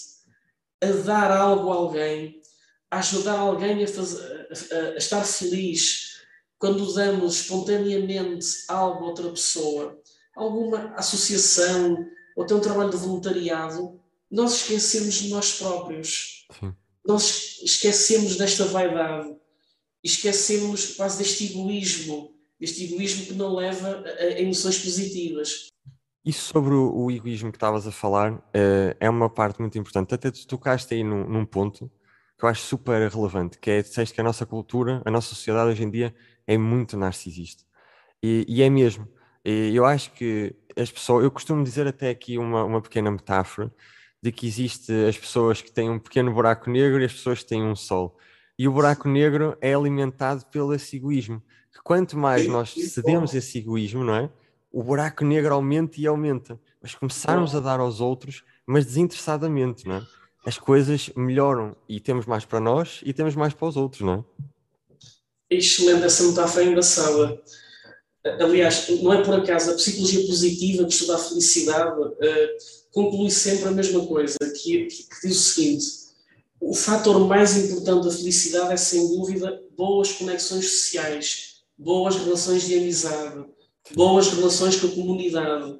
a 0.83 0.91
dar 1.05 1.31
algo 1.31 1.71
a 1.71 1.77
alguém, 1.77 2.38
a 2.90 2.98
ajudar 2.98 3.38
alguém 3.38 3.85
a, 3.85 3.88
fazer, 3.88 4.48
a, 4.51 4.77
a 4.94 4.96
estar 4.96 5.24
feliz, 5.24 6.18
quando 6.59 6.92
damos 6.92 7.37
espontaneamente 7.37 8.46
algo 8.68 9.05
a 9.05 9.09
outra 9.09 9.29
pessoa, 9.31 10.01
alguma 10.35 10.94
associação 10.94 12.07
ou 12.37 12.44
até 12.44 12.55
um 12.55 12.61
trabalho 12.61 12.90
de 12.90 12.96
voluntariado, 12.96 14.01
nós 14.31 14.57
esquecemos 14.57 15.14
de 15.14 15.29
nós 15.29 15.55
próprios. 15.59 16.46
Sim. 16.59 16.74
Nós 17.05 17.61
esquecemos 17.62 18.37
desta 18.37 18.64
vaidade, 18.66 19.35
esquecemos 20.05 20.94
quase 20.94 21.18
deste 21.18 21.46
egoísmo, 21.46 22.35
deste 22.61 22.85
egoísmo 22.85 23.27
que 23.27 23.33
não 23.33 23.55
leva 23.55 24.05
a, 24.05 24.22
a 24.22 24.40
emoções 24.40 24.79
positivas. 24.79 25.68
Isso 26.24 26.53
sobre 26.53 26.74
o, 26.74 26.94
o 26.94 27.11
egoísmo 27.11 27.51
que 27.51 27.57
estavas 27.57 27.87
a 27.87 27.92
falar 27.92 28.35
uh, 28.35 28.94
é 29.01 29.09
uma 29.09 29.31
parte 29.31 29.61
muito 29.61 29.79
importante. 29.79 30.14
Até 30.14 30.31
tu 30.31 30.46
tocaste 30.46 30.92
aí 30.92 31.03
num, 31.03 31.27
num, 31.27 31.46
ponto 31.46 31.90
que 32.38 32.44
eu 32.44 32.48
acho 32.48 32.62
super 32.62 33.11
relevante, 33.11 33.59
que 33.59 33.70
é 33.70 33.83
disseste 33.83 34.14
que 34.14 34.20
a 34.20 34.24
nossa 34.24 34.46
cultura, 34.46 35.03
a 35.05 35.11
nossa 35.11 35.29
sociedade 35.29 35.70
hoje 35.70 35.83
em 35.83 35.90
dia 35.90 36.14
é 36.46 36.57
muito 36.57 36.96
narcisista. 36.96 37.64
E, 38.22 38.44
e 38.48 38.62
é 38.62 38.70
mesmo. 38.70 39.09
E 39.44 39.74
eu 39.74 39.85
acho 39.85 40.12
que 40.12 40.55
as 40.77 40.90
pessoas, 40.90 41.24
eu 41.24 41.31
costumo 41.31 41.64
dizer 41.64 41.87
até 41.87 42.11
aqui 42.11 42.38
uma, 42.38 42.64
uma 42.64 42.81
pequena 42.81 43.11
metáfora 43.11 43.72
de 44.22 44.31
que 44.31 44.46
existe 44.46 44.92
as 45.09 45.16
pessoas 45.16 45.61
que 45.61 45.72
têm 45.72 45.90
um 45.90 45.98
pequeno 45.98 46.33
buraco 46.33 46.70
negro 46.70 47.01
e 47.01 47.05
as 47.05 47.12
pessoas 47.12 47.42
que 47.42 47.48
têm 47.48 47.62
um 47.62 47.74
sol. 47.74 48.16
E 48.59 48.68
o 48.68 48.72
buraco 48.72 49.09
negro 49.09 49.57
é 49.61 49.74
alimentado 49.74 50.44
pelo 50.46 50.74
esse 50.74 50.96
egoísmo. 50.96 51.42
Que 51.72 51.81
quanto 51.83 52.16
mais 52.16 52.46
nós 52.46 52.72
cedemos 52.72 53.35
esse 53.35 53.59
egoísmo, 53.59 54.05
não 54.05 54.14
é? 54.14 54.31
o 54.72 54.83
buraco 54.83 55.24
negro 55.24 55.55
aumenta 55.55 56.01
e 56.01 56.07
aumenta. 56.07 56.61
Mas 56.81 56.94
começarmos 56.94 57.55
a 57.55 57.61
dar 57.61 57.81
aos 57.81 58.01
outros, 58.01 58.44
mas 58.66 58.87
desinteressadamente, 58.87 59.87
não 59.87 59.96
é? 59.96 60.07
As 60.44 60.59
coisas 60.59 61.11
melhoram 61.16 61.77
e 61.88 62.01
temos 62.01 62.27
mais 62.27 62.44
para 62.44 62.61
nós 62.61 63.01
e 63.05 63.12
temos 63.12 63.35
mais 63.35 63.53
para 63.53 63.68
os 63.68 63.77
outros, 63.77 64.03
não 64.03 64.14
é? 64.14 64.24
Excelente 65.51 66.05
essa 66.05 66.24
metáfora 66.24 66.64
engraçada. 66.64 67.40
Aliás, 68.40 68.88
não 69.03 69.12
é 69.12 69.22
por 69.22 69.35
acaso, 69.35 69.70
a 69.70 69.74
psicologia 69.74 70.27
positiva 70.27 70.85
que 70.85 70.92
estuda 70.92 71.16
a 71.16 71.18
felicidade 71.18 72.01
uh, 72.01 72.18
conclui 72.92 73.31
sempre 73.31 73.68
a 73.68 73.70
mesma 73.70 74.05
coisa, 74.07 74.37
que, 74.38 74.87
que, 74.87 75.03
que 75.05 75.29
diz 75.29 75.38
o 75.38 75.42
seguinte: 75.55 75.87
o 76.61 76.74
fator 76.74 77.27
mais 77.27 77.57
importante 77.57 78.05
da 78.05 78.11
felicidade 78.12 78.72
é, 78.72 78.76
sem 78.76 79.07
dúvida, 79.09 79.62
boas 79.76 80.12
conexões 80.12 80.70
sociais, 80.70 81.62
boas 81.76 82.16
relações 82.16 82.66
de 82.66 82.76
amizade, 82.76 83.45
boas 83.95 84.28
relações 84.28 84.76
com 84.76 84.89
a 84.89 84.91
comunidade. 84.91 85.78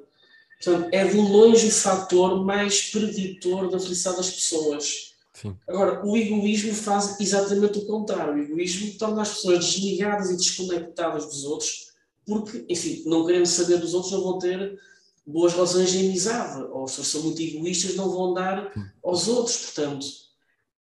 Portanto, 0.63 0.89
é 0.93 1.05
de 1.05 1.17
longe 1.17 1.69
o 1.69 1.71
fator 1.71 2.45
mais 2.45 2.91
preditor 2.91 3.71
da 3.71 3.79
felicidade 3.79 4.17
das 4.17 4.31
pessoas. 4.31 5.15
Sim. 5.33 5.57
Agora, 5.69 6.05
o 6.05 6.17
egoísmo 6.17 6.75
faz 6.75 7.19
exatamente 7.21 7.79
o 7.79 7.87
contrário. 7.87 8.35
O 8.35 8.39
egoísmo 8.39 8.99
torna 8.99 9.23
as 9.23 9.35
pessoas 9.35 9.65
desligadas 9.65 10.31
e 10.31 10.37
desconectadas 10.37 11.27
dos 11.27 11.45
outros, 11.45 11.93
porque, 12.27 12.65
enfim, 12.69 13.05
não 13.07 13.25
querendo 13.25 13.47
saber 13.47 13.79
dos 13.79 13.95
outros, 13.95 14.13
não 14.13 14.23
vão 14.23 14.39
ter 14.39 14.77
boas 15.25 15.53
relações 15.53 15.93
de 15.93 15.99
amizade, 15.99 16.65
ou 16.73 16.89
se 16.89 17.05
são 17.05 17.23
muito 17.23 17.41
egoístas, 17.41 17.95
não 17.95 18.11
vão 18.11 18.35
dar 18.35 18.73
aos 19.05 19.29
outros, 19.29 19.59
portanto. 19.59 20.07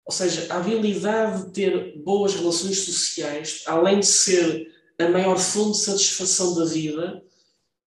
Ou 0.05 0.11
seja, 0.11 0.47
a 0.49 0.57
habilidade 0.57 1.45
de 1.45 1.51
ter 1.51 1.97
boas 1.99 2.34
relações 2.34 2.80
sociais, 2.80 3.61
além 3.67 3.99
de 3.99 4.07
ser 4.07 4.73
a 4.97 5.09
maior 5.09 5.38
fonte 5.38 5.78
de 5.78 5.84
satisfação 5.84 6.55
da 6.55 6.65
vida 6.65 7.21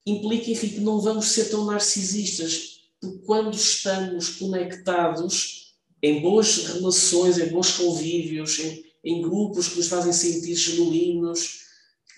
implica, 0.06 0.50
enfim, 0.50 0.68
que 0.68 0.80
não 0.80 1.00
vamos 1.00 1.26
ser 1.26 1.50
tão 1.50 1.64
narcisistas. 1.64 2.80
porque 3.00 3.18
quando 3.24 3.54
estamos 3.54 4.30
conectados 4.30 5.74
em 6.02 6.20
boas 6.20 6.66
relações, 6.66 7.38
em 7.38 7.48
bons 7.48 7.72
convívios, 7.76 8.58
em, 8.58 8.84
em 9.04 9.22
grupos 9.22 9.68
que 9.68 9.76
nos 9.76 9.88
fazem 9.88 10.12
sentir 10.12 10.54
genuínos, 10.54 11.60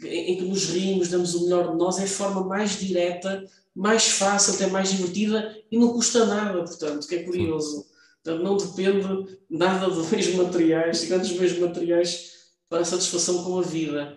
em, 0.02 0.32
em 0.32 0.36
que 0.36 0.44
nos 0.44 0.66
rimos, 0.66 1.08
damos 1.08 1.34
o 1.34 1.44
melhor 1.44 1.72
de 1.72 1.76
nós, 1.76 1.98
é 1.98 2.04
a 2.04 2.08
forma 2.08 2.44
mais 2.44 2.78
direta, 2.78 3.44
mais 3.74 4.04
fácil, 4.04 4.54
até 4.54 4.66
mais 4.66 4.90
divertida 4.90 5.56
e 5.70 5.78
não 5.78 5.92
custa 5.92 6.26
nada, 6.26 6.64
portanto, 6.64 7.06
que 7.06 7.14
é 7.14 7.22
curioso. 7.22 7.86
Portanto, 8.22 8.44
não 8.44 8.56
depende 8.56 9.38
nada 9.50 9.90
de 9.90 10.06
bens 10.08 10.34
materiais, 10.34 11.00
de 11.00 11.06
grandes 11.06 11.32
bens 11.32 11.58
materiais 11.58 12.32
para 12.68 12.80
a 12.80 12.84
satisfação 12.84 13.42
com 13.42 13.58
a 13.58 13.62
vida. 13.62 14.16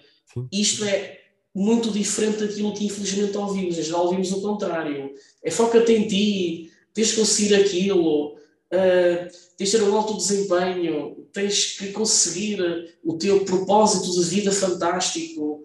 Isto 0.51 0.85
é 0.85 1.24
muito 1.55 1.89
diferente 1.89 2.45
daquilo 2.45 2.73
que 2.73 2.85
infelizmente 2.85 3.37
ouvimos. 3.37 3.75
Já 3.77 3.97
ouvimos 3.97 4.29
o 4.33 4.41
contrário. 4.41 5.13
É 5.41 5.49
foca-te 5.49 5.93
em 5.93 6.05
ti, 6.05 6.71
tens 6.93 7.11
que 7.11 7.19
conseguir 7.19 7.55
aquilo, 7.55 8.33
uh, 8.33 9.31
tens 9.57 9.71
de 9.71 9.77
ter 9.77 9.83
um 9.83 9.95
alto 9.95 10.17
desempenho, 10.17 11.25
tens 11.31 11.77
que 11.77 11.93
conseguir 11.93 12.59
o 13.01 13.17
teu 13.17 13.45
propósito 13.45 14.11
de 14.11 14.25
vida 14.25 14.51
fantástico. 14.51 15.63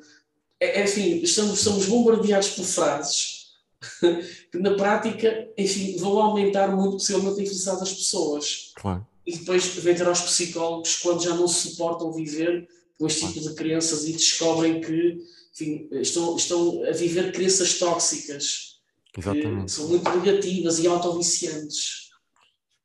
É, 0.60 0.80
é 0.80 0.84
enfim, 0.84 1.20
estamos, 1.22 1.58
somos 1.58 1.86
bombardeados 1.86 2.50
por 2.50 2.64
frases 2.64 3.40
que 4.52 4.58
na 4.58 4.74
prática, 4.74 5.48
enfim, 5.58 5.96
vão 5.96 6.20
aumentar 6.20 6.68
muito 6.76 6.92
possivelmente 6.92 7.40
a 7.40 7.42
infelicidade 7.42 7.80
das 7.80 7.92
pessoas. 7.92 8.72
Claro. 8.76 9.04
E 9.26 9.36
depois 9.36 9.66
vem 9.66 9.94
ter 9.94 10.06
aos 10.06 10.20
psicólogos 10.20 10.96
quando 10.96 11.22
já 11.22 11.34
não 11.34 11.48
suportam 11.48 12.12
viver 12.12 12.68
com 12.98 13.06
este 13.06 13.26
tipo 13.26 13.40
de 13.40 13.54
crenças 13.54 14.04
e 14.06 14.12
descobrem 14.12 14.80
que 14.80 15.18
enfim, 15.60 15.88
estão, 15.92 16.36
estão 16.36 16.82
a 16.84 16.92
viver 16.92 17.32
crenças 17.32 17.78
tóxicas 17.78 18.80
Exatamente. 19.16 19.64
que 19.64 19.70
são 19.70 19.88
muito 19.88 20.10
negativas 20.18 20.78
e 20.78 20.86
autoviciantes. 20.86 22.10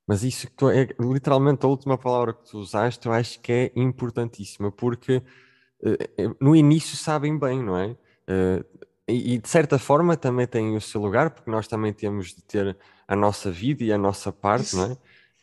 Mas 0.07 0.23
isso 0.23 0.47
que 0.47 0.53
tu, 0.53 0.69
é 0.69 0.87
literalmente 0.99 1.65
a 1.65 1.69
última 1.69 1.97
palavra 1.97 2.33
que 2.33 2.49
tu 2.49 2.59
usaste, 2.59 3.05
eu 3.07 3.13
acho 3.13 3.39
que 3.39 3.51
é 3.51 3.71
importantíssima, 3.75 4.71
porque 4.71 5.17
uh, 5.17 6.35
no 6.39 6.55
início 6.55 6.95
sabem 6.95 7.37
bem, 7.39 7.63
não 7.63 7.77
é? 7.77 7.87
Uh, 7.87 8.85
e, 9.07 9.35
e, 9.35 9.37
de 9.37 9.47
certa 9.47 9.77
forma 9.79 10.17
também 10.17 10.47
têm 10.47 10.75
o 10.75 10.81
seu 10.81 11.01
lugar, 11.01 11.31
porque 11.31 11.49
nós 11.49 11.67
também 11.67 11.93
temos 11.93 12.35
de 12.35 12.43
ter 12.43 12.77
a 13.07 13.15
nossa 13.15 13.51
vida 13.51 13.83
e 13.83 13.91
a 13.91 13.97
nossa 13.97 14.31
parte, 14.31 14.65
isso. 14.65 14.77
não 14.77 14.91
é? 14.91 14.97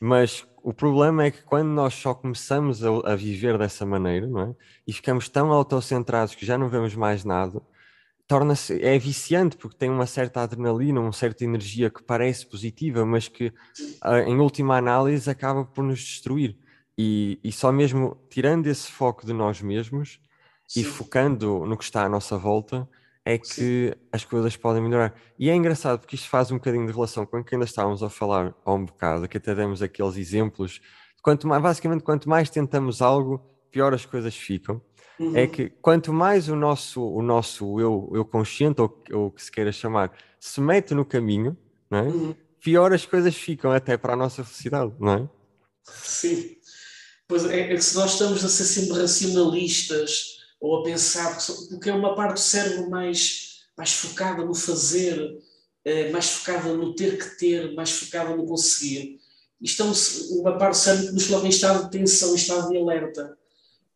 Mas 0.05 0.45
o 0.65 0.75
problema 0.75 1.27
é 1.27 1.31
que 1.31 1.45
quando 1.45 1.69
nós 1.69 1.95
só 1.95 2.13
começamos 2.13 2.83
a, 2.83 3.13
a, 3.13 3.15
viver 3.15 3.57
dessa 3.57 3.87
maneira, 3.87 4.27
não 4.27 4.41
é? 4.41 4.55
E 4.85 4.93
ficamos 4.93 5.29
tão 5.29 5.53
autocentrados 5.53 6.35
que 6.35 6.45
já 6.45 6.59
não 6.59 6.69
vemos 6.69 6.97
mais 6.97 7.25
nada, 7.25 7.63
torna-se 8.27 8.83
é 8.85 8.99
viciante 8.99 9.57
porque 9.57 9.77
tem 9.77 9.89
uma 9.89 10.05
certa 10.05 10.43
adrenalina, 10.43 11.01
uma 11.01 11.13
certa 11.13 11.45
energia 11.45 11.89
que 11.89 12.03
parece 12.03 12.45
positiva, 12.45 13.07
mas 13.07 13.29
que 13.29 13.53
em 14.27 14.41
última 14.41 14.77
análise 14.77 15.31
acaba 15.31 15.65
por 15.65 15.85
nos 15.85 16.01
destruir. 16.01 16.59
E, 16.99 17.39
e 17.45 17.53
só 17.53 17.71
mesmo 17.71 18.21
tirando 18.29 18.67
esse 18.67 18.91
foco 18.91 19.25
de 19.25 19.33
nós 19.33 19.63
mesmos 19.63 20.19
Sim. 20.67 20.81
e 20.81 20.85
focando 20.85 21.65
no 21.65 21.79
que 21.79 21.85
está 21.85 22.05
à 22.05 22.09
nossa 22.09 22.37
volta, 22.37 22.89
é 23.25 23.39
que 23.39 23.97
as 24.11 24.25
coisas 24.25 24.57
podem 24.57 24.83
melhorar. 24.83 25.15
E 25.39 25.49
é 25.49 25.55
engraçado 25.55 26.01
porque 26.01 26.17
isto 26.17 26.29
faz 26.29 26.51
um 26.51 26.57
bocadinho 26.57 26.87
de 26.87 26.93
relação 26.93 27.25
com 27.25 27.39
o 27.39 27.45
que 27.45 27.55
ainda 27.55 27.65
estávamos 27.65 28.03
a 28.03 28.11
falar 28.11 28.55
há 28.65 28.73
um 28.73 28.85
bocado, 28.85 29.29
que 29.29 29.37
até 29.37 29.55
demos 29.55 29.83
aqueles 29.83 30.17
exemplos. 30.17 30.81
Quanto 31.23 31.47
mais, 31.47 31.63
basicamente, 31.63 32.03
quanto 32.03 32.29
mais 32.29 32.51
tentamos 32.51 33.01
algo, 33.01 33.41
pior 33.71 33.95
as 33.95 34.05
coisas 34.05 34.37
ficam. 34.37 34.83
É 35.19 35.23
uhum. 35.23 35.37
É 35.37 35.47
que 35.47 35.71
quanto 35.81 36.13
mais 36.13 36.49
o 36.49 36.57
nosso, 36.57 37.03
o 37.03 37.23
nosso 37.23 37.79
eu, 37.79 38.11
eu 38.13 38.25
consciente, 38.25 38.81
ou 38.81 39.05
o 39.13 39.31
que 39.31 39.43
se 39.43 39.53
queira 39.53 39.71
chamar, 39.71 40.13
se 40.41 40.61
mete 40.61 40.95
no 40.95 41.05
caminho, 41.05 41.57
não 41.89 41.99
é? 41.99 42.03
Uhum. 42.03 42.35
pior 42.61 42.93
as 42.93 43.07
coisas 43.07 43.37
ficam 43.37 43.71
até 43.71 43.97
para 43.97 44.15
a 44.15 44.17
nossa 44.17 44.43
felicidade, 44.43 44.93
não 44.99 45.13
é? 45.13 45.29
Sim. 45.85 46.57
Pois 47.29 47.45
é, 47.45 47.73
é 47.73 47.77
que 47.77 47.83
se 47.83 47.95
nós 47.97 48.13
estamos 48.13 48.45
a 48.45 48.49
ser 48.49 48.65
sempre 48.65 48.99
racionalistas, 48.99 50.32
ou 50.63 50.79
a 50.79 50.85
pensar, 50.85 51.37
porque 51.69 51.91
é 51.91 51.93
uma 51.93 52.15
parte 52.15 52.35
do 52.35 52.41
cérebro 52.41 52.89
mais, 52.89 53.65
mais 53.77 53.93
focada 53.95 54.45
no 54.45 54.55
fazer, 54.55 55.37
eh, 55.85 56.09
mais 56.11 56.31
focada 56.31 56.73
no 56.73 56.95
ter 56.95 57.19
que 57.19 57.37
ter, 57.37 57.75
mais 57.75 57.91
focada 57.91 58.37
no 58.37 58.47
conseguir. 58.47 59.19
Isto 59.61 59.83
é 59.83 59.87
uma 60.41 60.57
parte 60.57 60.75
do 60.75 60.79
cérebro 60.79 61.07
que 61.09 61.15
nos 61.15 61.27
coloca 61.27 61.47
em 61.47 61.51
estado 61.51 61.85
de 61.85 61.91
tensão, 61.91 62.31
em 62.31 62.37
estado 62.37 62.69
de 62.69 62.77
alerta. 62.79 63.37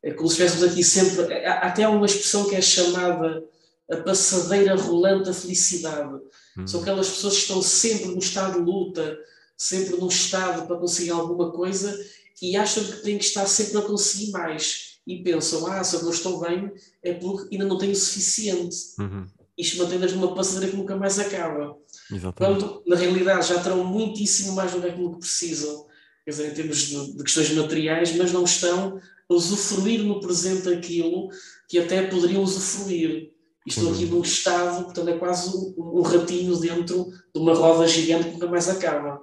É 0.03 0.13
como 0.13 0.29
se 0.29 0.43
estivéssemos 0.43 0.73
aqui 0.73 0.83
sempre. 0.83 1.47
Há 1.47 1.69
até 1.69 1.87
uma 1.87 2.05
expressão 2.05 2.49
que 2.49 2.57
é 2.57 2.61
chamada 2.61 3.45
a 3.89 3.97
passadeira 3.99 4.75
rolante 4.75 5.27
da 5.27 5.35
felicidade. 5.35 6.21
Hum. 6.59 6.67
São 6.67 6.81
aquelas 6.81 7.09
pessoas 7.09 7.35
que 7.35 7.43
estão 7.43 7.63
sempre 7.63 8.09
no 8.09 8.19
estado 8.19 8.55
de 8.55 8.69
luta, 8.69 9.17
sempre 9.57 9.97
num 9.99 10.09
estado 10.09 10.67
para 10.67 10.79
conseguir 10.79 11.11
alguma 11.11 11.53
coisa 11.53 11.97
e 12.43 12.57
acham 12.57 12.83
que 12.83 13.03
têm 13.03 13.19
que 13.19 13.25
estar 13.25 13.47
sempre 13.47 13.79
a 13.79 13.83
conseguir 13.83 14.33
mais 14.33 14.86
e 15.07 15.23
pensam, 15.23 15.67
ah, 15.67 15.85
se 15.85 15.97
eu 15.97 16.03
não 16.03 16.11
estou 16.11 16.41
bem 16.41 16.73
é 17.03 17.13
porque 17.15 17.55
ainda 17.55 17.65
não 17.65 17.79
tenho 17.79 17.93
o 17.93 17.97
suficiente. 17.97 18.77
Uhum. 18.99 19.25
Isto 19.57 19.79
mantém-nos 19.79 20.13
numa 20.13 20.35
passadeira 20.35 20.71
que 20.71 20.77
nunca 20.77 20.97
mais 20.97 21.19
acaba. 21.19 21.77
Exatamente. 22.13 22.65
Quando, 22.65 22.83
na 22.87 22.97
realidade, 22.97 23.49
já 23.49 23.63
terão 23.63 23.85
muitíssimo 23.85 24.53
mais 24.53 24.73
do 24.73 24.81
que 24.81 24.89
aquilo 24.89 25.13
que 25.15 25.21
precisam, 25.21 25.87
quer 26.25 26.31
dizer, 26.33 26.51
em 26.51 26.55
termos 26.55 26.79
de, 26.79 27.17
de 27.17 27.23
questões 27.23 27.51
materiais, 27.53 28.15
mas 28.17 28.33
não 28.33 28.45
estão 28.45 29.01
a 29.29 29.35
usufruir 29.35 30.03
no 30.03 30.21
presente 30.21 30.69
aquilo 30.69 31.29
que 31.69 31.79
até 31.79 32.03
poderiam 32.07 32.43
usufruir. 32.43 33.33
E 33.67 33.71
estou 33.71 33.93
aqui 33.93 34.07
num 34.07 34.21
estado, 34.21 34.85
portanto, 34.85 35.09
é 35.09 35.19
quase 35.19 35.57
um, 35.57 35.99
um 35.99 36.03
ratinho 36.03 36.57
dentro 36.57 37.11
de 37.35 37.41
uma 37.41 37.55
roda 37.55 37.87
gigante 37.89 38.27
que 38.27 38.33
nunca 38.33 38.47
mais 38.47 38.69
acaba. 38.69 39.21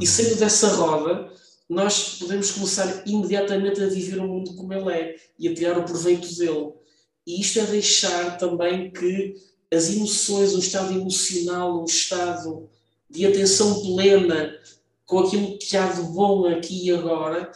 E 0.00 0.06
saindo 0.06 0.36
dessa 0.36 0.68
roda, 0.68 1.32
nós 1.72 2.18
podemos 2.18 2.50
começar 2.50 3.02
imediatamente 3.06 3.82
a 3.82 3.86
viver 3.86 4.20
o 4.20 4.28
mundo 4.28 4.54
como 4.54 4.72
ele 4.74 4.92
é 4.92 5.16
e 5.38 5.48
a 5.48 5.54
tirar 5.54 5.78
o 5.78 5.84
proveito 5.84 6.34
dele. 6.36 6.72
E 7.26 7.40
isto 7.40 7.58
é 7.60 7.64
deixar 7.64 8.36
também 8.36 8.90
que 8.90 9.34
as 9.72 9.90
emoções, 9.90 10.54
o 10.54 10.58
estado 10.58 10.92
emocional, 10.92 11.80
o 11.80 11.84
estado 11.86 12.68
de 13.08 13.26
atenção 13.26 13.82
plena 13.82 14.54
com 15.06 15.20
aquilo 15.20 15.58
que 15.58 15.76
há 15.76 15.86
de 15.86 16.02
bom 16.02 16.46
aqui 16.46 16.86
e 16.86 16.90
agora, 16.90 17.50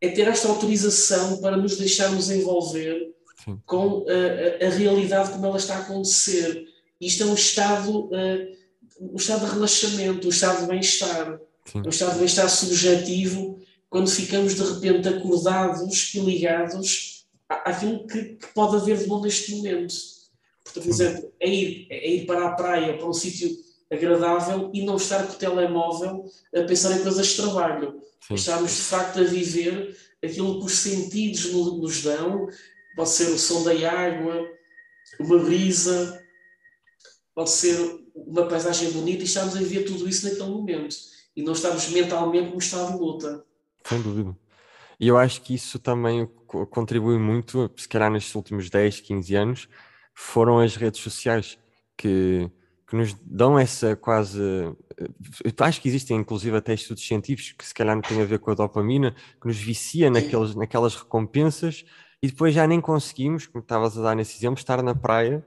é 0.00 0.08
ter 0.08 0.28
esta 0.28 0.48
autorização 0.48 1.38
para 1.38 1.56
nos 1.56 1.76
deixarmos 1.76 2.30
envolver 2.30 3.14
Sim. 3.44 3.60
com 3.66 4.06
a, 4.08 4.64
a, 4.64 4.66
a, 4.66 4.70
realidade 4.70 5.30
como 5.30 5.46
ela 5.46 5.56
está 5.58 5.76
a 5.76 5.80
acontecer. 5.80 6.66
Isto 6.98 7.22
é 7.22 7.26
um 7.26 7.34
estado, 7.34 8.06
uh, 8.06 8.56
um 9.00 9.16
estado 9.16 9.44
de 9.44 9.52
relaxamento, 9.52 10.26
um 10.26 10.30
estado 10.30 10.62
de 10.62 10.68
bem-estar. 10.68 11.38
Sim. 11.66 11.82
Um 11.84 11.88
estado 11.88 12.12
de 12.12 12.18
bem-estar 12.18 12.48
subjetivo 12.48 13.58
quando 13.90 14.10
ficamos 14.10 14.54
de 14.54 14.62
repente 14.62 15.08
acordados 15.08 16.14
e 16.14 16.20
ligados 16.20 17.26
àquilo 17.48 18.06
que, 18.06 18.34
que 18.34 18.46
pode 18.54 18.76
haver 18.76 18.98
de 18.98 19.06
bom 19.06 19.20
neste 19.20 19.54
momento. 19.56 19.94
Portanto, 20.64 20.84
por 20.84 20.90
exemplo, 20.90 21.32
é 21.40 21.48
ir, 21.48 21.86
é 21.90 22.10
ir 22.10 22.26
para 22.26 22.46
a 22.46 22.52
praia, 22.52 22.96
para 22.96 23.08
um 23.08 23.12
sítio 23.12 23.50
agradável 23.90 24.70
e 24.74 24.84
não 24.84 24.96
estar 24.96 25.26
com 25.26 25.32
o 25.32 25.36
telemóvel 25.36 26.24
a 26.54 26.62
pensar 26.62 26.96
em 26.96 27.02
coisas 27.02 27.26
de 27.28 27.36
trabalho. 27.36 28.00
Sim. 28.26 28.34
Estarmos 28.34 28.72
de 28.72 28.82
facto 28.82 29.20
a 29.20 29.24
viver 29.24 29.96
aquilo 30.22 30.58
que 30.58 30.66
os 30.66 30.78
sentidos 30.78 31.52
nos 31.52 32.02
dão, 32.02 32.48
pode 32.96 33.10
ser 33.10 33.28
o 33.28 33.38
som 33.38 33.62
da 33.62 33.72
água, 33.90 34.44
uma 35.20 35.38
brisa, 35.38 36.22
pode 37.34 37.50
ser 37.50 37.76
uma 38.14 38.48
paisagem 38.48 38.90
bonita 38.90 39.22
e 39.22 39.26
estamos 39.26 39.54
a 39.54 39.60
viver 39.60 39.84
tudo 39.84 40.08
isso 40.08 40.28
naquele 40.28 40.50
momento 40.50 41.15
e 41.36 41.42
não 41.42 41.52
estamos 41.52 41.88
mentalmente 41.90 42.50
no 42.50 42.58
estado 42.58 42.92
de 42.92 42.98
luta. 42.98 43.44
Sem 43.84 44.00
dúvida. 44.00 44.36
E 44.98 45.06
eu 45.08 45.18
acho 45.18 45.42
que 45.42 45.54
isso 45.54 45.78
também 45.78 46.26
contribui 46.70 47.18
muito, 47.18 47.70
se 47.76 47.86
calhar 47.86 48.10
nestes 48.10 48.34
últimos 48.34 48.70
10, 48.70 49.00
15 49.00 49.34
anos, 49.34 49.68
foram 50.14 50.58
as 50.58 50.74
redes 50.74 51.00
sociais 51.00 51.58
que, 51.96 52.50
que 52.88 52.96
nos 52.96 53.12
dão 53.22 53.58
essa 53.58 53.94
quase. 53.94 54.40
Eu 54.40 55.52
acho 55.60 55.80
que 55.82 55.88
existem 55.88 56.16
inclusive 56.16 56.56
até 56.56 56.72
estudos 56.72 57.06
científicos 57.06 57.52
que 57.52 57.66
se 57.66 57.74
calhar 57.74 57.94
não 57.94 58.00
têm 58.00 58.22
a 58.22 58.24
ver 58.24 58.38
com 58.38 58.50
a 58.50 58.54
dopamina, 58.54 59.14
que 59.38 59.46
nos 59.46 59.58
vicia 59.58 60.10
naqueles, 60.10 60.54
naquelas 60.54 60.94
recompensas 60.94 61.84
e 62.22 62.28
depois 62.28 62.54
já 62.54 62.66
nem 62.66 62.80
conseguimos, 62.80 63.46
como 63.46 63.62
estavas 63.62 63.98
a 63.98 64.02
dar 64.02 64.16
nesse 64.16 64.38
exemplo, 64.38 64.58
estar 64.58 64.82
na 64.82 64.94
praia 64.94 65.44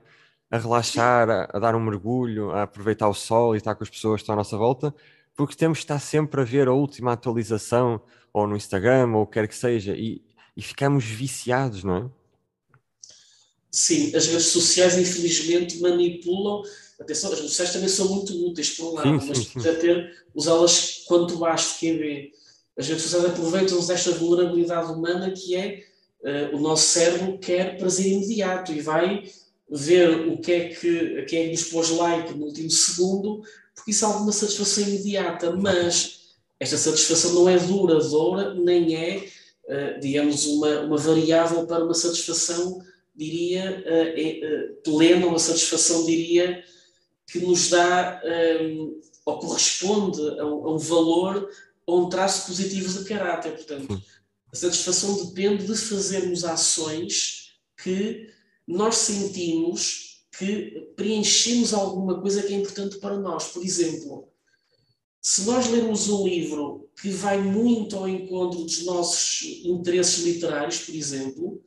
a 0.50 0.58
relaxar, 0.58 1.30
a, 1.30 1.48
a 1.52 1.58
dar 1.58 1.74
um 1.74 1.80
mergulho, 1.80 2.50
a 2.50 2.62
aproveitar 2.62 3.08
o 3.08 3.14
sol 3.14 3.54
e 3.54 3.58
estar 3.58 3.74
com 3.74 3.84
as 3.84 3.90
pessoas 3.90 4.16
que 4.20 4.22
estão 4.22 4.34
à 4.34 4.36
nossa 4.36 4.56
volta, 4.56 4.94
porque 5.36 5.56
temos 5.56 5.78
que 5.78 5.84
estar 5.84 5.98
sempre 5.98 6.40
a 6.40 6.44
ver 6.44 6.68
a 6.68 6.72
última 6.72 7.12
atualização, 7.12 8.00
ou 8.32 8.46
no 8.46 8.56
Instagram, 8.56 9.14
ou 9.14 9.26
quer 9.26 9.48
que 9.48 9.54
seja, 9.54 9.94
e, 9.96 10.22
e 10.56 10.62
ficamos 10.62 11.04
viciados, 11.04 11.82
não 11.82 11.96
é? 11.96 12.10
Sim, 13.70 14.14
as 14.16 14.26
redes 14.26 14.46
sociais 14.46 14.98
infelizmente 14.98 15.80
manipulam. 15.80 16.62
Atenção, 17.00 17.32
as 17.32 17.38
redes 17.38 17.52
sociais 17.52 17.72
também 17.72 17.88
são 17.88 18.08
muito 18.08 18.32
úteis 18.46 18.70
por 18.70 18.86
um 18.86 18.94
lado, 18.94 19.20
sim, 19.20 19.28
mas 19.28 19.44
precisa 19.46 19.74
ter 19.74 20.24
usá-las 20.34 21.04
quanto 21.06 21.36
baixo 21.36 21.78
quem 21.78 21.96
vê. 21.96 22.32
As 22.76 22.88
redes 22.88 23.04
sociais 23.04 23.26
aproveitam-se 23.26 23.88
desta 23.88 24.10
vulnerabilidade 24.12 24.92
humana 24.92 25.30
que 25.30 25.54
é 25.54 25.84
uh, 26.22 26.56
o 26.56 26.60
nosso 26.60 26.88
cérebro 26.88 27.38
quer 27.38 27.78
prazer 27.78 28.06
imediato 28.06 28.72
e 28.72 28.80
vai 28.80 29.24
ver 29.70 30.28
o 30.28 30.38
que 30.38 30.52
é 30.52 30.68
que 30.68 31.22
quem 31.22 31.42
é 31.42 31.44
que 31.44 31.50
nos 31.52 31.64
pôs 31.64 31.90
like 31.90 32.34
no 32.34 32.46
último 32.46 32.70
segundo 32.70 33.42
porque 33.80 33.92
isso 33.92 34.04
é 34.04 34.08
alguma 34.08 34.32
satisfação 34.32 34.84
imediata, 34.84 35.56
mas 35.56 36.20
esta 36.58 36.76
satisfação 36.76 37.32
não 37.32 37.48
é 37.48 37.58
duradoura, 37.58 38.54
nem 38.54 38.94
é, 38.94 39.26
uh, 39.64 40.00
digamos, 40.00 40.46
uma, 40.46 40.80
uma 40.80 40.96
variável 40.98 41.66
para 41.66 41.82
uma 41.82 41.94
satisfação, 41.94 42.82
diria, 43.14 43.82
uh, 43.86 44.82
plena, 44.82 45.26
uma 45.26 45.38
satisfação, 45.38 46.04
diria, 46.04 46.62
que 47.26 47.38
nos 47.38 47.70
dá 47.70 48.20
ou 49.24 49.38
corresponde 49.38 50.20
a 50.40 50.44
um, 50.44 50.66
a 50.66 50.74
um 50.74 50.78
valor 50.78 51.48
ou 51.86 52.06
um 52.06 52.08
traço 52.08 52.46
positivo 52.46 52.92
de 52.92 53.04
caráter. 53.04 53.52
Portanto, 53.52 54.02
a 54.52 54.56
satisfação 54.56 55.24
depende 55.24 55.64
de 55.64 55.76
fazermos 55.76 56.44
ações 56.44 57.54
que 57.82 58.28
nós 58.66 58.96
sentimos 58.96 60.09
que 60.38 60.92
preenchemos 60.96 61.74
alguma 61.74 62.20
coisa 62.20 62.42
que 62.42 62.54
é 62.54 62.56
importante 62.56 62.98
para 62.98 63.18
nós. 63.18 63.48
Por 63.48 63.64
exemplo, 63.64 64.28
se 65.20 65.42
nós 65.42 65.68
lermos 65.68 66.08
um 66.08 66.26
livro 66.26 66.88
que 67.00 67.10
vai 67.10 67.40
muito 67.40 67.96
ao 67.96 68.08
encontro 68.08 68.62
dos 68.62 68.84
nossos 68.84 69.60
interesses 69.64 70.24
literários, 70.24 70.78
por 70.78 70.94
exemplo, 70.94 71.62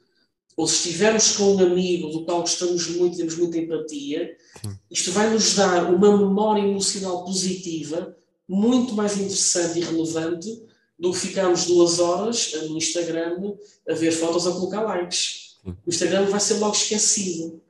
ou 0.55 0.67
se 0.67 0.75
estivermos 0.87 1.35
com 1.35 1.55
um 1.55 1.59
amigo 1.59 2.09
do 2.09 2.25
qual 2.25 2.41
gostamos 2.41 2.87
muito, 2.89 3.17
temos 3.17 3.35
muita 3.37 3.57
empatia, 3.57 4.37
Sim. 4.61 4.77
isto 4.89 5.11
vai 5.11 5.31
nos 5.31 5.55
dar 5.55 5.91
uma 5.91 6.17
memória 6.17 6.61
emocional 6.61 7.25
positiva 7.25 8.15
muito 8.47 8.93
mais 8.93 9.17
interessante 9.17 9.79
e 9.79 9.83
relevante 9.83 10.63
do 10.97 11.11
que 11.11 11.19
ficarmos 11.19 11.65
duas 11.65 11.99
horas 11.99 12.53
no 12.69 12.77
Instagram 12.77 13.55
a 13.89 13.93
ver 13.93 14.11
fotos 14.11 14.45
a 14.45 14.51
colocar 14.51 14.81
likes. 14.81 15.57
Sim. 15.63 15.75
O 15.85 15.89
Instagram 15.89 16.25
vai 16.25 16.39
ser 16.39 16.55
logo 16.55 16.75
esquecido. 16.75 17.62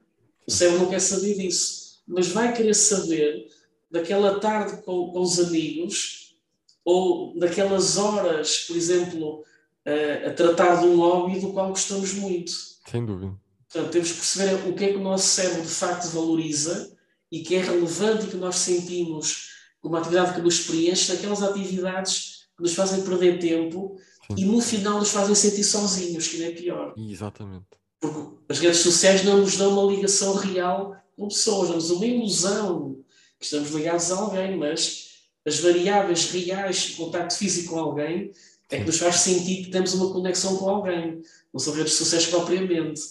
O 0.48 0.52
cérebro 0.52 0.82
não 0.82 0.90
quer 0.90 1.00
saber 1.00 1.36
disso. 1.36 2.02
Mas 2.08 2.28
vai 2.28 2.54
querer 2.54 2.74
saber 2.74 3.48
daquela 3.90 4.40
tarde 4.40 4.82
com, 4.84 5.12
com 5.12 5.22
os 5.22 5.40
amigos 5.40 6.36
ou 6.84 7.38
daquelas 7.38 7.98
horas, 7.98 8.60
por 8.68 8.76
exemplo, 8.76 9.44
a, 9.86 10.30
a 10.30 10.34
tratar 10.34 10.82
de 10.82 10.88
um 10.88 10.98
hobby 10.98 11.40
do 11.40 11.54
qual 11.54 11.70
gostamos 11.70 12.14
muito. 12.14 12.52
Sem 12.90 13.06
dúvida. 13.06 13.34
Portanto, 13.70 13.92
temos 13.92 14.12
que 14.12 14.18
perceber 14.18 14.70
o 14.70 14.74
que 14.74 14.86
é 14.86 14.92
que 14.92 14.98
o 14.98 15.04
nosso 15.04 15.28
cérebro 15.28 15.62
de 15.62 15.68
facto 15.68 16.10
valoriza 16.10 16.96
e 17.32 17.42
que 17.42 17.56
é 17.56 17.62
relevante 17.62 18.26
e 18.26 18.30
que 18.30 18.38
nós 18.38 18.58
sentimos 18.58 19.50
como 19.82 19.96
atividade 19.98 20.36
que 20.36 20.42
nos 20.42 20.62
preenche, 20.62 21.12
daquelas 21.12 21.42
atividades 21.42 22.48
que 22.56 22.64
nos 22.64 22.74
fazem 22.74 23.04
perder 23.04 23.40
tempo 23.40 23.98
Sim. 24.28 24.36
e 24.38 24.46
no 24.46 24.62
final 24.62 25.00
nos 25.00 25.10
fazem 25.10 25.36
sentir 25.36 25.64
sozinhos, 25.64 26.28
que 26.28 26.38
não 26.38 26.46
é 26.46 26.52
pior. 26.52 26.94
Exatamente. 26.96 27.66
Porque 28.04 28.34
as 28.50 28.60
redes 28.60 28.80
sociais 28.80 29.24
não 29.24 29.38
nos 29.38 29.58
dão 29.58 29.72
uma 29.72 29.92
ligação 29.94 30.36
real 30.36 30.96
com 31.16 31.28
pessoas, 31.28 31.70
damos 31.70 31.90
uma 31.90 32.06
ilusão 32.06 32.98
que 33.40 33.46
estamos 33.46 33.72
ligados 33.72 34.12
a 34.12 34.18
alguém, 34.18 34.58
mas 34.58 35.14
as 35.46 35.60
variáveis 35.60 36.30
reais 36.32 36.78
de 36.78 36.94
contato 36.94 37.38
físico 37.38 37.74
com 37.74 37.80
alguém 37.80 38.32
é 38.70 38.78
que 38.78 38.86
nos 38.86 38.98
faz 38.98 39.18
sentir 39.18 39.66
que 39.66 39.72
temos 39.72 39.94
uma 39.94 40.12
conexão 40.12 40.58
com 40.58 40.70
alguém. 40.70 41.22
Não 41.54 41.60
são 41.60 41.74
redes 41.74 41.94
sociais 41.94 42.26
propriamente. 42.26 43.02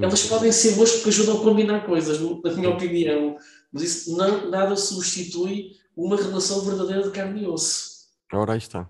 Elas 0.00 0.22
podem 0.24 0.52
ser 0.52 0.72
boas 0.76 0.92
porque 0.92 1.08
ajudam 1.08 1.38
a 1.38 1.42
combinar 1.42 1.86
coisas, 1.86 2.20
na 2.20 2.52
minha 2.52 2.70
opinião, 2.70 3.36
mas 3.72 3.82
isso 3.82 4.16
não, 4.16 4.48
nada 4.48 4.76
substitui 4.76 5.72
uma 5.96 6.16
relação 6.16 6.60
verdadeira 6.60 7.02
de 7.02 7.10
carne 7.10 7.42
e 7.42 7.46
osso. 7.46 8.06
Ora, 8.32 8.52
aí 8.52 8.58
está. 8.58 8.88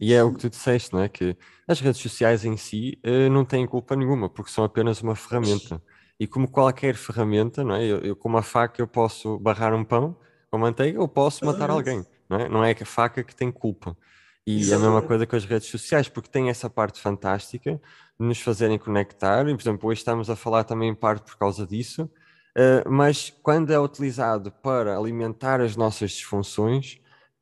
E 0.00 0.14
é 0.14 0.22
o 0.22 0.32
que 0.32 0.38
tu 0.38 0.50
disseste, 0.50 0.92
não 0.92 1.00
é? 1.00 1.08
Que 1.08 1.36
as 1.66 1.80
redes 1.80 2.00
sociais 2.00 2.44
em 2.44 2.56
si 2.56 2.98
uh, 3.04 3.30
não 3.30 3.44
têm 3.44 3.66
culpa 3.66 3.96
nenhuma, 3.96 4.28
porque 4.28 4.50
são 4.50 4.64
apenas 4.64 5.02
uma 5.02 5.16
ferramenta. 5.16 5.82
E 6.20 6.26
como 6.26 6.48
qualquer 6.48 6.94
ferramenta, 6.94 7.64
não 7.64 7.74
é? 7.74 7.84
Eu, 7.84 7.98
eu 7.98 8.16
com 8.16 8.28
uma 8.28 8.42
faca 8.42 8.80
eu 8.80 8.86
posso 8.86 9.38
barrar 9.38 9.74
um 9.74 9.84
pão 9.84 10.16
com 10.50 10.58
manteiga 10.58 11.00
ou 11.00 11.08
posso 11.08 11.44
matar 11.44 11.70
alguém, 11.70 12.04
não 12.28 12.38
é? 12.38 12.48
Não 12.48 12.64
é 12.64 12.72
a 12.72 12.86
faca 12.86 13.22
que 13.22 13.34
tem 13.34 13.50
culpa. 13.50 13.96
E 14.46 14.60
Exatamente. 14.60 14.72
é 14.72 14.88
a 14.88 14.92
mesma 14.92 15.06
coisa 15.06 15.26
com 15.26 15.36
as 15.36 15.44
redes 15.44 15.68
sociais, 15.68 16.08
porque 16.08 16.30
tem 16.30 16.48
essa 16.48 16.70
parte 16.70 17.00
fantástica 17.00 17.80
de 18.18 18.26
nos 18.26 18.40
fazerem 18.40 18.78
conectar. 18.78 19.46
E, 19.46 19.54
por 19.54 19.60
exemplo, 19.60 19.90
hoje 19.90 20.00
estamos 20.00 20.30
a 20.30 20.36
falar 20.36 20.64
também 20.64 20.88
em 20.88 20.94
parte 20.94 21.24
por 21.24 21.36
causa 21.36 21.66
disso, 21.66 22.04
uh, 22.04 22.90
mas 22.90 23.30
quando 23.42 23.72
é 23.72 23.78
utilizado 23.78 24.50
para 24.50 24.96
alimentar 24.96 25.60
as 25.60 25.76
nossas 25.76 26.12
disfunções, 26.12 26.98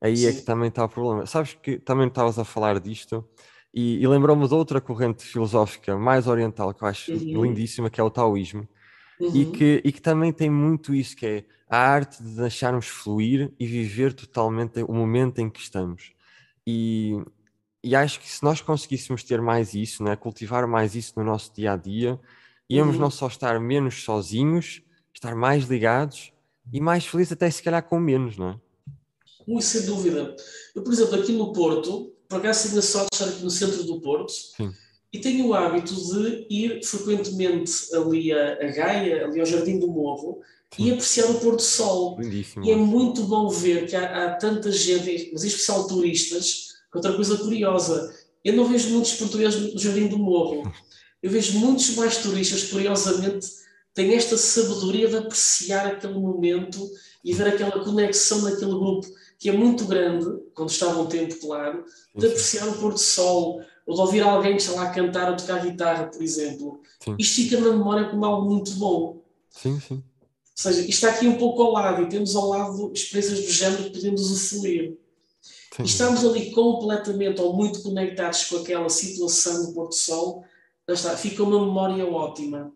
aí 0.07 0.16
Sim. 0.16 0.26
é 0.28 0.32
que 0.32 0.42
também 0.42 0.68
está 0.68 0.84
o 0.84 0.88
problema. 0.88 1.26
Sabes 1.26 1.54
que 1.54 1.78
também 1.78 2.09
estavas 2.09 2.38
a 2.38 2.44
falar 2.44 2.80
disto 2.80 3.24
e, 3.72 4.02
e 4.02 4.07
lembrou-me 4.07 4.48
de 4.48 4.54
outra 4.54 4.80
corrente 4.80 5.24
filosófica 5.24 5.96
mais 5.96 6.26
oriental 6.26 6.72
que 6.72 6.82
eu 6.82 6.88
acho 6.88 7.12
uhum. 7.12 7.44
lindíssima, 7.44 7.90
que 7.90 8.00
é 8.00 8.04
o 8.04 8.11
taoísmo. 8.11 8.66
Uhum. 9.20 9.34
E, 9.34 9.46
que, 9.46 9.82
e 9.84 9.92
que 9.92 10.00
também 10.00 10.32
tem 10.32 10.50
muito 10.50 10.94
isso, 10.94 11.16
que 11.16 11.26
é 11.26 11.44
a 11.68 11.78
arte 11.78 12.22
de 12.22 12.36
deixarmos 12.36 12.86
fluir 12.86 13.52
e 13.59 13.66
viver 13.66 14.12
totalmente 14.12 14.82
o 14.82 14.92
momento 14.92 15.40
em 15.40 15.50
que 15.50 15.61
estamos. 15.61 16.12
E, 16.66 17.18
e 17.82 17.94
acho 17.94 18.20
que 18.20 18.28
se 18.28 18.42
nós 18.42 18.61
conseguíssemos 18.61 19.22
ter 19.22 19.40
mais 19.40 19.74
isso, 19.74 20.02
né, 20.02 20.16
cultivar 20.16 20.66
mais 20.66 20.94
isso 20.94 21.14
no 21.16 21.24
nosso 21.24 21.52
dia 21.54 21.72
a 21.72 21.76
dia, 21.76 22.20
íamos 22.68 22.96
uhum. 22.96 23.02
não 23.02 23.11
só 23.11 23.26
estar 23.26 23.59
menos 23.61 24.04
sozinhos, 24.04 24.82
estar 25.12 25.34
mais 25.34 25.64
ligados 25.64 26.32
e 26.72 26.80
mais 26.80 27.07
felizes, 27.07 27.32
até 27.32 27.50
se 27.50 27.62
calhar 27.62 27.82
com 27.82 27.98
menos, 27.98 28.36
não 28.36 28.50
é? 28.50 28.65
Muito 29.47 29.64
sem 29.64 29.82
dúvida. 29.82 30.34
Eu, 30.74 30.82
por 30.82 30.92
exemplo, 30.92 31.14
aqui 31.14 31.32
no 31.32 31.53
Porto, 31.53 32.12
por 32.28 32.38
acaso 32.38 32.68
tenho 32.68 32.80
a 32.80 32.82
sorte 32.82 33.11
de 33.11 33.14
estar 33.14 33.28
aqui 33.28 33.44
no 33.44 33.51
centro 33.51 33.84
do 33.84 34.01
Porto 34.01 34.32
Sim. 34.32 34.72
e 35.12 35.20
tenho 35.20 35.47
o 35.47 35.55
hábito 35.55 35.94
de 35.94 36.47
ir 36.51 36.84
frequentemente 36.84 37.72
ali 37.94 38.32
a, 38.32 38.57
Gaia, 38.72 39.26
ali 39.26 39.38
ao 39.38 39.47
Jardim 39.47 39.78
do 39.78 39.88
Morro, 39.88 40.40
e 40.78 40.90
apreciar 40.90 41.30
o 41.30 41.40
pôr 41.40 41.57
do 41.57 41.62
sol. 41.62 42.18
Lindíssimo. 42.20 42.64
E 42.64 42.70
é 42.70 42.76
muito 42.76 43.22
bom 43.22 43.49
ver 43.49 43.86
que 43.86 43.94
há, 43.94 44.26
há 44.26 44.34
tanta 44.34 44.70
gente, 44.72 45.30
mas 45.32 45.44
em 45.44 45.49
especial 45.49 45.86
turistas, 45.86 46.74
outra 46.92 47.14
coisa 47.14 47.36
curiosa. 47.38 48.12
Eu 48.44 48.55
não 48.55 48.66
vejo 48.66 48.90
muitos 48.90 49.14
portugueses 49.14 49.72
no 49.72 49.78
Jardim 49.78 50.09
do 50.09 50.18
Morro. 50.18 50.70
Eu 51.22 51.30
vejo 51.30 51.59
muitos 51.59 51.94
mais 51.97 52.18
turistas, 52.18 52.64
curiosamente, 52.64 53.47
têm 53.94 54.14
esta 54.14 54.36
sabedoria 54.36 55.09
de 55.09 55.16
apreciar 55.16 55.86
aquele 55.86 56.14
momento 56.14 56.90
e 57.24 57.32
ver 57.32 57.49
aquela 57.49 57.82
conexão 57.82 58.42
naquele 58.42 58.72
grupo 58.72 59.07
que 59.39 59.49
é 59.49 59.53
muito 59.53 59.84
grande, 59.84 60.26
quando 60.55 60.70
está 60.70 60.89
um 60.89 61.07
tempo 61.07 61.39
claro, 61.41 61.84
de 62.14 62.26
apreciar 62.26 62.68
o 62.68 62.78
pôr 62.78 62.93
do 62.93 62.99
sol, 62.99 63.61
ou 63.87 63.95
de 63.95 64.01
ouvir 64.01 64.22
alguém 64.22 64.57
está 64.57 64.72
lá 64.72 64.84
a 64.84 64.91
cantar 64.91 65.30
ou 65.30 65.37
tocar 65.37 65.64
guitarra, 65.64 66.07
por 66.07 66.22
exemplo. 66.22 66.80
Sim. 67.03 67.14
Isto 67.18 67.37
fica 67.37 67.61
na 67.61 67.70
memória 67.70 68.09
como 68.09 68.24
algo 68.24 68.51
muito 68.51 68.72
bom. 68.72 69.22
Sim, 69.51 69.78
sim. 69.80 69.95
Ou 69.95 70.03
seja, 70.55 70.80
isto 70.80 70.91
está 70.91 71.11
aqui 71.11 71.28
um 71.28 71.37
pouco 71.37 71.62
ao 71.62 71.72
lado 71.72 72.03
e 72.03 72.09
temos 72.09 72.34
ao 72.34 72.49
lado 72.49 72.91
experiências 72.95 73.45
do 73.45 73.53
género 73.53 73.84
que 73.84 73.91
podemos 73.91 74.22
usufruir. 74.22 74.97
Sim. 75.76 75.82
E 75.82 75.87
estamos 75.87 76.24
ali 76.24 76.51
completamente 76.51 77.41
ou 77.41 77.55
muito 77.55 77.82
conectados 77.82 78.45
com 78.45 78.57
aquela 78.57 78.89
situação 78.89 79.66
do 79.66 79.74
Porto 79.74 79.95
Sol, 79.95 80.45
está, 80.89 81.16
fica 81.16 81.43
uma 81.43 81.64
memória 81.64 82.07
ótima. 82.07 82.72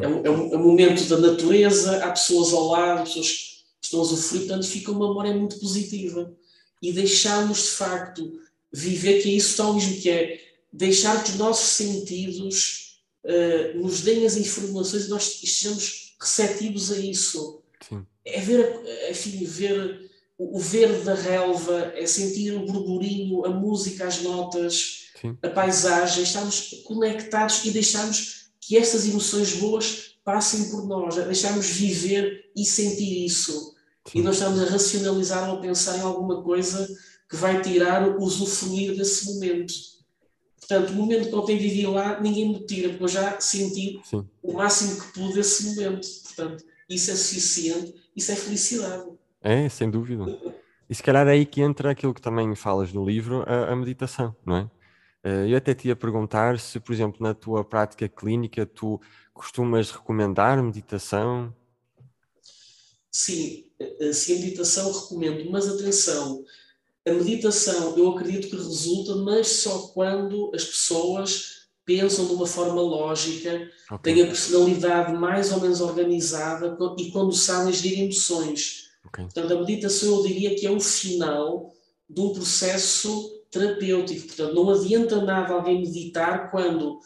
É 0.00 0.08
um, 0.08 0.24
é, 0.24 0.30
um, 0.30 0.54
é 0.54 0.56
um, 0.56 0.62
momento 0.62 1.04
da 1.08 1.18
natureza, 1.18 2.04
há 2.04 2.10
pessoas 2.10 2.54
ao 2.54 2.68
lado, 2.68 3.04
pessoas 3.04 3.53
estão 3.94 4.00
a 4.00 4.02
usufruir, 4.02 4.46
portanto 4.46 4.66
fica 4.66 4.90
uma 4.90 5.08
memória 5.08 5.34
muito 5.34 5.58
positiva. 5.58 6.34
E 6.82 6.92
deixarmos 6.92 7.62
de 7.62 7.68
facto 7.70 8.40
viver, 8.72 9.22
que 9.22 9.30
é 9.30 9.32
isso 9.32 9.56
talvez 9.56 10.02
que 10.02 10.10
é 10.10 10.40
deixar 10.72 11.22
que 11.22 11.30
os 11.30 11.36
nossos 11.36 11.70
sentidos 11.70 13.00
uh, 13.24 13.78
nos 13.78 14.00
deem 14.00 14.26
as 14.26 14.36
informações 14.36 15.06
e 15.06 15.08
nós 15.08 15.40
estejamos 15.42 16.16
receptivos 16.20 16.90
a 16.92 16.98
isso. 16.98 17.62
Sim. 17.88 18.04
É 18.24 18.40
ver, 18.40 18.82
enfim, 19.10 19.44
ver 19.44 20.10
o 20.36 20.58
verde 20.58 21.04
da 21.04 21.14
relva, 21.14 21.92
é 21.94 22.06
sentir 22.06 22.52
o 22.52 22.66
burburinho, 22.66 23.44
a 23.46 23.50
música, 23.50 24.06
as 24.06 24.22
notas, 24.22 25.10
Sim. 25.20 25.36
a 25.42 25.48
paisagem, 25.48 26.24
estamos 26.24 26.82
conectados 26.84 27.64
e 27.64 27.70
deixarmos 27.70 28.46
que 28.60 28.76
essas 28.76 29.06
emoções 29.06 29.54
boas 29.54 30.16
passem 30.24 30.70
por 30.70 30.86
nós, 30.86 31.14
deixarmos 31.16 31.66
viver 31.66 32.50
e 32.56 32.64
sentir 32.64 33.24
isso. 33.24 33.73
E 34.12 34.20
nós 34.20 34.36
estamos 34.36 34.60
a 34.60 34.66
racionalizar 34.66 35.48
ou 35.50 35.58
a 35.58 35.60
pensar 35.60 35.96
em 35.98 36.02
alguma 36.02 36.42
coisa 36.42 36.86
que 37.28 37.36
vai 37.36 37.62
tirar 37.62 38.08
o 38.08 38.22
usufruir 38.22 38.96
desse 38.96 39.32
momento. 39.32 39.72
Portanto, 40.58 40.90
o 40.90 40.94
momento 40.94 41.28
que 41.28 41.34
eu 41.34 41.42
tenho 41.42 41.60
vivido 41.60 41.92
lá, 41.92 42.20
ninguém 42.20 42.48
me 42.48 42.66
tira, 42.66 42.88
porque 42.88 43.04
eu 43.04 43.08
já 43.08 43.38
senti 43.40 44.00
Sim. 44.04 44.26
o 44.42 44.54
máximo 44.54 45.00
que 45.00 45.12
pude 45.12 45.34
desse 45.34 45.64
momento. 45.66 46.06
Portanto, 46.22 46.64
isso 46.88 47.10
é 47.10 47.14
suficiente, 47.14 47.94
isso 48.16 48.32
é 48.32 48.36
felicidade. 48.36 49.04
É, 49.40 49.68
sem 49.68 49.90
dúvida. 49.90 50.24
E 50.88 50.94
se 50.94 51.02
calhar 51.02 51.26
é 51.26 51.32
aí 51.32 51.46
que 51.46 51.60
entra 51.60 51.90
aquilo 51.90 52.14
que 52.14 52.20
também 52.20 52.54
falas 52.54 52.92
no 52.92 53.04
livro, 53.04 53.44
a, 53.46 53.72
a 53.72 53.76
meditação, 53.76 54.34
não 54.44 54.56
é? 54.56 54.70
Eh, 55.24 55.50
eu 55.50 55.56
até 55.56 55.74
te 55.74 55.88
ia 55.88 55.96
perguntar 55.96 56.58
se, 56.58 56.78
por 56.78 56.92
exemplo, 56.92 57.22
na 57.22 57.34
tua 57.34 57.64
prática 57.64 58.06
clínica, 58.08 58.66
tu 58.66 59.00
costumas 59.32 59.90
recomendar 59.90 60.62
meditação? 60.62 61.54
Sim, 63.10 63.64
sim, 64.12 64.36
a 64.36 64.38
meditação 64.40 64.92
recomendo, 64.92 65.50
mas 65.50 65.68
atenção, 65.68 66.44
a 67.06 67.12
meditação 67.12 67.96
eu 67.96 68.10
acredito 68.10 68.48
que 68.48 68.56
resulta, 68.56 69.16
mas 69.16 69.48
só 69.48 69.88
quando 69.88 70.50
as 70.54 70.64
pessoas 70.64 71.64
pensam 71.84 72.26
de 72.26 72.32
uma 72.32 72.46
forma 72.46 72.80
lógica, 72.80 73.70
okay. 73.90 74.14
têm 74.14 74.22
a 74.22 74.26
personalidade 74.26 75.12
mais 75.12 75.52
ou 75.52 75.60
menos 75.60 75.80
organizada 75.80 76.76
e 76.98 77.10
quando 77.10 77.32
sabem 77.32 77.72
gerir 77.72 78.00
emoções. 78.00 78.90
Okay. 79.06 79.24
Portanto, 79.24 79.52
a 79.52 79.60
meditação 79.60 80.16
eu 80.16 80.22
diria 80.22 80.54
que 80.54 80.66
é 80.66 80.70
o 80.70 80.80
final 80.80 81.72
de 82.08 82.20
um 82.20 82.32
processo 82.32 83.42
terapêutico. 83.50 84.26
Portanto, 84.28 84.54
não 84.54 84.70
adianta 84.70 85.22
nada 85.22 85.54
alguém 85.54 85.80
meditar 85.82 86.50
quando 86.50 86.98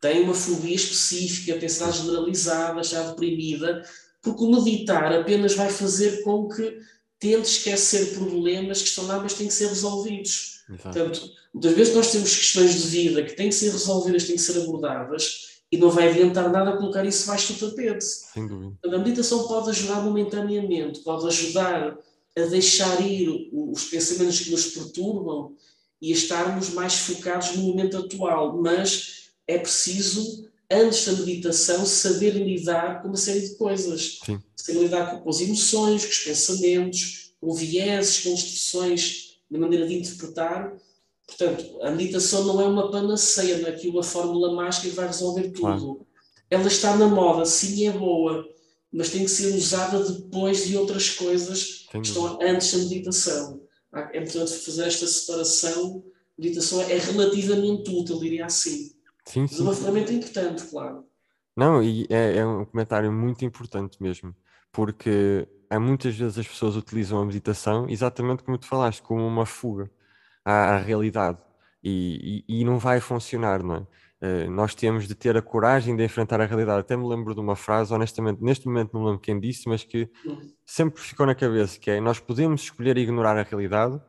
tem 0.00 0.22
uma 0.22 0.34
fobia 0.34 0.74
específica, 0.74 1.58
tem 1.58 1.64
ansiedade 1.64 1.98
generalizada, 1.98 2.80
está 2.80 3.02
deprimida, 3.02 3.82
porque 4.26 4.42
o 4.42 4.50
meditar 4.50 5.12
apenas 5.12 5.54
vai 5.54 5.70
fazer 5.70 6.24
com 6.24 6.48
que 6.48 6.80
tente 7.20 7.48
esquecer 7.48 8.14
problemas 8.14 8.82
que 8.82 8.88
estão 8.88 9.06
lá, 9.06 9.20
mas 9.20 9.34
têm 9.34 9.46
que 9.46 9.54
ser 9.54 9.68
resolvidos. 9.68 10.64
Exato. 10.68 10.82
Portanto, 10.82 11.30
muitas 11.54 11.72
vezes 11.72 11.94
nós 11.94 12.10
temos 12.10 12.34
questões 12.34 12.74
de 12.74 12.88
vida 12.88 13.22
que 13.22 13.36
têm 13.36 13.48
que 13.48 13.54
ser 13.54 13.70
resolvidas, 13.70 14.24
têm 14.24 14.34
que 14.34 14.42
ser 14.42 14.60
abordadas, 14.60 15.60
e 15.70 15.78
não 15.78 15.90
vai 15.90 16.08
adiantar 16.08 16.50
nada 16.50 16.76
colocar 16.76 17.04
isso 17.04 17.28
baixo 17.28 17.52
do 17.52 17.70
tapete. 17.70 18.04
Sem 18.04 18.48
dúvida. 18.48 18.76
A 18.84 18.98
meditação 18.98 19.46
pode 19.46 19.70
ajudar 19.70 20.00
momentaneamente, 20.00 21.00
pode 21.00 21.24
ajudar 21.28 21.96
a 22.36 22.40
deixar 22.46 23.00
ir 23.00 23.48
os 23.52 23.84
pensamentos 23.84 24.40
que 24.40 24.50
nos 24.50 24.66
perturbam 24.66 25.54
e 26.02 26.12
a 26.12 26.16
estarmos 26.16 26.70
mais 26.70 26.94
focados 26.94 27.54
no 27.54 27.62
momento 27.62 27.96
atual, 27.96 28.60
mas 28.60 29.30
é 29.46 29.56
preciso, 29.56 30.48
antes 30.70 31.04
da 31.06 31.12
meditação, 31.12 31.86
saber 31.86 32.30
lidar 32.30 33.02
com 33.02 33.08
uma 33.08 33.16
série 33.16 33.40
de 33.40 33.54
coisas. 33.56 34.18
Sim. 34.24 34.40
Saber 34.54 34.80
lidar 34.80 35.22
com 35.22 35.30
as 35.30 35.40
emoções, 35.40 36.04
com 36.04 36.10
os 36.10 36.18
pensamentos, 36.18 37.32
com 37.40 37.52
vieses, 37.54 38.20
com 38.20 38.30
instruções 38.30 39.38
na 39.50 39.58
maneira 39.58 39.86
de 39.86 39.94
interpretar 39.94 40.76
Portanto, 41.26 41.82
a 41.82 41.90
meditação 41.90 42.44
não 42.44 42.60
é 42.60 42.66
uma 42.66 42.90
panaceia, 42.90 43.58
não 43.58 43.66
é 43.66 43.70
aqui 43.70 43.88
uma 43.88 44.02
fórmula 44.02 44.54
mágica 44.54 44.88
que 44.88 44.94
vai 44.94 45.06
resolver 45.06 45.50
tudo. 45.50 45.60
Claro. 45.60 46.06
Ela 46.48 46.68
está 46.68 46.96
na 46.96 47.08
moda, 47.08 47.44
sim, 47.44 47.88
é 47.88 47.92
boa, 47.92 48.48
mas 48.92 49.10
tem 49.10 49.24
que 49.24 49.30
ser 49.30 49.52
usada 49.54 49.98
depois 50.04 50.66
de 50.66 50.76
outras 50.76 51.10
coisas 51.10 51.86
que 51.90 51.98
estão 51.98 52.38
antes 52.40 52.72
da 52.72 52.78
meditação. 52.78 53.60
É 54.12 54.18
importante 54.18 54.52
fazer 54.52 54.86
esta 54.86 55.06
separação. 55.06 56.04
A 56.38 56.42
meditação 56.42 56.80
é 56.82 56.96
relativamente 56.96 57.90
útil, 57.90 58.20
diria 58.20 58.46
assim. 58.46 58.92
Sim, 59.26 59.42
mas 59.42 59.50
sim. 59.50 59.60
é 59.60 59.62
uma 59.62 59.74
ferramenta 59.74 60.12
importante, 60.12 60.64
claro. 60.66 61.04
Não, 61.56 61.82
e 61.82 62.06
é, 62.10 62.36
é 62.38 62.46
um 62.46 62.64
comentário 62.64 63.10
muito 63.10 63.44
importante 63.44 64.02
mesmo, 64.02 64.34
porque 64.70 65.48
há 65.70 65.80
muitas 65.80 66.14
vezes 66.14 66.38
as 66.38 66.46
pessoas 66.46 66.76
utilizam 66.76 67.18
a 67.18 67.24
meditação 67.24 67.88
exatamente 67.88 68.42
como 68.42 68.58
tu 68.58 68.66
falaste, 68.66 69.02
como 69.02 69.26
uma 69.26 69.46
fuga 69.46 69.90
à, 70.44 70.74
à 70.74 70.78
realidade 70.78 71.38
e, 71.82 72.44
e, 72.48 72.60
e, 72.60 72.64
não 72.64 72.78
vai 72.78 73.00
funcionar, 73.00 73.62
não 73.62 73.76
é? 73.76 73.86
Uh, 74.18 74.50
nós 74.50 74.74
temos 74.74 75.06
de 75.06 75.14
ter 75.14 75.36
a 75.36 75.42
coragem 75.42 75.94
de 75.94 76.02
enfrentar 76.02 76.40
a 76.40 76.46
realidade. 76.46 76.80
Até 76.80 76.96
me 76.96 77.06
lembro 77.06 77.34
de 77.34 77.40
uma 77.40 77.54
frase, 77.54 77.92
honestamente, 77.92 78.42
neste 78.42 78.66
momento 78.66 78.94
não 78.94 79.04
lembro 79.04 79.20
quem 79.20 79.38
disse, 79.38 79.68
mas 79.68 79.84
que 79.84 80.10
sempre 80.64 81.00
ficou 81.02 81.26
na 81.26 81.34
cabeça, 81.34 81.78
que 81.78 81.90
é 81.90 82.00
nós 82.00 82.18
podemos 82.18 82.62
escolher 82.62 82.96
ignorar 82.96 83.36
a 83.36 83.42
realidade, 83.42 84.00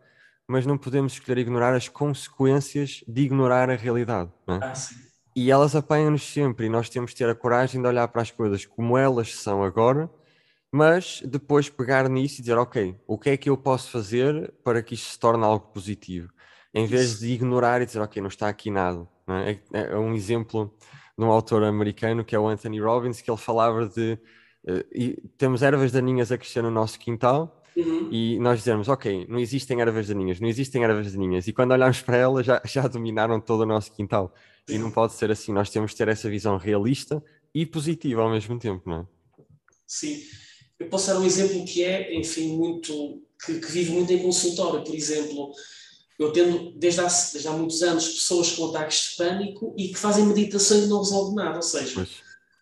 mas 0.47 0.65
não 0.65 0.78
podemos 0.78 1.13
escolher 1.13 1.39
ignorar 1.39 1.76
as 1.76 1.89
consequências 1.89 3.03
de 3.05 3.22
ignorar 3.22 3.70
a 3.70 3.76
realidade. 3.76 4.32
É? 4.47 4.53
Ah, 4.61 4.74
e 5.38 5.51
elas 5.51 5.75
apanham-nos 5.75 6.23
sempre, 6.23 6.65
e 6.65 6.69
nós 6.69 6.89
temos 6.89 7.11
de 7.11 7.17
ter 7.17 7.29
a 7.29 7.35
coragem 7.35 7.79
de 7.79 7.88
olhar 7.88 8.07
para 8.07 8.23
as 8.23 8.31
coisas 8.31 8.65
como 8.65 8.97
elas 8.97 9.35
são 9.35 9.63
agora, 9.63 10.09
mas 10.71 11.21
depois 11.23 11.69
pegar 11.69 12.09
nisso 12.09 12.39
e 12.39 12.41
dizer, 12.41 12.57
ok, 12.57 12.99
o 13.05 13.19
que 13.19 13.29
é 13.29 13.38
que 13.38 13.47
eu 13.47 13.55
posso 13.55 13.91
fazer 13.91 14.51
para 14.63 14.81
que 14.81 14.95
isto 14.95 15.11
se 15.11 15.19
torne 15.19 15.43
algo 15.43 15.67
positivo? 15.67 16.33
Em 16.73 16.88
vez 16.88 17.19
de 17.19 17.27
ignorar 17.33 17.83
e 17.83 17.85
dizer, 17.85 17.99
ok, 17.99 18.19
não 18.19 18.29
está 18.29 18.49
aqui 18.49 18.71
nada. 18.71 19.07
É? 19.27 19.59
é? 19.73 19.81
é? 19.91 19.95
um 19.95 20.15
exemplo 20.15 20.75
de 21.15 21.23
um 21.23 21.29
autor 21.29 21.63
americano 21.63 22.25
que 22.25 22.35
é 22.35 22.39
o 22.39 22.47
Anthony 22.47 22.81
Robbins, 22.81 23.21
que 23.21 23.29
ele 23.29 23.38
falava 23.38 23.88
de 23.88 24.17
uh, 24.67 25.29
temos 25.38 25.61
ervas 25.61 25.91
daninhas 25.91 26.31
a 26.31 26.38
crescer 26.39 26.63
no 26.63 26.71
nosso 26.71 26.97
quintal 26.97 27.57
uhum. 27.78 28.09
e 28.11 28.39
nós 28.39 28.59
dizemos, 28.59 28.88
ok, 28.88 29.25
não 29.30 29.39
existem 29.39 29.80
ervas 29.82 30.07
daninhas, 30.07 30.39
não 30.39 30.47
existem 30.47 30.84
ervas 30.84 31.11
daninhas, 31.11 31.47
e 31.47 31.53
quando 31.53 31.71
olhamos 31.71 32.01
para 32.01 32.17
elas 32.17 32.45
já, 32.45 32.61
já 32.65 32.88
dominaram 32.88 33.39
todo 33.39 33.61
o 33.61 33.65
nosso 33.65 33.91
quintal. 33.93 34.34
E 34.69 34.78
não 34.78 34.91
pode 34.91 35.13
ser 35.13 35.32
assim, 35.32 35.53
nós 35.53 35.69
temos 35.69 35.91
de 35.91 35.97
ter 35.97 36.09
essa 36.09 36.30
visão 36.30 36.57
realista 36.57 37.23
e 37.55 37.65
positiva 37.65 38.21
ao 38.21 38.30
mesmo 38.30 38.59
tempo, 38.59 38.89
não 38.89 38.99
é? 38.99 39.05
Sim. 39.86 40.21
Eu 40.78 40.88
posso 40.89 41.07
dar 41.07 41.19
um 41.19 41.25
exemplo 41.25 41.63
que 41.65 41.84
é, 41.84 42.13
enfim, 42.13 42.55
muito 42.55 43.23
que, 43.43 43.59
que 43.59 43.71
vive 43.71 43.91
muito 43.91 44.11
em 44.11 44.19
consultório. 44.19 44.84
Por 44.84 44.93
exemplo, 44.93 45.51
eu 46.19 46.32
tendo 46.32 46.71
desde 46.78 46.99
há, 46.99 47.05
desde 47.05 47.47
há 47.47 47.51
muitos 47.51 47.82
anos 47.82 48.09
pessoas 48.09 48.51
com 48.51 48.65
ataques 48.65 49.11
de 49.11 49.17
pânico 49.17 49.73
e 49.78 49.88
que 49.89 49.97
fazem 49.97 50.25
meditação 50.25 50.78
e 50.78 50.88
não 50.88 50.99
resolve 50.99 51.36
nada. 51.36 51.55
Ou 51.55 51.61
seja, 51.61 51.93
pois. 51.95 52.09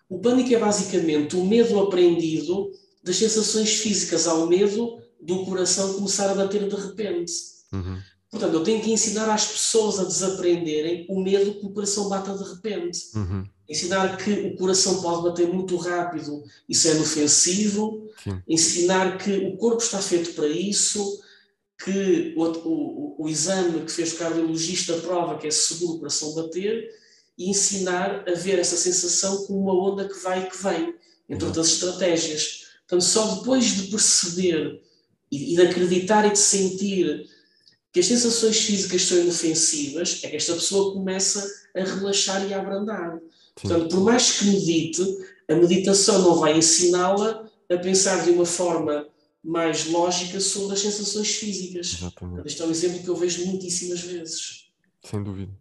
o 0.07 0.19
pânico 0.19 0.53
é 0.53 0.59
basicamente 0.59 1.35
o 1.35 1.43
medo 1.43 1.79
aprendido 1.79 2.71
das 3.03 3.17
sensações 3.17 3.75
físicas 3.75 4.27
ao 4.27 4.47
medo 4.47 4.99
do 5.25 5.45
coração 5.45 5.93
começar 5.95 6.29
a 6.29 6.35
bater 6.35 6.67
de 6.69 6.75
repente. 6.75 7.33
Uhum. 7.73 7.99
Portanto, 8.29 8.53
eu 8.53 8.63
tenho 8.63 8.81
que 8.81 8.91
ensinar 8.91 9.33
às 9.33 9.47
pessoas 9.47 9.99
a 9.99 10.03
desaprenderem 10.03 11.05
o 11.09 11.21
medo 11.21 11.55
que 11.55 11.65
o 11.65 11.71
coração 11.71 12.09
bata 12.09 12.37
de 12.37 12.43
repente. 12.43 12.99
Uhum. 13.15 13.45
Ensinar 13.67 14.17
que 14.17 14.31
o 14.31 14.55
coração 14.55 15.01
pode 15.01 15.23
bater 15.23 15.47
muito 15.47 15.75
rápido, 15.77 16.43
isso 16.69 16.87
é 16.87 16.91
inofensivo. 16.91 18.07
Sim. 18.23 18.41
Ensinar 18.47 19.17
que 19.17 19.31
o 19.31 19.57
corpo 19.57 19.81
está 19.81 19.99
feito 19.99 20.33
para 20.33 20.47
isso, 20.47 21.21
que 21.83 22.33
o, 22.37 22.43
o, 22.43 23.15
o 23.23 23.29
exame 23.29 23.81
que 23.81 23.91
fez 23.91 24.13
o 24.13 24.17
cardiologista 24.17 24.93
prova 24.97 25.37
que 25.37 25.47
é 25.47 25.51
seguro 25.51 25.93
o 25.93 25.99
coração 25.99 26.33
bater, 26.35 26.89
e 27.37 27.49
ensinar 27.49 28.23
a 28.27 28.33
ver 28.33 28.59
essa 28.59 28.77
sensação 28.77 29.45
como 29.45 29.59
uma 29.61 29.91
onda 29.91 30.07
que 30.07 30.19
vai 30.19 30.43
e 30.43 30.49
que 30.49 30.61
vem, 30.61 30.93
entre 31.29 31.43
uhum. 31.43 31.49
outras 31.49 31.67
estratégias. 31.67 32.65
Portanto, 32.87 33.03
só 33.03 33.35
depois 33.35 33.65
de 33.75 33.83
perceber 33.87 34.81
e, 35.31 35.53
e 35.53 35.55
de 35.55 35.61
acreditar 35.61 36.25
e 36.25 36.31
de 36.31 36.39
sentir 36.39 37.27
que 37.91 37.99
as 37.99 38.07
sensações 38.07 38.59
físicas 38.59 39.03
são 39.03 39.17
inofensivas, 39.19 40.19
é 40.23 40.29
que 40.29 40.35
esta 40.35 40.53
pessoa 40.53 40.93
começa 40.93 41.49
a 41.75 41.83
relaxar 41.83 42.45
e 42.47 42.53
a 42.53 42.59
abrandar. 42.59 43.15
Sim. 43.15 43.21
Portanto, 43.55 43.89
por 43.89 44.01
mais 44.01 44.37
que 44.37 44.45
medite, 44.45 45.01
a 45.49 45.55
meditação 45.55 46.21
não 46.21 46.35
vai 46.35 46.57
ensiná-la 46.57 47.49
a 47.69 47.77
pensar 47.77 48.23
de 48.23 48.31
uma 48.31 48.45
forma 48.45 49.07
mais 49.43 49.85
lógica 49.85 50.39
sobre 50.39 50.73
as 50.73 50.81
sensações 50.81 51.35
físicas. 51.35 51.93
Exatamente. 51.99 52.47
Este 52.47 52.61
é 52.61 52.65
um 52.65 52.71
exemplo 52.71 53.03
que 53.03 53.07
eu 53.07 53.15
vejo 53.15 53.45
muitíssimas 53.45 54.01
vezes. 54.01 54.65
Sem 55.03 55.23
dúvida. 55.23 55.53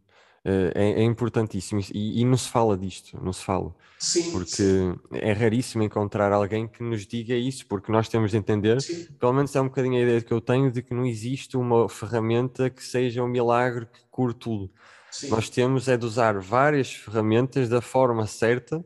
É, 0.47 0.72
é, 0.74 1.01
é 1.01 1.03
importantíssimo 1.03 1.80
e, 1.95 2.20
e, 2.20 2.24
não 2.24 2.36
se 2.36 2.51
fala 2.51 2.76
disto, 2.76 3.18
não 3.22 3.32
se 3.32 3.42
fala. 3.42 3.74
Sim, 3.99 4.30
porque 4.30 4.51
sim. 4.51 4.95
é 5.12 5.32
raríssimo 5.32 5.82
encontrar 5.82 6.32
alguém 6.32 6.68
que 6.68 6.82
nos 6.82 7.07
diga 7.07 7.34
isso, 7.34 7.64
porque 7.66 7.90
nós 7.90 8.11
temos 8.11 8.32
de 8.32 8.36
entender, 8.36 8.78
sim. 8.82 9.07
pelo 9.18 9.32
menos 9.32 9.57
é 9.57 9.61
um 9.62 9.68
bocadinho 9.68 9.97
a 9.97 10.03
ideia 10.03 10.20
que 10.20 10.32
eu 10.32 10.42
tenho, 10.42 10.70
de 10.70 10.82
que 10.82 10.92
não 10.92 11.07
existe 11.07 11.57
uma 11.57 11.88
ferramenta 11.88 12.68
que 12.68 12.84
seja 12.84 13.22
um 13.22 13.26
milagre 13.26 13.86
que 13.86 14.01
cure 14.11 14.34
tudo. 14.34 14.70
Sim. 15.11 15.28
Nós 15.28 15.49
temos 15.49 15.88
é 15.88 15.97
de 15.97 16.05
usar 16.05 16.38
várias 16.38 16.92
ferramentas 16.92 17.70
da 17.70 17.80
forma 17.80 18.26
certa 18.26 18.84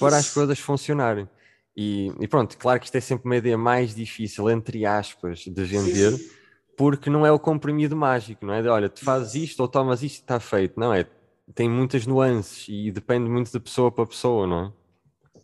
para 0.00 0.16
as 0.16 0.30
coisas 0.30 0.58
funcionarem. 0.58 1.28
E, 1.76 2.12
e, 2.18 2.26
pronto, 2.26 2.56
claro 2.56 2.80
que 2.80 2.86
isto 2.86 2.96
é 2.96 3.00
sempre 3.00 3.26
uma 3.26 3.36
ideia 3.36 3.58
mais 3.58 3.94
difícil, 3.94 4.48
entre 4.48 4.86
aspas, 4.86 5.40
de 5.40 5.64
vender. 5.64 6.18
Porque 6.76 7.10
não 7.10 7.24
é 7.24 7.32
o 7.32 7.38
comprimido 7.38 7.96
mágico, 7.96 8.44
não 8.44 8.54
é? 8.54 8.62
De, 8.62 8.68
olha, 8.68 8.88
tu 8.88 9.04
fazes 9.04 9.34
isto 9.34 9.60
ou 9.60 9.68
tomas 9.68 10.02
isto 10.02 10.18
e 10.18 10.20
está 10.20 10.40
feito. 10.40 10.78
Não 10.78 10.92
é? 10.92 11.06
Tem 11.54 11.68
muitas 11.68 12.06
nuances 12.06 12.66
e 12.68 12.90
depende 12.90 13.28
muito 13.28 13.50
de 13.50 13.60
pessoa 13.60 13.90
para 13.92 14.06
pessoa, 14.06 14.46
não 14.46 14.64
é? 14.66 14.72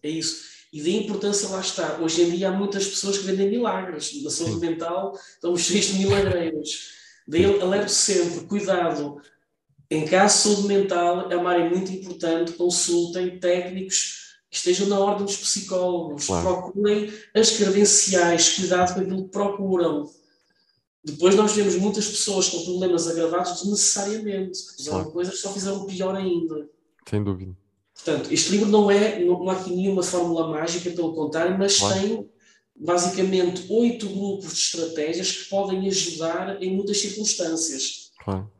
É 0.02 0.10
isso. 0.10 0.48
E 0.72 0.82
da 0.82 0.88
importância 0.90 1.48
lá 1.48 1.60
está. 1.60 1.98
Hoje 2.00 2.22
em 2.22 2.30
dia 2.30 2.48
há 2.48 2.52
muitas 2.52 2.86
pessoas 2.86 3.18
que 3.18 3.24
vendem 3.24 3.50
milagres. 3.50 4.22
Da 4.22 4.30
saúde 4.30 4.54
sim. 4.54 4.60
mental 4.60 5.18
estamos 5.34 5.60
cheios 5.60 5.86
de 5.86 5.98
milagreiros. 5.98 6.92
Daí 7.26 7.44
alerto 7.60 7.90
sempre, 7.90 8.46
cuidado, 8.46 9.20
em 9.90 10.04
caso 10.04 10.36
de 10.36 10.54
saúde 10.54 10.68
mental, 10.68 11.30
é 11.30 11.36
uma 11.36 11.50
área 11.50 11.68
muito 11.68 11.92
importante. 11.92 12.52
Consultem 12.52 13.38
técnicos 13.38 14.38
que 14.48 14.56
estejam 14.56 14.88
na 14.88 14.98
ordem 14.98 15.26
dos 15.26 15.36
psicólogos. 15.36 16.26
Claro. 16.26 16.46
Procurem 16.46 17.12
as 17.34 17.50
credenciais. 17.50 18.56
Cuidado 18.56 18.94
com 18.94 19.00
aquilo 19.00 19.24
que 19.24 19.30
procuram. 19.30 20.10
Depois 21.02 21.34
nós 21.34 21.52
vemos 21.52 21.76
muitas 21.76 22.06
pessoas 22.08 22.48
com 22.50 22.62
problemas 22.64 23.08
agravados 23.08 23.60
desnecessariamente. 23.62 24.58
Fizeram 24.76 24.98
Claro. 24.98 25.12
coisas 25.12 25.34
que 25.34 25.40
só 25.40 25.52
fizeram 25.52 25.86
pior 25.86 26.14
ainda. 26.14 26.68
Sem 27.08 27.24
dúvida. 27.24 27.56
Portanto, 27.94 28.32
este 28.32 28.50
livro 28.52 28.68
não 28.68 28.90
é, 28.90 29.18
não, 29.24 29.38
não 29.38 29.50
há 29.50 29.54
aqui 29.54 29.70
nenhuma 29.74 30.02
fórmula 30.02 30.48
mágica, 30.48 30.90
pelo 30.90 31.14
contrário, 31.14 31.58
mas 31.58 31.78
Claro. 31.78 32.00
tem 32.00 32.30
basicamente 32.76 33.66
oito 33.70 34.08
grupos 34.08 34.54
de 34.54 34.60
estratégias 34.60 35.32
que 35.32 35.44
podem 35.50 35.86
ajudar 35.88 36.62
em 36.62 36.74
muitas 36.74 36.98
circunstâncias 36.98 38.10
Claro. 38.24 38.50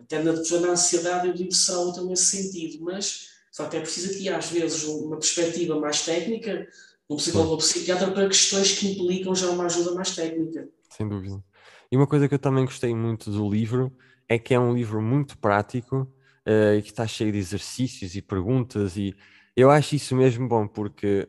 até 0.00 0.20
na, 0.22 0.32
na 0.32 0.68
ansiedade 0.72 1.28
o 1.28 1.32
livro 1.32 1.54
será 1.54 1.80
útil 1.80 2.06
nesse 2.06 2.26
sentido, 2.26 2.82
mas 2.84 3.28
de 3.52 3.56
facto 3.56 3.74
é 3.74 3.80
preciso 3.80 4.10
aqui 4.12 4.28
às 4.28 4.46
vezes 4.50 4.84
uma 4.84 5.16
perspectiva 5.16 5.78
mais 5.78 6.02
técnica, 6.04 6.66
um 7.08 7.16
psicólogo 7.16 7.52
ou 7.52 7.58
psiquiatra 7.58 8.10
para 8.10 8.26
questões 8.28 8.72
que 8.78 8.88
implicam 8.92 9.34
já 9.34 9.48
uma 9.50 9.66
ajuda 9.66 9.94
mais 9.94 10.14
técnica. 10.14 10.68
Sem 10.96 11.08
dúvida. 11.08 11.42
E 11.90 11.96
uma 11.96 12.06
coisa 12.06 12.28
que 12.28 12.34
eu 12.34 12.38
também 12.38 12.64
gostei 12.64 12.94
muito 12.94 13.30
do 13.30 13.48
livro 13.48 13.92
é 14.28 14.38
que 14.38 14.54
é 14.54 14.60
um 14.60 14.74
livro 14.74 15.00
muito 15.00 15.38
prático 15.38 16.12
eh, 16.44 16.76
e 16.76 16.82
que 16.82 16.90
está 16.90 17.06
cheio 17.06 17.32
de 17.32 17.38
exercícios 17.38 18.14
e 18.14 18.22
perguntas 18.22 18.96
e 18.96 19.14
eu 19.56 19.70
acho 19.70 19.96
isso 19.96 20.14
mesmo 20.14 20.46
bom 20.46 20.66
porque 20.68 21.28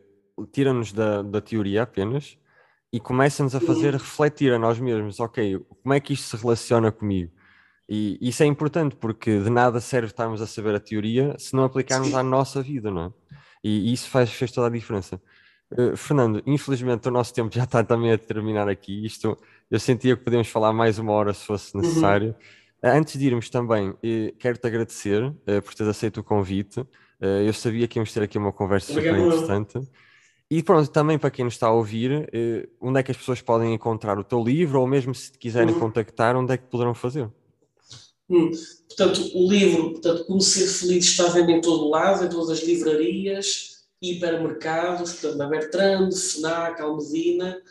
tira-nos 0.51 0.93
da, 0.93 1.21
da 1.21 1.41
teoria 1.41 1.83
apenas 1.83 2.37
e 2.91 2.99
começa-nos 2.99 3.55
a 3.55 3.59
fazer 3.59 3.93
refletir 3.93 4.53
a 4.53 4.59
nós 4.59 4.79
mesmos, 4.79 5.19
ok, 5.19 5.59
como 5.81 5.93
é 5.93 5.99
que 5.99 6.13
isto 6.13 6.37
se 6.37 6.41
relaciona 6.41 6.91
comigo? 6.91 7.31
E 7.87 8.17
isso 8.21 8.43
é 8.43 8.45
importante 8.45 8.95
porque 8.95 9.39
de 9.39 9.49
nada 9.49 9.79
serve 9.79 10.07
estarmos 10.07 10.41
a 10.41 10.47
saber 10.47 10.75
a 10.75 10.79
teoria 10.79 11.35
se 11.39 11.55
não 11.55 11.63
aplicarmos 11.63 12.09
Sim. 12.09 12.15
à 12.15 12.23
nossa 12.23 12.61
vida, 12.61 12.91
não 12.91 13.05
é? 13.05 13.11
E 13.63 13.91
isso 13.91 14.09
faz, 14.09 14.31
fez 14.31 14.51
toda 14.51 14.67
a 14.67 14.69
diferença. 14.69 15.21
Uh, 15.71 15.95
Fernando, 15.95 16.41
infelizmente 16.47 17.07
o 17.07 17.11
nosso 17.11 17.33
tempo 17.33 17.53
já 17.53 17.63
está 17.63 17.83
também 17.83 18.11
a 18.11 18.17
terminar 18.17 18.67
aqui. 18.67 19.05
Isto 19.05 19.37
eu 19.69 19.79
sentia 19.79 20.15
que 20.17 20.23
podíamos 20.23 20.47
falar 20.47 20.73
mais 20.73 20.97
uma 20.97 21.11
hora 21.11 21.33
se 21.33 21.45
fosse 21.45 21.75
uhum. 21.75 21.81
necessário. 21.81 22.29
Uhum. 22.83 22.91
Antes 22.91 23.19
de 23.19 23.27
irmos 23.27 23.49
também, 23.49 23.93
eh, 24.01 24.33
quero-te 24.39 24.65
agradecer 24.65 25.33
por 25.65 25.73
teres 25.73 25.89
aceito 25.89 26.21
o 26.21 26.23
convite. 26.23 26.81
Eu 27.45 27.51
sabia 27.51 27.85
que 27.89 27.99
íamos 27.99 28.13
ter 28.13 28.23
aqui 28.23 28.37
uma 28.37 28.53
conversa 28.53 28.93
Obrigado. 28.93 29.17
super 29.17 29.35
interessante. 29.35 29.91
E 30.49 30.63
pronto, 30.63 30.89
também 30.89 31.19
para 31.19 31.29
quem 31.29 31.43
nos 31.43 31.55
está 31.55 31.67
a 31.67 31.73
ouvir, 31.73 32.31
onde 32.79 32.97
é 32.97 33.03
que 33.03 33.11
as 33.11 33.17
pessoas 33.17 33.41
podem 33.41 33.73
encontrar 33.73 34.17
o 34.17 34.23
teu 34.23 34.41
livro, 34.41 34.79
ou 34.79 34.87
mesmo 34.87 35.13
se 35.13 35.33
te 35.33 35.37
quiserem 35.37 35.73
uhum. 35.73 35.79
contactar, 35.81 36.37
onde 36.37 36.53
é 36.53 36.57
que 36.57 36.67
poderão 36.67 36.95
fazer? 36.95 37.29
Hum. 38.29 38.51
Portanto, 38.87 39.29
o 39.33 39.51
livro, 39.51 39.91
portanto, 39.91 40.25
Como 40.25 40.39
Ser 40.39 40.67
Feliz, 40.67 41.05
está 41.05 41.25
a 41.25 41.29
vender 41.29 41.53
em 41.53 41.61
todo 41.61 41.89
lado, 41.89 42.23
em 42.23 42.29
todas 42.29 42.49
as 42.49 42.63
livrarias, 42.63 43.78
hipermercados, 44.01 45.13
portanto, 45.13 45.37
na 45.37 45.47
Bertrand, 45.47 46.11
FNAC, 46.11 46.81
Almedina, 46.81 47.61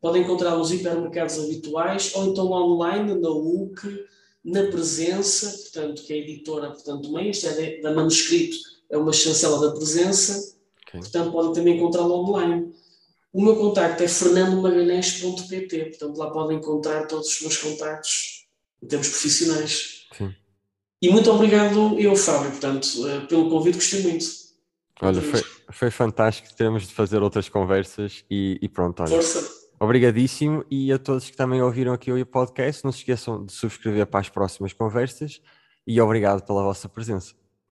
podem 0.00 0.22
encontrar 0.22 0.56
nos 0.56 0.70
hipermercados 0.72 1.38
habituais 1.38 2.14
ou 2.14 2.26
então 2.26 2.50
online, 2.50 3.14
na 3.14 3.30
UC, 3.30 4.04
na 4.44 4.64
Presença, 4.64 5.50
portanto, 5.50 6.02
que 6.02 6.12
é 6.12 6.16
a 6.16 6.18
editora 6.20 6.70
portanto, 6.70 7.12
meio, 7.12 7.30
isto 7.30 7.46
é 7.48 7.80
da 7.80 7.92
manuscrito, 7.92 8.56
é 8.90 8.96
uma 8.96 9.12
chancela 9.12 9.60
da 9.60 9.76
Presença, 9.76 10.56
okay. 10.86 11.00
portanto, 11.00 11.32
podem 11.32 11.52
também 11.52 11.76
encontrá-lo 11.76 12.14
online. 12.14 12.72
O 13.32 13.42
meu 13.42 13.56
contacto 13.56 14.02
é 14.02 14.08
fernandomagalhães.pt, 14.08 15.84
portanto, 15.86 16.16
lá 16.16 16.30
podem 16.30 16.58
encontrar 16.58 17.06
todos 17.06 17.28
os 17.28 17.40
meus 17.42 17.56
contactos 17.58 18.46
em 18.82 18.86
termos 18.86 19.08
profissionais. 19.08 20.06
Sim. 20.16 20.34
E 21.02 21.10
muito 21.10 21.30
obrigado 21.30 21.98
eu, 21.98 22.16
Fábio, 22.16 22.52
portanto, 22.52 23.06
eh, 23.06 23.20
pelo 23.26 23.50
convite, 23.50 23.76
gostei 23.76 24.02
muito. 24.02 24.24
Olha, 25.02 25.20
foi, 25.20 25.42
foi 25.70 25.90
fantástico, 25.90 26.54
teremos 26.54 26.86
de 26.86 26.94
fazer 26.94 27.22
outras 27.22 27.48
conversas 27.48 28.24
e, 28.30 28.58
e 28.60 28.68
pronto, 28.68 29.02
olha. 29.02 29.10
Força. 29.10 29.66
Obrigadíssimo 29.78 30.64
e 30.70 30.90
a 30.90 30.98
todos 30.98 31.28
que 31.28 31.36
também 31.36 31.60
ouviram 31.60 31.92
aqui 31.92 32.10
o 32.10 32.26
podcast, 32.26 32.82
não 32.82 32.90
se 32.90 32.98
esqueçam 32.98 33.44
de 33.44 33.52
subscrever 33.52 34.06
para 34.06 34.20
as 34.20 34.28
próximas 34.28 34.72
conversas 34.72 35.42
e 35.86 36.00
obrigado 36.00 36.42
pela 36.46 36.62
vossa 36.62 36.88
presença. 36.88 37.34